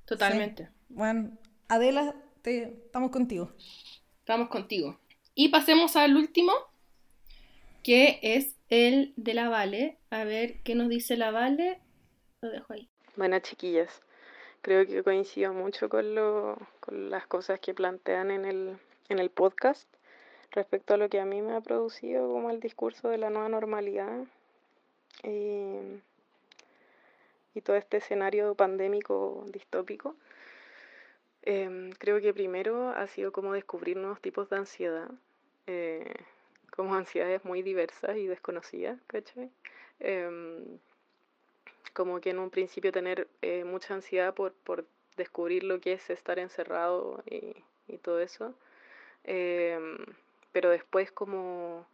Totalmente. 0.04 0.68
Bueno, 0.94 1.30
Adela, 1.68 2.14
te, 2.42 2.64
estamos 2.64 3.10
contigo. 3.10 3.50
Estamos 4.18 4.50
contigo. 4.50 4.98
Y 5.34 5.48
pasemos 5.48 5.96
al 5.96 6.18
último, 6.18 6.52
que 7.82 8.20
es 8.22 8.56
el 8.68 9.14
de 9.16 9.32
la 9.32 9.48
Vale. 9.48 9.96
A 10.10 10.24
ver 10.24 10.60
qué 10.64 10.74
nos 10.74 10.90
dice 10.90 11.16
la 11.16 11.30
Vale. 11.30 11.80
Lo 12.42 12.50
dejo 12.50 12.74
ahí. 12.74 12.90
Buenas 13.16 13.40
chiquillas. 13.40 14.02
Creo 14.60 14.86
que 14.86 15.02
coincido 15.02 15.54
mucho 15.54 15.88
con, 15.88 16.14
lo, 16.14 16.58
con 16.80 17.08
las 17.08 17.26
cosas 17.26 17.58
que 17.58 17.72
plantean 17.72 18.30
en 18.30 18.44
el, 18.44 18.78
en 19.08 19.18
el 19.18 19.30
podcast 19.30 19.88
respecto 20.50 20.92
a 20.92 20.98
lo 20.98 21.08
que 21.08 21.20
a 21.20 21.24
mí 21.24 21.40
me 21.40 21.54
ha 21.54 21.62
producido 21.62 22.30
como 22.30 22.50
el 22.50 22.60
discurso 22.60 23.08
de 23.08 23.16
la 23.16 23.30
nueva 23.30 23.48
normalidad 23.48 24.24
y, 25.24 25.78
y 27.54 27.60
todo 27.62 27.76
este 27.76 27.96
escenario 27.96 28.54
pandémico 28.54 29.46
distópico. 29.48 30.16
Em, 31.42 31.90
creo 31.92 32.20
que 32.20 32.32
primero 32.32 32.90
ha 32.90 33.06
sido 33.08 33.32
como 33.32 33.52
descubrir 33.52 33.96
nuevos 33.96 34.20
tipos 34.20 34.48
de 34.48 34.56
ansiedad, 34.56 35.10
eh, 35.66 36.14
como 36.70 36.94
ansiedades 36.94 37.44
muy 37.44 37.62
diversas 37.62 38.16
y 38.16 38.26
desconocidas, 38.26 38.98
¿cachai? 39.08 39.50
Em, 40.00 40.78
como 41.92 42.20
que 42.20 42.30
en 42.30 42.38
un 42.38 42.50
principio 42.50 42.92
tener 42.92 43.28
eh, 43.42 43.64
mucha 43.64 43.94
ansiedad 43.94 44.34
por, 44.34 44.52
por 44.52 44.86
descubrir 45.16 45.64
lo 45.64 45.80
que 45.80 45.94
es 45.94 46.10
estar 46.10 46.38
encerrado 46.38 47.22
y, 47.26 47.54
y 47.88 47.98
todo 47.98 48.20
eso. 48.20 48.54
Em, 49.24 49.98
pero 50.52 50.70
después 50.70 51.12
como 51.12 51.86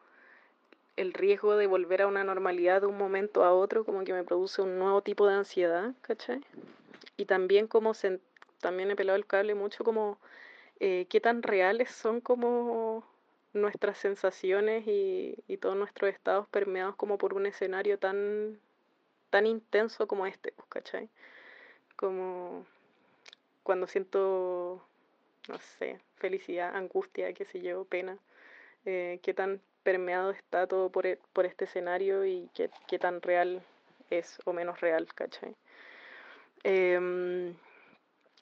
el 0.97 1.13
riesgo 1.15 1.57
de 1.57 1.67
volver 1.67 2.03
a 2.03 2.07
una 2.07 2.25
normalidad 2.25 2.81
de 2.81 2.87
un 2.89 2.99
momento 2.99 3.45
a 3.45 3.53
otro 3.53 3.85
como 3.85 4.05
que 4.05 4.13
me 4.13 4.25
produce 4.25 4.63
un 4.63 4.79
nuevo 4.79 5.03
tipo 5.03 5.27
de 5.27 5.35
ansiedad, 5.35 5.95
¿cachai? 6.03 6.41
Y 7.17 7.27
también 7.27 7.67
como 7.69 7.95
se, 7.95 8.21
también 8.61 8.91
he 8.91 8.97
pelado 8.97 9.17
el 9.17 9.27
cable 9.27 9.55
mucho 9.55 9.85
como 9.85 10.19
eh, 10.81 11.07
qué 11.11 11.21
tan 11.21 11.43
reales 11.43 11.91
son 11.91 12.21
como 12.21 13.05
nuestras 13.55 13.99
sensaciones 13.99 14.87
y, 14.87 15.37
y 15.49 15.59
todos 15.59 15.77
nuestros 15.77 16.11
estados 16.13 16.49
permeados 16.49 16.97
como 16.97 17.19
por 17.19 17.35
un 17.35 17.47
escenario 17.47 17.99
tan, 17.99 18.61
tan 19.31 19.47
intenso 19.47 20.09
como 20.09 20.27
este, 20.27 20.53
pues, 20.53 20.69
¿cachai? 20.69 21.11
Como 21.97 22.67
cuando 23.63 23.87
siento, 23.87 24.83
no 25.49 25.59
sé, 25.79 26.01
felicidad, 26.17 26.75
angustia, 26.75 27.33
qué 27.35 27.45
sé 27.45 27.61
yo, 27.61 27.85
pena, 27.85 28.19
eh, 28.87 29.21
qué 29.23 29.35
tan 29.35 29.61
permeado 29.85 30.31
está 30.33 30.67
todo 30.67 30.91
por, 30.91 31.07
e- 31.07 31.21
por 31.33 31.47
este 31.47 31.67
escenario 31.67 32.25
y 32.25 32.51
qué, 32.55 32.71
qué 32.89 32.99
tan 32.99 33.23
real 33.23 33.63
es 34.11 34.41
o 34.47 34.53
menos 34.53 34.81
real, 34.81 35.07
¿cachai? 35.15 35.55
Em, 36.65 37.55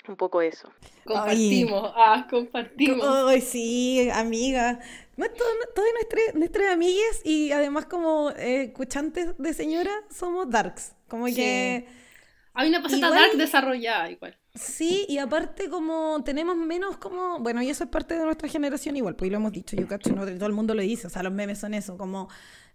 un 0.08 0.16
poco 0.16 0.40
eso. 0.42 0.70
Compartimos, 1.04 1.92
ah, 1.96 2.26
compartimos. 2.28 3.06
Ay, 3.28 3.40
sí, 3.40 4.08
amiga. 4.12 4.80
No, 5.16 5.26
todo- 5.30 5.46
todas 5.74 5.90
nuestras, 5.94 6.34
nuestras 6.34 6.72
amigas 6.72 7.20
y 7.24 7.52
además 7.52 7.86
como 7.86 8.30
eh, 8.30 8.64
escuchantes 8.64 9.36
de 9.38 9.54
señora 9.54 9.90
somos 10.10 10.50
darks. 10.50 10.94
Como 11.08 11.26
Sí. 11.28 11.34
que 11.36 11.88
Hay 12.58 12.68
una 12.70 12.78
Igual- 12.78 13.00
dark 13.12 13.36
desarrollada 13.36 14.10
igual. 14.10 14.34
sí, 14.54 15.04
y 15.10 15.18
aparte 15.18 15.68
como 15.68 16.22
tenemos 16.24 16.56
menos 16.56 16.96
como, 16.96 17.38
bueno, 17.40 17.60
y 17.62 17.68
eso 17.68 17.84
es 17.84 17.90
parte 17.90 18.14
de 18.18 18.24
nuestra 18.24 18.48
generación 18.48 18.96
igual, 18.96 19.14
pues 19.14 19.30
lo 19.30 19.36
hemos 19.36 19.52
dicho, 19.52 19.76
yo 19.76 19.86
cacho, 19.86 20.14
no, 20.14 20.24
todo 20.24 20.46
el 20.46 20.52
mundo 20.54 20.74
lo 20.74 20.80
dice, 20.80 21.06
o 21.06 21.10
sea, 21.10 21.22
los 21.22 21.32
memes 21.34 21.58
son 21.58 21.74
eso, 21.74 21.98
como 21.98 22.28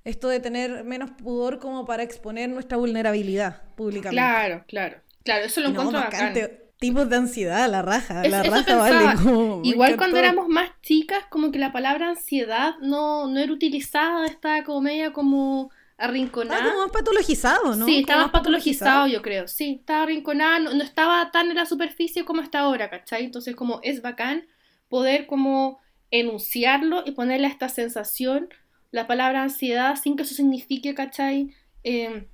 esto 0.03 0.27
de 0.29 0.39
tener 0.39 0.83
menos 0.83 1.09
pudor 1.11 1.57
como 1.57 1.85
para 1.85 2.03
exponer 2.03 2.49
nuestra 2.49 2.77
vulnerabilidad 2.77 3.63
públicamente. 3.75 4.15
Claro, 4.21 4.63
claro. 4.67 4.97
Claro, 5.23 5.45
eso 5.45 5.61
lo 5.61 5.69
Y 5.69 5.73
no, 5.73 5.79
encuentro 5.81 5.99
bacán, 6.01 6.19
bacán. 6.29 6.33
te- 6.33 6.70
tipos 6.81 7.07
de 7.07 7.15
ansiedad, 7.15 7.69
la 7.69 7.81
raja, 7.83 8.23
Es- 8.25 8.31
la 8.31 8.43
raja 8.43 8.75
vale. 8.75 9.15
como, 9.23 9.61
Igual 9.63 9.95
cuando 9.97 10.17
éramos 10.17 10.47
más 10.49 10.71
chicas, 10.81 11.23
como 11.29 11.51
que 11.51 11.59
la 11.59 11.71
palabra 11.71 12.09
ansiedad 12.09 12.73
no, 12.81 13.27
no 13.27 13.39
era 13.39 13.53
utilizada, 13.53 14.25
estaba 14.25 14.63
como 14.63 14.81
media 14.81 15.13
como 15.13 15.71
arrinconada. 15.97 16.55
Estaba 16.57 16.73
como 16.73 16.85
más 16.87 16.91
patologizado, 16.91 17.75
¿no? 17.75 17.85
Sí, 17.85 17.99
estaba 17.99 18.23
más 18.23 18.31
patologizado, 18.31 19.05
yo 19.05 19.21
creo. 19.21 19.47
Sí, 19.47 19.77
estaba 19.79 20.01
arrinconada, 20.03 20.57
no, 20.57 20.73
no 20.73 20.83
estaba 20.83 21.29
tan 21.31 21.51
en 21.51 21.55
la 21.57 21.67
superficie 21.67 22.25
como 22.25 22.41
está 22.41 22.61
ahora, 22.61 22.89
¿cachai? 22.89 23.23
Entonces, 23.25 23.55
como 23.55 23.79
es 23.83 24.01
bacán 24.01 24.47
poder 24.89 25.27
como 25.27 25.79
enunciarlo 26.09 27.03
y 27.05 27.11
ponerle 27.11 27.47
esta 27.47 27.69
sensación, 27.69 28.49
la 28.91 29.05
palabra 29.07 29.43
ansiedad, 29.43 29.95
sin 30.01 30.15
que 30.17 30.23
eso 30.23 30.33
signifique, 30.33 30.93
¿cachai? 30.95 31.53
Eh, 31.83 32.27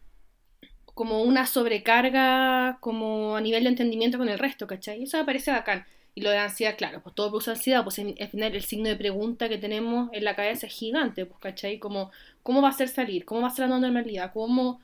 como 0.98 1.24
una 1.24 1.46
sobrecarga, 1.48 2.78
como 2.82 3.38
a 3.38 3.42
nivel 3.42 3.64
de 3.64 3.70
entendimiento 3.70 4.18
con 4.18 4.30
el 4.30 4.40
resto, 4.40 4.68
¿cachai? 4.68 5.04
Eso 5.04 5.18
me 5.18 5.26
parece 5.26 5.52
bacán. 5.52 5.86
Y 6.16 6.22
lo 6.22 6.32
de 6.32 6.40
ansiedad, 6.40 6.76
claro, 6.78 7.02
pues 7.04 7.16
todo 7.16 7.30
produce 7.30 7.52
ansiedad, 7.52 7.84
pues 7.84 8.00
al 8.00 8.30
final 8.30 8.56
el 8.56 8.64
signo 8.64 8.90
de 8.90 8.96
pregunta 8.98 9.50
que 9.50 9.58
tenemos 9.60 10.10
en 10.14 10.24
la 10.26 10.36
cabeza 10.36 10.68
es 10.68 10.74
gigante, 10.74 11.26
pues, 11.28 11.40
¿cachai? 11.40 11.80
Como, 11.80 12.12
¿cómo 12.44 12.62
va 12.62 12.70
a 12.70 12.74
ser 12.74 12.90
salir? 12.90 13.24
¿Cómo 13.26 13.42
va 13.42 13.48
a 13.50 13.52
ser 13.52 13.70
la 13.70 13.80
normalidad? 13.80 14.32
¿Cómo...? 14.34 14.82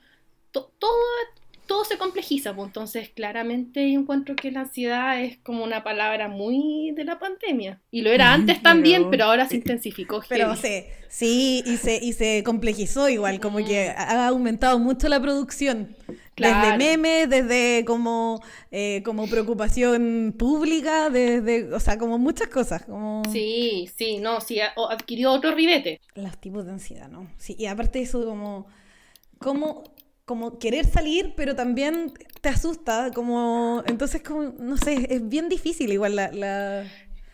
to- 0.52 0.72
todo, 0.80 0.94
todo 1.66 1.86
se 1.86 1.98
complejiza, 1.98 2.54
pues 2.56 2.68
entonces 2.68 3.10
claramente 3.10 3.90
yo 3.92 4.00
encuentro 4.00 4.36
que 4.36 4.52
la 4.52 4.62
ansiedad 4.62 5.22
es 5.22 5.38
como 5.40 5.64
una 5.64 5.84
palabra 5.84 6.28
muy 6.28 6.92
de 6.96 7.04
la 7.06 7.20
pandemia. 7.20 7.80
Y 7.92 8.02
lo 8.02 8.12
era 8.12 8.34
antes 8.34 8.62
también, 8.62 9.04
Pero- 9.04 9.10
pero 9.12 9.24
ahora 9.26 9.48
se 9.48 9.56
intensificó. 9.58 10.22
Pero 10.28 10.56
se, 10.56 10.90
sí, 11.10 11.64
y 11.66 11.78
se, 11.78 11.98
y 12.04 12.14
se 12.14 12.44
complejizó 12.44 13.08
igual, 13.10 13.40
como 13.40 13.58
que 13.66 13.90
ha 13.90 14.28
aumentado 14.28 14.78
mucho 14.80 15.08
la 15.08 15.22
producción. 15.22 15.96
Desde 16.36 16.52
Claro. 16.52 16.78
memes, 16.78 17.30
desde 17.30 17.86
como, 17.86 18.42
eh, 18.72 19.04
como 19.06 19.28
preocupación 19.30 20.34
pública, 20.38 21.12
desde, 21.12 21.72
o 21.72 21.80
sea, 21.80 22.00
como 22.00 22.18
muchas 22.18 22.48
cosas, 22.48 22.84
como 22.86 23.22
Sí, 23.32 23.88
sí, 23.96 24.18
no, 24.18 24.42
sí, 24.42 24.60
adquirió 24.60 25.32
otro 25.32 25.54
ribete. 25.54 26.02
los 26.16 26.36
tipos 26.40 26.66
de 26.66 26.72
ansiedad, 26.72 27.08
¿no? 27.08 27.28
Sí, 27.38 27.56
y 27.60 27.68
aparte 27.68 28.00
de 28.00 28.06
eso, 28.06 28.26
como, 28.26 28.66
como, 29.38 29.84
como 30.26 30.58
querer 30.58 30.86
salir, 30.86 31.34
pero 31.36 31.56
también 31.56 32.14
te 32.42 32.50
asusta, 32.50 33.12
como, 33.14 33.84
entonces, 33.88 34.22
como, 34.22 34.54
no 34.58 34.78
sé, 34.78 35.08
es 35.10 35.28
bien 35.28 35.50
difícil 35.50 35.92
igual 35.92 36.16
la... 36.16 36.32
la 36.32 36.84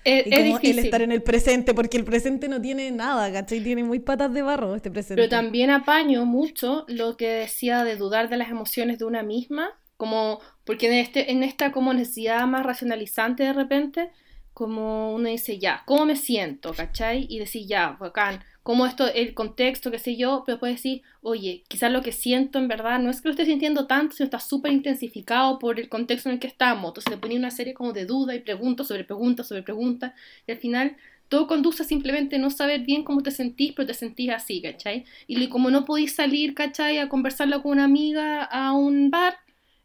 Es, 0.04 0.26
y 0.26 0.34
es 0.34 0.46
como 0.46 0.60
el 0.64 0.80
estar 0.80 1.02
en 1.02 1.12
el 1.12 1.22
presente, 1.22 1.74
porque 1.74 1.98
el 1.98 2.06
presente 2.06 2.48
no 2.48 2.62
tiene 2.62 2.90
nada, 2.92 3.32
¿cachai? 3.32 3.62
Tiene 3.62 3.84
muy 3.84 4.00
patas 4.00 4.34
de 4.34 4.42
barro 4.42 4.76
este 4.76 4.90
presente. 4.90 5.16
Pero 5.22 5.30
también 5.30 5.70
apaño 5.70 6.26
mucho 6.26 6.86
lo 6.88 7.16
que 7.16 7.28
decía 7.28 7.84
de 7.84 7.96
dudar 7.96 8.30
de 8.30 8.38
las 8.38 8.50
emociones 8.50 8.98
de 8.98 9.06
una 9.06 9.24
misma, 9.24 9.70
como 9.98 10.40
porque 10.64 10.88
en 10.88 10.94
este 10.94 11.32
en 11.32 11.44
esta 11.44 11.72
como 11.72 11.94
necesidad 11.94 12.48
más 12.48 12.66
racionalizante 12.66 13.44
de 13.44 13.54
repente, 13.54 14.10
como 14.54 15.14
uno 15.14 15.30
dice, 15.30 15.60
ya, 15.60 15.84
¿cómo 15.86 16.06
me 16.06 16.16
siento? 16.16 16.74
¿Cachai? 16.74 17.28
Y 17.30 17.40
decir, 17.40 17.68
ya, 17.68 17.98
bacán, 18.00 18.40
cómo 18.64 18.86
esto, 18.86 19.08
el 19.08 19.34
contexto, 19.34 19.92
qué 19.92 20.00
sé 20.00 20.16
yo, 20.16 20.44
pero 20.46 20.60
puedes 20.60 20.78
decir, 20.78 21.02
oye, 21.22 21.64
quizás 21.68 21.92
lo 21.92 22.02
que 22.02 22.12
siento 22.12 22.60
en 22.60 22.68
verdad 22.68 23.00
no 23.00 23.10
es 23.10 23.22
que 23.22 23.30
lo 23.30 23.32
esté 23.32 23.46
sintiendo 23.46 23.88
tanto, 23.88 24.16
sino 24.16 24.26
está 24.26 24.40
súper 24.40 24.72
intensificado 24.72 25.60
por 25.60 25.80
el 25.80 25.90
contexto 25.90 26.30
en 26.30 26.34
el 26.34 26.40
que 26.40 26.48
estamos. 26.48 26.90
Entonces 26.90 27.12
le 27.12 27.18
ponía 27.18 27.40
una 27.40 27.52
serie 27.52 27.74
como 27.74 27.94
de 27.94 28.06
dudas 28.06 28.36
y 28.36 28.40
preguntas 28.40 28.88
sobre 28.88 29.04
preguntas 29.04 29.48
sobre 29.48 29.64
preguntas, 29.64 30.14
y 30.48 30.52
al 30.52 30.58
final 30.58 30.98
todo 31.30 31.46
conduce 31.48 31.84
a 31.84 31.86
simplemente 31.86 32.40
no 32.40 32.50
saber 32.50 32.82
bien 32.82 33.04
cómo 33.04 33.22
te 33.22 33.32
sentís, 33.32 33.74
pero 33.74 33.88
te 33.88 33.94
sentís 33.94 34.32
así, 34.32 34.62
¿cachai? 34.62 35.06
Y 35.28 35.48
como 35.48 35.70
no 35.70 35.86
podís 35.86 36.16
salir, 36.16 36.56
¿cachai? 36.56 36.98
A 36.98 37.08
conversarlo 37.08 37.62
con 37.62 37.74
una 37.74 37.84
amiga 37.86 38.44
a 38.44 38.74
un 38.74 39.12
bar, 39.12 39.38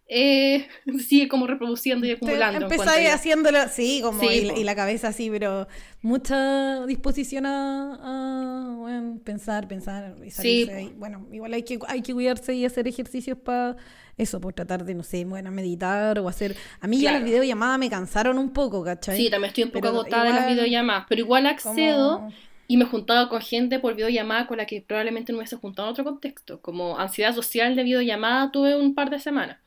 eh, 0.08 0.68
sigue 1.06 1.28
como 1.28 1.46
reproduciendo 1.46 2.06
y 2.06 2.12
acumulando. 2.12 2.62
empezáis 2.66 3.10
haciéndolo, 3.10 3.58
sí, 3.68 4.00
como 4.02 4.20
Sí, 4.20 4.26
y, 4.26 4.44
la- 4.44 4.54
po. 4.54 4.60
y 4.60 4.64
la 4.64 4.74
cabeza 4.76 5.08
así, 5.08 5.30
pero 5.30 5.66
mucha 6.02 6.84
disposición 6.86 7.46
a, 7.46 7.94
a, 8.02 8.76
bueno, 8.76 9.18
pensar, 9.24 9.66
pensar 9.68 10.14
y 10.24 10.30
salirse 10.30 10.74
ahí. 10.74 10.92
Bueno, 10.96 11.26
igual 11.32 11.54
hay 11.54 11.62
que, 11.62 11.78
hay 11.88 12.02
que 12.02 12.12
cuidarse 12.12 12.54
y 12.54 12.64
hacer 12.64 12.86
ejercicios 12.86 13.38
para 13.38 13.76
eso, 14.16 14.40
por 14.40 14.52
tratar 14.52 14.84
de, 14.84 14.94
no 14.94 15.02
sé, 15.02 15.24
bueno, 15.24 15.50
meditar 15.50 16.18
o 16.20 16.28
hacer... 16.28 16.54
A 16.80 16.86
mí 16.86 16.98
ya 17.00 17.10
Claro. 17.10 17.24
las 17.24 17.30
videollamadas 17.30 17.78
me 17.78 17.90
cansaron 17.90 18.38
un 18.38 18.52
poco, 18.52 18.84
¿cachai? 18.84 19.16
Sí, 19.16 19.30
también 19.30 19.48
estoy 19.48 19.64
un 19.64 19.70
poco 19.70 19.80
Pero 19.88 20.00
agotada 20.00 20.24
de 20.24 20.30
las 20.30 20.46
videollamadas, 20.46 21.06
pero 21.08 21.20
igual 21.22 21.46
accedo 21.46 22.18
como- 22.18 22.32
y 22.66 22.76
me 22.78 22.84
he 22.84 22.86
juntado 22.86 23.28
con 23.28 23.40
gente 23.42 23.78
por 23.78 23.94
videollamada 23.94 24.46
con 24.46 24.56
la 24.58 24.66
que 24.66 24.80
probablemente 24.86 25.32
no 25.32 25.36
me 25.38 25.42
hubiese 25.42 25.56
juntado 25.56 25.88
en 25.88 25.92
otro 25.92 26.04
contexto. 26.04 26.60
Como 26.62 26.98
ansiedad 26.98 27.34
social 27.34 27.74
de 27.76 27.82
videollamada 27.82 28.50
tuve 28.52 28.76
un 28.76 28.94
par 28.94 29.10
de 29.10 29.18
semanas. 29.20 29.58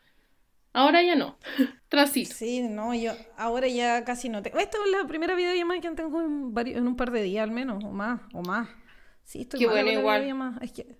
Ahora 0.77 1.01
ya 1.01 1.15
no. 1.15 1.37
Transito. 1.89 2.33
Sí, 2.35 2.61
no, 2.61 2.93
yo 2.93 3.13
ahora 3.37 3.67
ya 3.67 4.03
casi 4.03 4.29
no 4.29 4.41
tengo. 4.43 4.59
Esta 4.59 4.77
es 4.85 4.91
la 4.91 5.07
primera 5.07 5.35
videollamada 5.35 5.79
que 5.81 5.89
tengo 5.91 6.21
en, 6.21 6.53
varios- 6.53 6.77
en 6.77 6.87
un 6.87 6.95
par 6.95 7.11
de 7.11 7.23
días 7.23 7.43
al 7.43 7.51
menos, 7.51 7.83
o 7.83 7.89
más, 7.91 8.21
o 8.33 8.41
más. 8.43 8.69
Sí, 9.23 9.41
estoy 9.41 9.59
Qué 9.59 9.67
bueno, 9.67 9.89
igual. 9.89 10.59
Es 10.61 10.71
que 10.71 10.97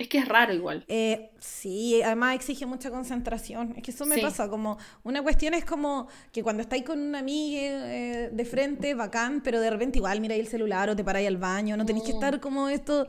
Es 0.00 0.08
que 0.08 0.16
es 0.16 0.26
raro 0.26 0.54
igual. 0.54 0.82
Eh, 0.88 1.30
sí, 1.40 2.00
además 2.02 2.34
exige 2.34 2.64
mucha 2.64 2.90
concentración. 2.90 3.74
Es 3.76 3.82
que 3.82 3.90
eso 3.90 4.06
me 4.06 4.14
Sí. 4.14 4.22
pasa, 4.22 4.48
como 4.48 4.78
una 5.02 5.22
cuestión 5.22 5.52
es 5.52 5.64
como 5.66 6.08
que 6.32 6.42
cuando 6.42 6.62
estáis 6.62 6.84
con 6.84 6.98
una 6.98 7.18
amiga 7.18 7.60
eh, 7.62 8.30
de 8.32 8.44
frente, 8.46 8.94
bacán, 8.94 9.42
pero 9.42 9.60
de 9.60 9.68
repente 9.68 9.98
igual 9.98 10.22
miráis 10.22 10.40
el 10.40 10.48
celular 10.48 10.88
o 10.88 10.96
te 10.96 11.04
paráis 11.04 11.28
al 11.28 11.36
baño, 11.36 11.76
no 11.76 11.84
tenéis 11.84 12.06
que 12.06 12.12
Mm. 12.12 12.16
estar 12.16 12.40
como 12.40 12.70
estos 12.70 13.08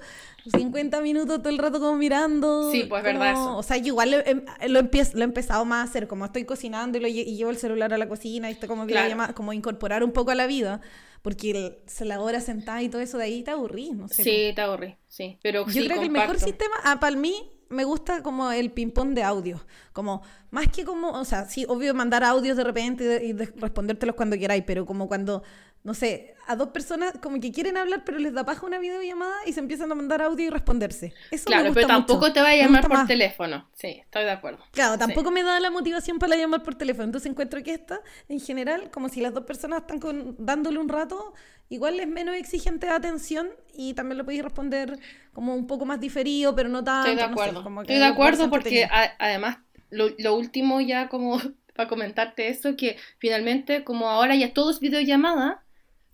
50 0.54 1.00
minutos 1.00 1.40
todo 1.40 1.50
el 1.50 1.58
rato 1.60 1.80
como 1.80 1.96
mirando. 1.96 2.70
Sí, 2.72 2.84
pues, 2.90 3.00
es 3.00 3.06
verdad 3.06 3.34
como- 3.36 3.42
eso. 3.52 3.58
O 3.58 3.64
sea, 3.64 3.78
yo 3.78 3.88
igual 3.88 4.12
lo, 4.12 4.18
lo, 4.18 4.80
empie- 4.82 5.14
lo 5.14 5.22
he 5.22 5.24
empezado 5.24 5.64
más 5.64 5.88
a 5.88 5.90
hacer, 5.90 6.08
como 6.10 6.26
estoy 6.26 6.44
cocinando 6.44 6.98
y, 6.98 7.02
lo 7.02 7.08
y 7.08 7.24
llevo 7.24 7.52
el 7.52 7.58
celular 7.58 7.94
a 7.94 7.98
la 7.98 8.10
cocina 8.10 8.50
y 8.50 8.54
está 8.54 8.68
como 8.68 8.86
Claro. 8.86 9.34
como 9.34 9.54
incorporar 9.54 10.04
un 10.04 10.12
poco 10.12 10.32
a 10.32 10.36
la 10.36 10.46
vida. 10.46 10.82
Porque 11.22 11.52
el- 11.52 11.78
se 11.88 12.06
la 12.06 12.20
hora 12.22 12.42
sentada 12.42 12.82
y 12.82 12.90
todo 12.90 13.02
eso 13.02 13.18
de 13.18 13.26
ahí 13.26 13.44
te 13.44 13.52
aburrís, 13.52 13.94
no 13.96 14.08
sé. 14.08 14.24
Sí, 14.24 14.52
te 14.56 14.62
aburrí, 14.62 14.98
sí. 15.08 15.38
Pero 15.42 15.66
Yo 15.66 15.72
sí, 15.74 15.86
creo 15.88 16.00
que 16.00 16.06
el 16.06 16.12
mejor 16.12 16.40
sistema, 16.40 16.76
ah, 16.84 17.00
para 17.00 17.16
mí, 17.16 17.52
me 17.70 17.84
gusta 17.86 18.22
como 18.22 18.52
el 18.52 18.72
ping-pong 18.72 19.14
de 19.14 19.24
audio. 19.24 19.62
Como, 19.94 20.22
más 20.50 20.68
que 20.68 20.84
como, 20.84 21.12
o 21.12 21.24
sea, 21.26 21.46
sí, 21.46 21.66
obvio 21.70 21.94
mandar 21.94 22.24
audios 22.24 22.58
de 22.58 22.64
repente 22.66 23.04
y, 23.04 23.08
de- 23.08 23.26
y 23.26 23.34
de- 23.34 23.54
respondértelos 23.56 24.16
cuando 24.16 24.38
queráis, 24.38 24.64
pero 24.68 24.86
como 24.86 25.08
cuando, 25.08 25.44
no 25.84 25.94
sé, 25.94 26.36
a 26.48 26.56
dos 26.56 26.70
personas 26.70 27.14
como 27.22 27.40
que 27.40 27.52
quieren 27.52 27.78
hablar, 27.78 28.04
pero 28.06 28.20
les 28.20 28.34
da 28.34 28.44
paja 28.46 28.66
una 28.66 28.78
videollamada 28.80 29.34
y 29.46 29.54
se 29.54 29.60
empiezan 29.62 29.92
a 29.92 29.96
mandar 29.96 30.22
audio 30.22 30.46
y 30.46 30.50
responderse. 30.50 31.14
Eso 31.32 31.50
me 31.50 31.56
Claro, 31.56 31.64
gusta 31.70 31.74
pero 31.76 31.88
tampoco 31.88 32.20
mucho. 32.22 32.34
te 32.34 32.42
va 32.42 32.50
a 32.50 32.52
Me 32.52 32.58
llamar 32.58 32.82
por 32.82 32.94
más. 32.94 33.08
teléfono. 33.08 33.70
Sí, 33.74 34.00
estoy 34.04 34.24
de 34.26 34.32
acuerdo. 34.32 34.60
Claro, 34.72 34.94
Sí. 34.94 35.00
tampoco 35.00 35.32
me 35.32 35.44
da 35.44 35.60
la 35.60 35.72
motivación 35.72 36.20
para 36.20 36.36
llamar 36.36 36.62
por 36.64 36.76
teléfono. 36.76 37.06
Entonces 37.06 37.32
encuentro 37.32 37.64
que 37.64 37.74
esta, 37.74 38.02
en 38.30 38.40
general, 38.40 38.92
como 38.92 39.10
si 39.10 39.22
las 39.22 39.34
dos 39.34 39.46
personas 39.46 39.82
están 39.82 40.00
con- 40.00 40.36
dándole 40.38 40.78
un 40.80 40.90
rato, 40.90 41.34
igual 41.70 42.00
es 42.00 42.08
menos 42.08 42.36
exigente 42.36 42.86
de 42.88 42.94
atención 42.94 43.50
y 43.74 43.94
también 43.94 44.18
lo 44.18 44.24
podéis 44.26 44.44
responder 44.44 45.00
como 45.34 45.56
un 45.56 45.66
poco 45.68 45.86
más 45.86 46.00
diferido, 46.00 46.54
pero 46.56 46.70
no 46.70 46.84
tanto. 46.84 47.08
Estoy 47.10 47.16
de 47.24 47.30
no 47.32 47.38
sé, 47.38 47.42
acuerdo. 47.44 47.64
como 47.64 47.82
que 47.82 47.94
Estoy 47.94 48.00
de 48.00 48.06
acuerdo 48.14 48.50
porque 48.50 48.84
a- 48.86 49.16
además 49.20 49.58
lo, 49.90 50.10
lo 50.18 50.36
último 50.36 50.82
ya 50.82 51.08
como 51.10 51.40
para 51.76 51.88
comentarte 51.88 52.50
eso, 52.50 52.76
que 52.76 52.98
finalmente 53.20 53.84
como 53.86 54.10
ahora 54.10 54.36
ya 54.36 54.54
todo 54.54 54.70
es 54.72 54.80
videollamada, 54.82 55.64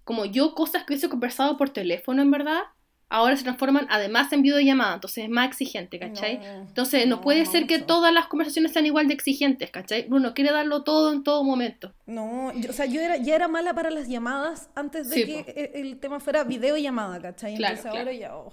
como 0.08 0.24
yo 0.24 0.56
cosas 0.56 0.86
que 0.86 0.94
hubiese 0.94 1.10
conversado 1.10 1.58
por 1.58 1.70
teléfono 1.70 2.22
en 2.22 2.32
verdad, 2.32 2.62
ahora 3.10 3.36
se 3.36 3.44
transforman 3.44 3.88
además 3.90 4.32
en 4.32 4.42
videollamada, 4.42 4.94
entonces 4.96 5.26
es 5.26 5.30
más 5.30 5.48
exigente, 5.50 6.00
¿cachai? 6.00 6.38
No, 6.38 6.46
entonces 6.62 7.06
no, 7.08 7.18
no, 7.18 7.22
puede 7.22 7.44
no 7.44 7.52
ser 7.52 7.68
que 7.68 7.80
todas 7.80 8.14
las 8.14 8.28
conversaciones 8.28 8.72
sean 8.72 8.86
igual 8.86 9.10
de 9.10 9.14
exigentes, 9.14 9.70
¿cachai? 9.70 10.08
Uno 10.10 10.34
quiere 10.34 10.54
darlo 10.54 10.84
todo 10.84 11.12
en 11.12 11.24
todo 11.24 11.44
momento. 11.44 11.94
No, 12.06 12.54
yo- 12.54 12.70
o 12.70 12.74
sea, 12.74 12.86
yo 12.86 13.02
era, 13.02 13.18
ya 13.18 13.36
era 13.36 13.50
mala 13.50 13.74
para 13.74 13.90
las 13.92 14.08
llamadas 14.08 14.70
antes 14.76 15.10
de 15.10 15.16
Sí, 15.16 15.26
que 15.26 15.40
e- 15.56 15.82
el 15.82 16.00
tema 16.00 16.22
fuera 16.22 16.46
videollamada, 16.46 17.22
¿cachai? 17.22 17.56
Entonces 17.56 17.82
claro. 17.82 17.98
ahora 18.00 18.14
ya... 18.14 18.36
oh. 18.36 18.50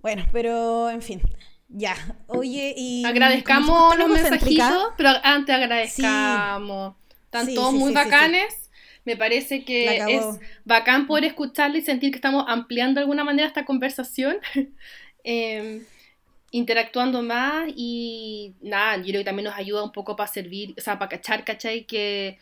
Bueno, 0.00 0.24
pero 0.32 0.88
en 0.88 1.02
fin, 1.02 1.20
ya. 1.68 1.94
Oye, 2.28 2.72
y... 2.76 3.04
Agradezcamos 3.04 3.96
los 3.98 4.08
mensajitos, 4.08 4.88
pero 4.96 5.10
antes 5.22 5.54
agradezcamos. 5.54 6.94
Están 7.24 7.46
Sí, 7.46 7.54
todos 7.54 7.72
sí, 7.72 7.78
muy 7.78 7.92
bacanes. 7.92 8.59
Me 9.04 9.16
parece 9.16 9.64
que 9.64 9.96
es 9.96 10.24
bacán 10.64 11.06
poder 11.06 11.24
escucharle 11.24 11.78
y 11.78 11.82
sentir 11.82 12.10
que 12.10 12.16
estamos 12.16 12.44
ampliando 12.48 12.98
de 12.98 13.02
alguna 13.02 13.24
manera 13.24 13.48
esta 13.48 13.64
conversación, 13.64 14.38
eh, 15.24 15.82
interactuando 16.50 17.22
más 17.22 17.70
y 17.74 18.54
nada, 18.60 18.96
yo 18.98 19.04
creo 19.04 19.20
que 19.20 19.24
también 19.24 19.44
nos 19.44 19.56
ayuda 19.56 19.84
un 19.84 19.92
poco 19.92 20.16
para 20.16 20.30
servir, 20.30 20.74
o 20.76 20.80
sea, 20.80 20.98
para 20.98 21.08
cachar, 21.08 21.44
¿cachai? 21.44 21.84
Que, 21.84 22.38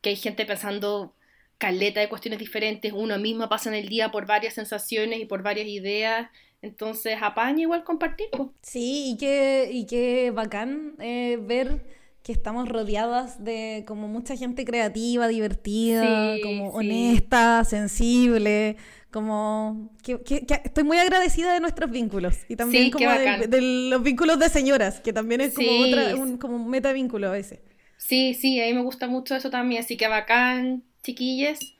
que 0.00 0.10
hay 0.10 0.16
gente 0.16 0.44
pensando 0.44 1.14
caleta 1.58 2.00
de 2.00 2.08
cuestiones 2.08 2.40
diferentes, 2.40 2.92
uno 2.92 3.18
mismo 3.18 3.48
pasa 3.48 3.68
en 3.68 3.76
el 3.76 3.88
día 3.88 4.10
por 4.10 4.26
varias 4.26 4.54
sensaciones 4.54 5.20
y 5.20 5.26
por 5.26 5.42
varias 5.42 5.68
ideas, 5.68 6.28
entonces 6.60 7.18
apaña 7.22 7.62
igual 7.62 7.84
compartir. 7.84 8.26
Sí, 8.62 9.12
y 9.12 9.16
qué, 9.16 9.70
y 9.72 9.86
qué 9.86 10.32
bacán 10.32 10.94
eh, 10.98 11.38
ver 11.40 12.01
que 12.22 12.32
estamos 12.32 12.68
rodeadas 12.68 13.42
de 13.44 13.84
como 13.86 14.08
mucha 14.08 14.36
gente 14.36 14.64
creativa, 14.64 15.28
divertida, 15.28 16.38
Sí, 16.38 16.40
como 16.40 16.70
sí. 16.70 16.76
honesta, 16.76 17.64
sensible, 17.64 18.76
como 19.10 19.90
que, 20.02 20.20
que- 20.22 20.46
que 20.46 20.60
estoy 20.64 20.84
muy 20.84 20.98
agradecida 20.98 21.52
de 21.52 21.60
nuestros 21.60 21.90
vínculos 21.90 22.36
y 22.48 22.56
también 22.56 22.88
Sí, 22.88 22.90
como 22.90 23.10
de, 23.10 23.48
los 23.90 24.02
vínculos 24.02 24.38
de 24.38 24.48
señoras, 24.48 25.00
que 25.00 25.12
también 25.12 25.40
es 25.40 25.52
como 25.52 25.78
otra, 25.78 26.16
un, 26.16 26.38
como 26.38 26.56
un 26.56 26.68
metavínculo 26.70 27.28
a 27.28 27.32
veces. 27.32 27.60
Sí, 27.96 28.34
sí, 28.34 28.60
a 28.60 28.66
mí 28.66 28.74
me 28.74 28.82
gusta 28.82 29.06
mucho 29.08 29.34
eso 29.36 29.50
también, 29.50 29.82
así 29.82 29.96
que 29.96 30.08
bacán, 30.08 30.84
chiquilles, 31.02 31.74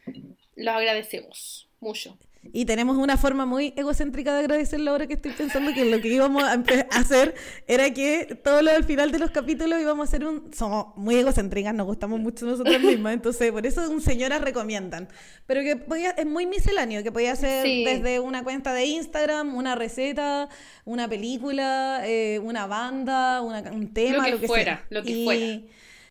los 0.57 0.75
agradecemos 0.75 1.69
mucho. 1.81 2.19
Y 2.53 2.65
tenemos 2.65 2.97
una 2.97 3.17
forma 3.17 3.47
muy 3.47 3.73
egocéntrica 3.77 4.33
de 4.35 4.41
agradecerlo 4.41 4.91
ahora 4.91 5.07
que 5.07 5.15
estoy 5.15 5.31
pensando 5.31 5.73
que 5.73 5.85
lo 5.85 6.01
que 6.01 6.09
íbamos 6.09 6.43
a 6.43 6.55
hacer 6.91 7.35
era 7.69 7.93
que 7.95 8.37
todo 8.43 8.63
lo 8.63 8.73
del 8.73 8.83
final 8.83 9.13
de 9.13 9.21
los 9.21 9.31
capítulos 9.31 9.81
íbamos 9.81 10.07
a 10.07 10.09
hacer 10.09 10.27
un... 10.27 10.53
Somos 10.53 10.87
muy 10.97 11.15
egocéntricas, 11.15 11.73
nos 11.73 11.87
gustamos 11.87 12.19
mucho 12.19 12.45
nosotras 12.45 12.81
mismas, 12.83 13.15
entonces 13.15 13.53
por 13.53 13.65
eso 13.65 13.89
un 13.89 14.01
señoras 14.01 14.41
recomiendan. 14.41 15.09
Pero 15.47 15.61
que 15.61 15.77
podía, 15.77 16.11
es 16.11 16.27
muy 16.27 16.47
misceláneo, 16.47 17.05
que 17.05 17.13
podía 17.13 17.37
ser 17.37 17.65
Sí. 17.65 17.85
desde 17.85 18.19
una 18.19 18.43
cuenta 18.43 18.73
de 18.75 18.87
Instagram, 18.87 19.55
una 19.55 19.77
receta, 19.77 20.49
una 20.85 21.09
película, 21.09 22.01
eh, 22.05 22.41
una 22.43 22.67
banda, 22.67 23.41
una- 23.41 23.71
un 23.71 23.93
tema, 23.95 24.25
que 24.25 24.31
lo 24.33 24.41
que 24.41 24.47
fuera, 24.49 24.65
sea. 24.79 24.87
lo 24.91 25.03
que 25.05 25.11
y, 25.11 25.25
fuera. 25.25 25.61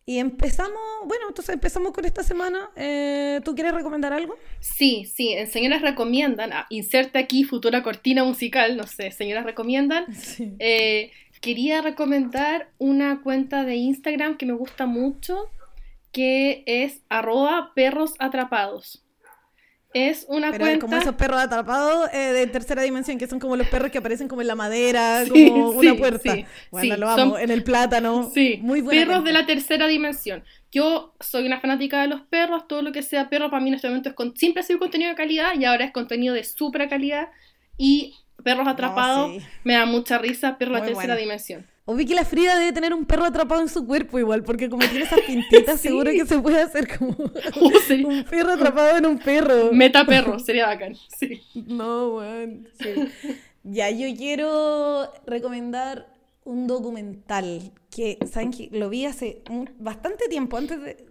Y 0.04 0.18
empezamos, 0.18 0.80
bueno, 1.06 1.26
entonces 1.28 1.54
empezamos 1.54 1.92
con 1.92 2.04
esta 2.04 2.22
semana. 2.22 2.70
Eh, 2.74 3.40
¿Tú 3.44 3.54
quieres 3.54 3.72
recomendar 3.72 4.12
algo? 4.12 4.36
Sí, 4.58 5.04
sí, 5.04 5.34
Señoras 5.46 5.82
Recomiendan, 5.82 6.52
ah, 6.52 6.66
inserta 6.70 7.20
aquí 7.20 7.44
futura 7.44 7.82
cortina 7.82 8.24
musical, 8.24 8.76
no 8.76 8.86
sé, 8.86 9.12
Señoras 9.12 9.44
Recomiendan. 9.44 10.12
Sí. 10.14 10.52
Eh, 10.58 11.12
quería 11.40 11.82
recomendar 11.82 12.70
una 12.78 13.22
cuenta 13.22 13.64
de 13.64 13.76
Instagram 13.76 14.36
que 14.36 14.46
me 14.46 14.54
gusta 14.54 14.86
mucho, 14.86 15.50
que 16.10 16.62
es 16.66 17.02
arroba 17.08 17.72
perros 17.74 18.14
atrapados. 18.18 19.01
Es 19.94 20.24
una 20.28 20.50
Pero 20.50 20.64
cuenta... 20.64 20.78
como 20.86 20.96
esos 20.96 21.14
perros 21.16 21.38
atrapados 21.40 22.08
eh, 22.14 22.16
de 22.32 22.46
tercera 22.46 22.80
dimensión, 22.82 23.18
que 23.18 23.26
son 23.26 23.38
como 23.38 23.56
los 23.56 23.68
perros 23.68 23.90
que 23.90 23.98
aparecen 23.98 24.26
como 24.26 24.40
en 24.40 24.48
la 24.48 24.54
madera, 24.54 25.24
Sí, 25.26 25.48
como 25.50 25.72
sí, 25.80 25.86
una 25.88 25.94
puerta. 25.96 26.34
sí, 26.34 26.46
bueno, 26.70 26.94
sí, 26.94 27.00
lo 27.00 27.08
amo, 27.10 27.32
son- 27.34 27.42
en 27.42 27.50
el 27.50 27.62
plátano. 27.62 28.30
Sí, 28.32 28.58
muy 28.62 28.80
buena 28.80 29.00
perros 29.04 29.24
de 29.24 29.32
la 29.32 29.44
tercera 29.44 29.86
dimensión. 29.86 30.44
Yo 30.70 31.14
soy 31.20 31.46
una 31.46 31.60
fanática 31.60 32.00
de 32.00 32.08
los 32.08 32.22
perros, 32.22 32.66
todo 32.66 32.80
lo 32.80 32.92
que 32.92 33.02
sea 33.02 33.28
perro 33.28 33.50
para 33.50 33.62
mí 33.62 33.68
en 33.68 33.74
este 33.74 33.88
momento 33.88 34.08
es 34.08 34.14
con, 34.14 34.34
siempre 34.36 34.62
ha 34.62 34.64
sido 34.64 34.78
contenido 34.78 35.10
de 35.10 35.16
calidad 35.16 35.52
y 35.58 35.64
ahora 35.66 35.84
es 35.84 35.92
contenido 35.92 36.34
de 36.34 36.44
supra 36.44 36.88
calidad 36.88 37.28
y 37.76 38.14
perros 38.42 38.66
atrapados 38.66 39.30
me 39.64 39.74
da 39.74 39.84
mucha 39.86 40.16
risa, 40.18 40.56
perro 40.58 40.72
de 40.74 40.80
la 40.80 40.86
tercera 40.86 41.14
buena. 41.14 41.20
dimensión. 41.20 41.66
O 41.84 41.94
vi 41.96 42.06
que 42.06 42.14
la 42.14 42.24
Frida 42.24 42.56
debe 42.58 42.72
tener 42.72 42.94
un 42.94 43.04
perro 43.04 43.24
atrapado 43.24 43.60
en 43.60 43.68
su 43.68 43.84
cuerpo 43.86 44.18
igual, 44.18 44.44
porque 44.44 44.68
como 44.68 44.86
tiene 44.88 45.04
esas 45.04 45.20
pintitas, 45.20 45.80
Sí. 45.80 45.88
seguro 45.88 46.10
que 46.12 46.24
se 46.26 46.38
puede 46.38 46.60
hacer 46.62 46.96
como 46.96 47.12
Oh, 47.60 47.72
sí. 47.88 48.04
un 48.04 48.22
perro 48.24 48.52
atrapado 48.52 48.96
en 48.98 49.06
un 49.06 49.18
perro. 49.18 49.72
Meta 49.72 50.04
perro, 50.06 50.38
sería 50.38 50.66
bacán. 50.66 50.94
Sí. 51.18 51.40
No, 51.66 52.16
weón. 52.16 52.68
sí. 52.80 53.34
Ya, 53.64 53.90
yo 53.90 54.08
quiero 54.16 55.08
recomendar 55.24 56.08
un 56.44 56.66
documental 56.66 57.70
que, 57.94 58.18
¿saben 58.28 58.50
qué? 58.50 58.68
Lo 58.72 58.90
vi 58.90 59.04
hace 59.06 59.42
bastante 59.78 60.26
tiempo, 60.28 60.56
antes 60.56 60.80
de. 60.82 61.06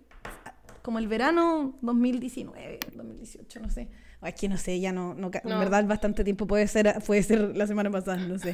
como 0.81 0.99
el 0.99 1.07
verano 1.07 1.77
2019, 1.81 2.79
2018, 2.93 3.59
no 3.61 3.69
sé. 3.69 3.87
Es 4.25 4.35
que 4.35 4.49
no 4.49 4.57
sé, 4.57 4.81
ya 4.81 4.91
no, 4.91 5.13
no 5.13 5.31
en 5.33 5.59
verdad 5.59 5.85
bastante 5.85 6.25
tiempo, 6.25 6.45
puede 6.45 6.67
ser, 6.67 6.93
puede 7.07 7.23
ser 7.23 7.55
la 7.55 7.65
semana 7.67 7.89
pasada, 7.89 8.17
no 8.17 8.37
sé. 8.37 8.53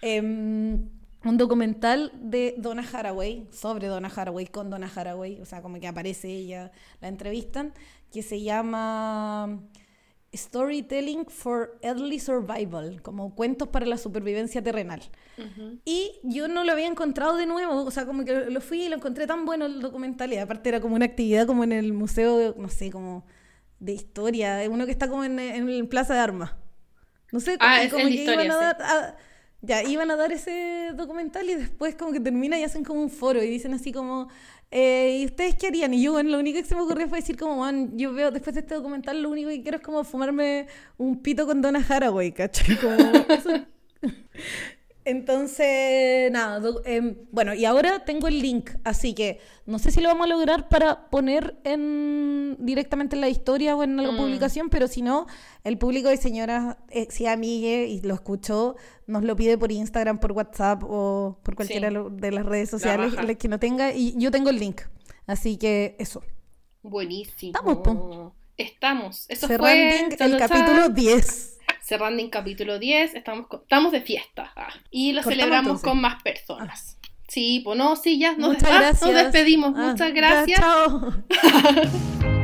Em, 0.00 0.88
un 1.24 1.36
documental 1.38 2.12
de 2.14 2.54
Donna 2.58 2.84
Haraway, 2.92 3.48
sobre 3.50 3.86
Donna 3.88 4.10
Haraway, 4.14 4.46
con 4.46 4.70
Donna 4.70 4.90
Haraway, 4.94 5.40
o 5.40 5.44
sea, 5.46 5.62
como 5.62 5.80
que 5.80 5.86
aparece 5.88 6.28
ella, 6.28 6.70
la 7.00 7.08
entrevistan, 7.08 7.72
que 8.12 8.22
se 8.22 8.42
llama 8.42 9.60
Storytelling 10.34 11.26
for 11.26 11.78
Early 11.82 12.18
Survival, 12.18 13.00
como 13.02 13.34
cuentos 13.34 13.68
para 13.68 13.86
la 13.86 13.96
supervivencia 13.98 14.62
terrenal. 14.62 15.00
Y 15.84 16.12
yo 16.24 16.48
no 16.48 16.64
lo 16.64 16.72
había 16.72 16.86
encontrado 16.86 17.36
de 17.36 17.46
nuevo, 17.46 17.84
o 17.84 17.90
sea, 17.90 18.04
como 18.06 18.24
que 18.24 18.50
lo 18.50 18.60
fui 18.60 18.84
y 18.84 18.88
lo 18.88 18.96
encontré 18.96 19.26
tan 19.26 19.44
bueno 19.44 19.66
el 19.66 19.80
documental, 19.80 20.32
y 20.32 20.38
aparte 20.38 20.68
era 20.68 20.80
como 20.80 20.96
una 20.96 21.06
actividad 21.06 21.46
como 21.46 21.64
en 21.64 21.72
el 21.72 21.92
museo, 21.92 22.54
no 22.58 22.68
sé, 22.68 22.90
como 22.90 23.24
de 23.80 23.92
historia, 23.92 24.60
uno 24.70 24.86
que 24.86 24.92
está 24.92 25.08
como 25.08 25.24
en, 25.24 25.38
en 25.38 25.88
Plaza 25.88 26.14
de 26.14 26.20
Armas. 26.20 26.52
No 27.32 27.40
sé, 27.40 27.56
Ah, 27.60 27.82
es 27.82 27.92
como 27.92 28.04
que 28.06 28.10
historia, 28.14 28.44
iban 28.44 28.50
a 28.50 28.58
sí. 28.58 28.64
dar... 28.64 28.82
a- 28.82 29.16
ya, 29.64 29.82
iban 29.82 30.10
a 30.10 30.16
dar 30.16 30.32
ese 30.32 30.92
documental 30.94 31.48
y 31.48 31.54
después 31.54 31.94
como 31.94 32.12
que 32.12 32.20
termina 32.20 32.58
y 32.58 32.64
hacen 32.64 32.84
como 32.84 33.00
un 33.00 33.10
foro 33.10 33.42
y 33.42 33.48
dicen 33.48 33.74
así 33.74 33.92
como, 33.92 34.28
eh, 34.70 35.18
¿y 35.20 35.24
ustedes 35.26 35.54
qué 35.54 35.68
harían? 35.68 35.94
Y 35.94 36.02
yo, 36.02 36.12
bueno, 36.12 36.30
lo 36.30 36.38
único 36.38 36.60
que 36.60 36.64
se 36.66 36.74
me 36.74 36.82
ocurrió 36.82 37.08
fue 37.08 37.18
decir 37.18 37.36
como, 37.36 37.56
man, 37.56 37.96
yo 37.96 38.12
veo 38.12 38.30
después 38.30 38.54
de 38.54 38.60
este 38.60 38.74
documental 38.74 39.22
lo 39.22 39.30
único 39.30 39.48
que 39.48 39.62
quiero 39.62 39.78
es 39.78 39.82
como 39.82 40.04
fumarme 40.04 40.66
un 40.96 41.22
pito 41.22 41.46
con 41.46 41.62
Donna 41.62 41.84
Haraway, 41.88 42.32
¿cachai? 42.32 42.76
Como 42.76 42.94
eso. 43.28 43.66
Entonces, 45.06 46.32
nada, 46.32 46.62
em, 46.86 47.16
bueno, 47.30 47.52
y 47.52 47.66
ahora 47.66 48.06
tengo 48.06 48.26
el 48.26 48.40
link, 48.40 48.70
así 48.84 49.14
que 49.14 49.38
no 49.66 49.78
sé 49.78 49.90
si 49.90 50.00
lo 50.00 50.08
vamos 50.08 50.24
a 50.26 50.30
lograr 50.30 50.70
para 50.70 51.10
poner 51.10 51.58
en 51.64 52.56
directamente 52.58 53.14
en 53.14 53.20
la 53.20 53.28
historia 53.28 53.76
o 53.76 53.82
en 53.82 54.00
alguna 54.00 54.18
mm. 54.18 54.24
publicación, 54.24 54.70
pero 54.70 54.88
si 54.88 55.02
no, 55.02 55.26
el 55.62 55.76
público 55.76 56.08
de 56.08 56.16
señoras, 56.16 56.78
eh, 56.88 57.06
si 57.10 57.26
amigue 57.26 57.86
y 57.86 58.00
lo 58.00 58.14
escuchó, 58.14 58.76
nos 59.06 59.24
lo 59.24 59.36
pide 59.36 59.58
por 59.58 59.70
Instagram, 59.70 60.18
por 60.20 60.32
WhatsApp 60.32 60.82
o 60.84 61.38
por 61.42 61.54
cualquiera 61.54 61.90
de 61.90 62.30
las 62.30 62.46
redes 62.46 62.70
sociales 62.70 63.14
que 63.38 63.48
no 63.48 63.58
tenga, 63.58 63.92
y 63.92 64.14
yo 64.16 64.30
tengo 64.30 64.48
el 64.48 64.58
link, 64.58 64.80
así 65.26 65.58
que 65.58 65.96
eso. 65.98 66.22
Buenísimo. 66.82 67.52
Estamos. 67.58 68.32
Estamos. 68.56 69.26
Eso 69.28 69.48
Cerrando 69.48 70.16
fue... 70.16 70.26
el 70.26 70.38
capítulo 70.38 70.88
10 70.88 71.53
cerrando 71.84 72.22
en 72.22 72.30
capítulo 72.30 72.78
10, 72.78 73.14
estamos, 73.14 73.46
con, 73.46 73.60
estamos 73.60 73.92
de 73.92 74.00
fiesta 74.00 74.52
ah, 74.56 74.72
y 74.90 75.12
lo 75.12 75.22
celebramos 75.22 75.82
con 75.82 76.00
más 76.00 76.22
personas. 76.22 76.98
Sí, 77.28 77.60
pues 77.62 77.76
no, 77.76 77.94
sí, 77.96 78.18
ya 78.18 78.36
nos, 78.36 78.56
despedimos. 78.58 79.72
Muchas 79.72 80.14
gracias. 80.14 80.58
Ya, 80.58 80.64
chao. 80.64 81.12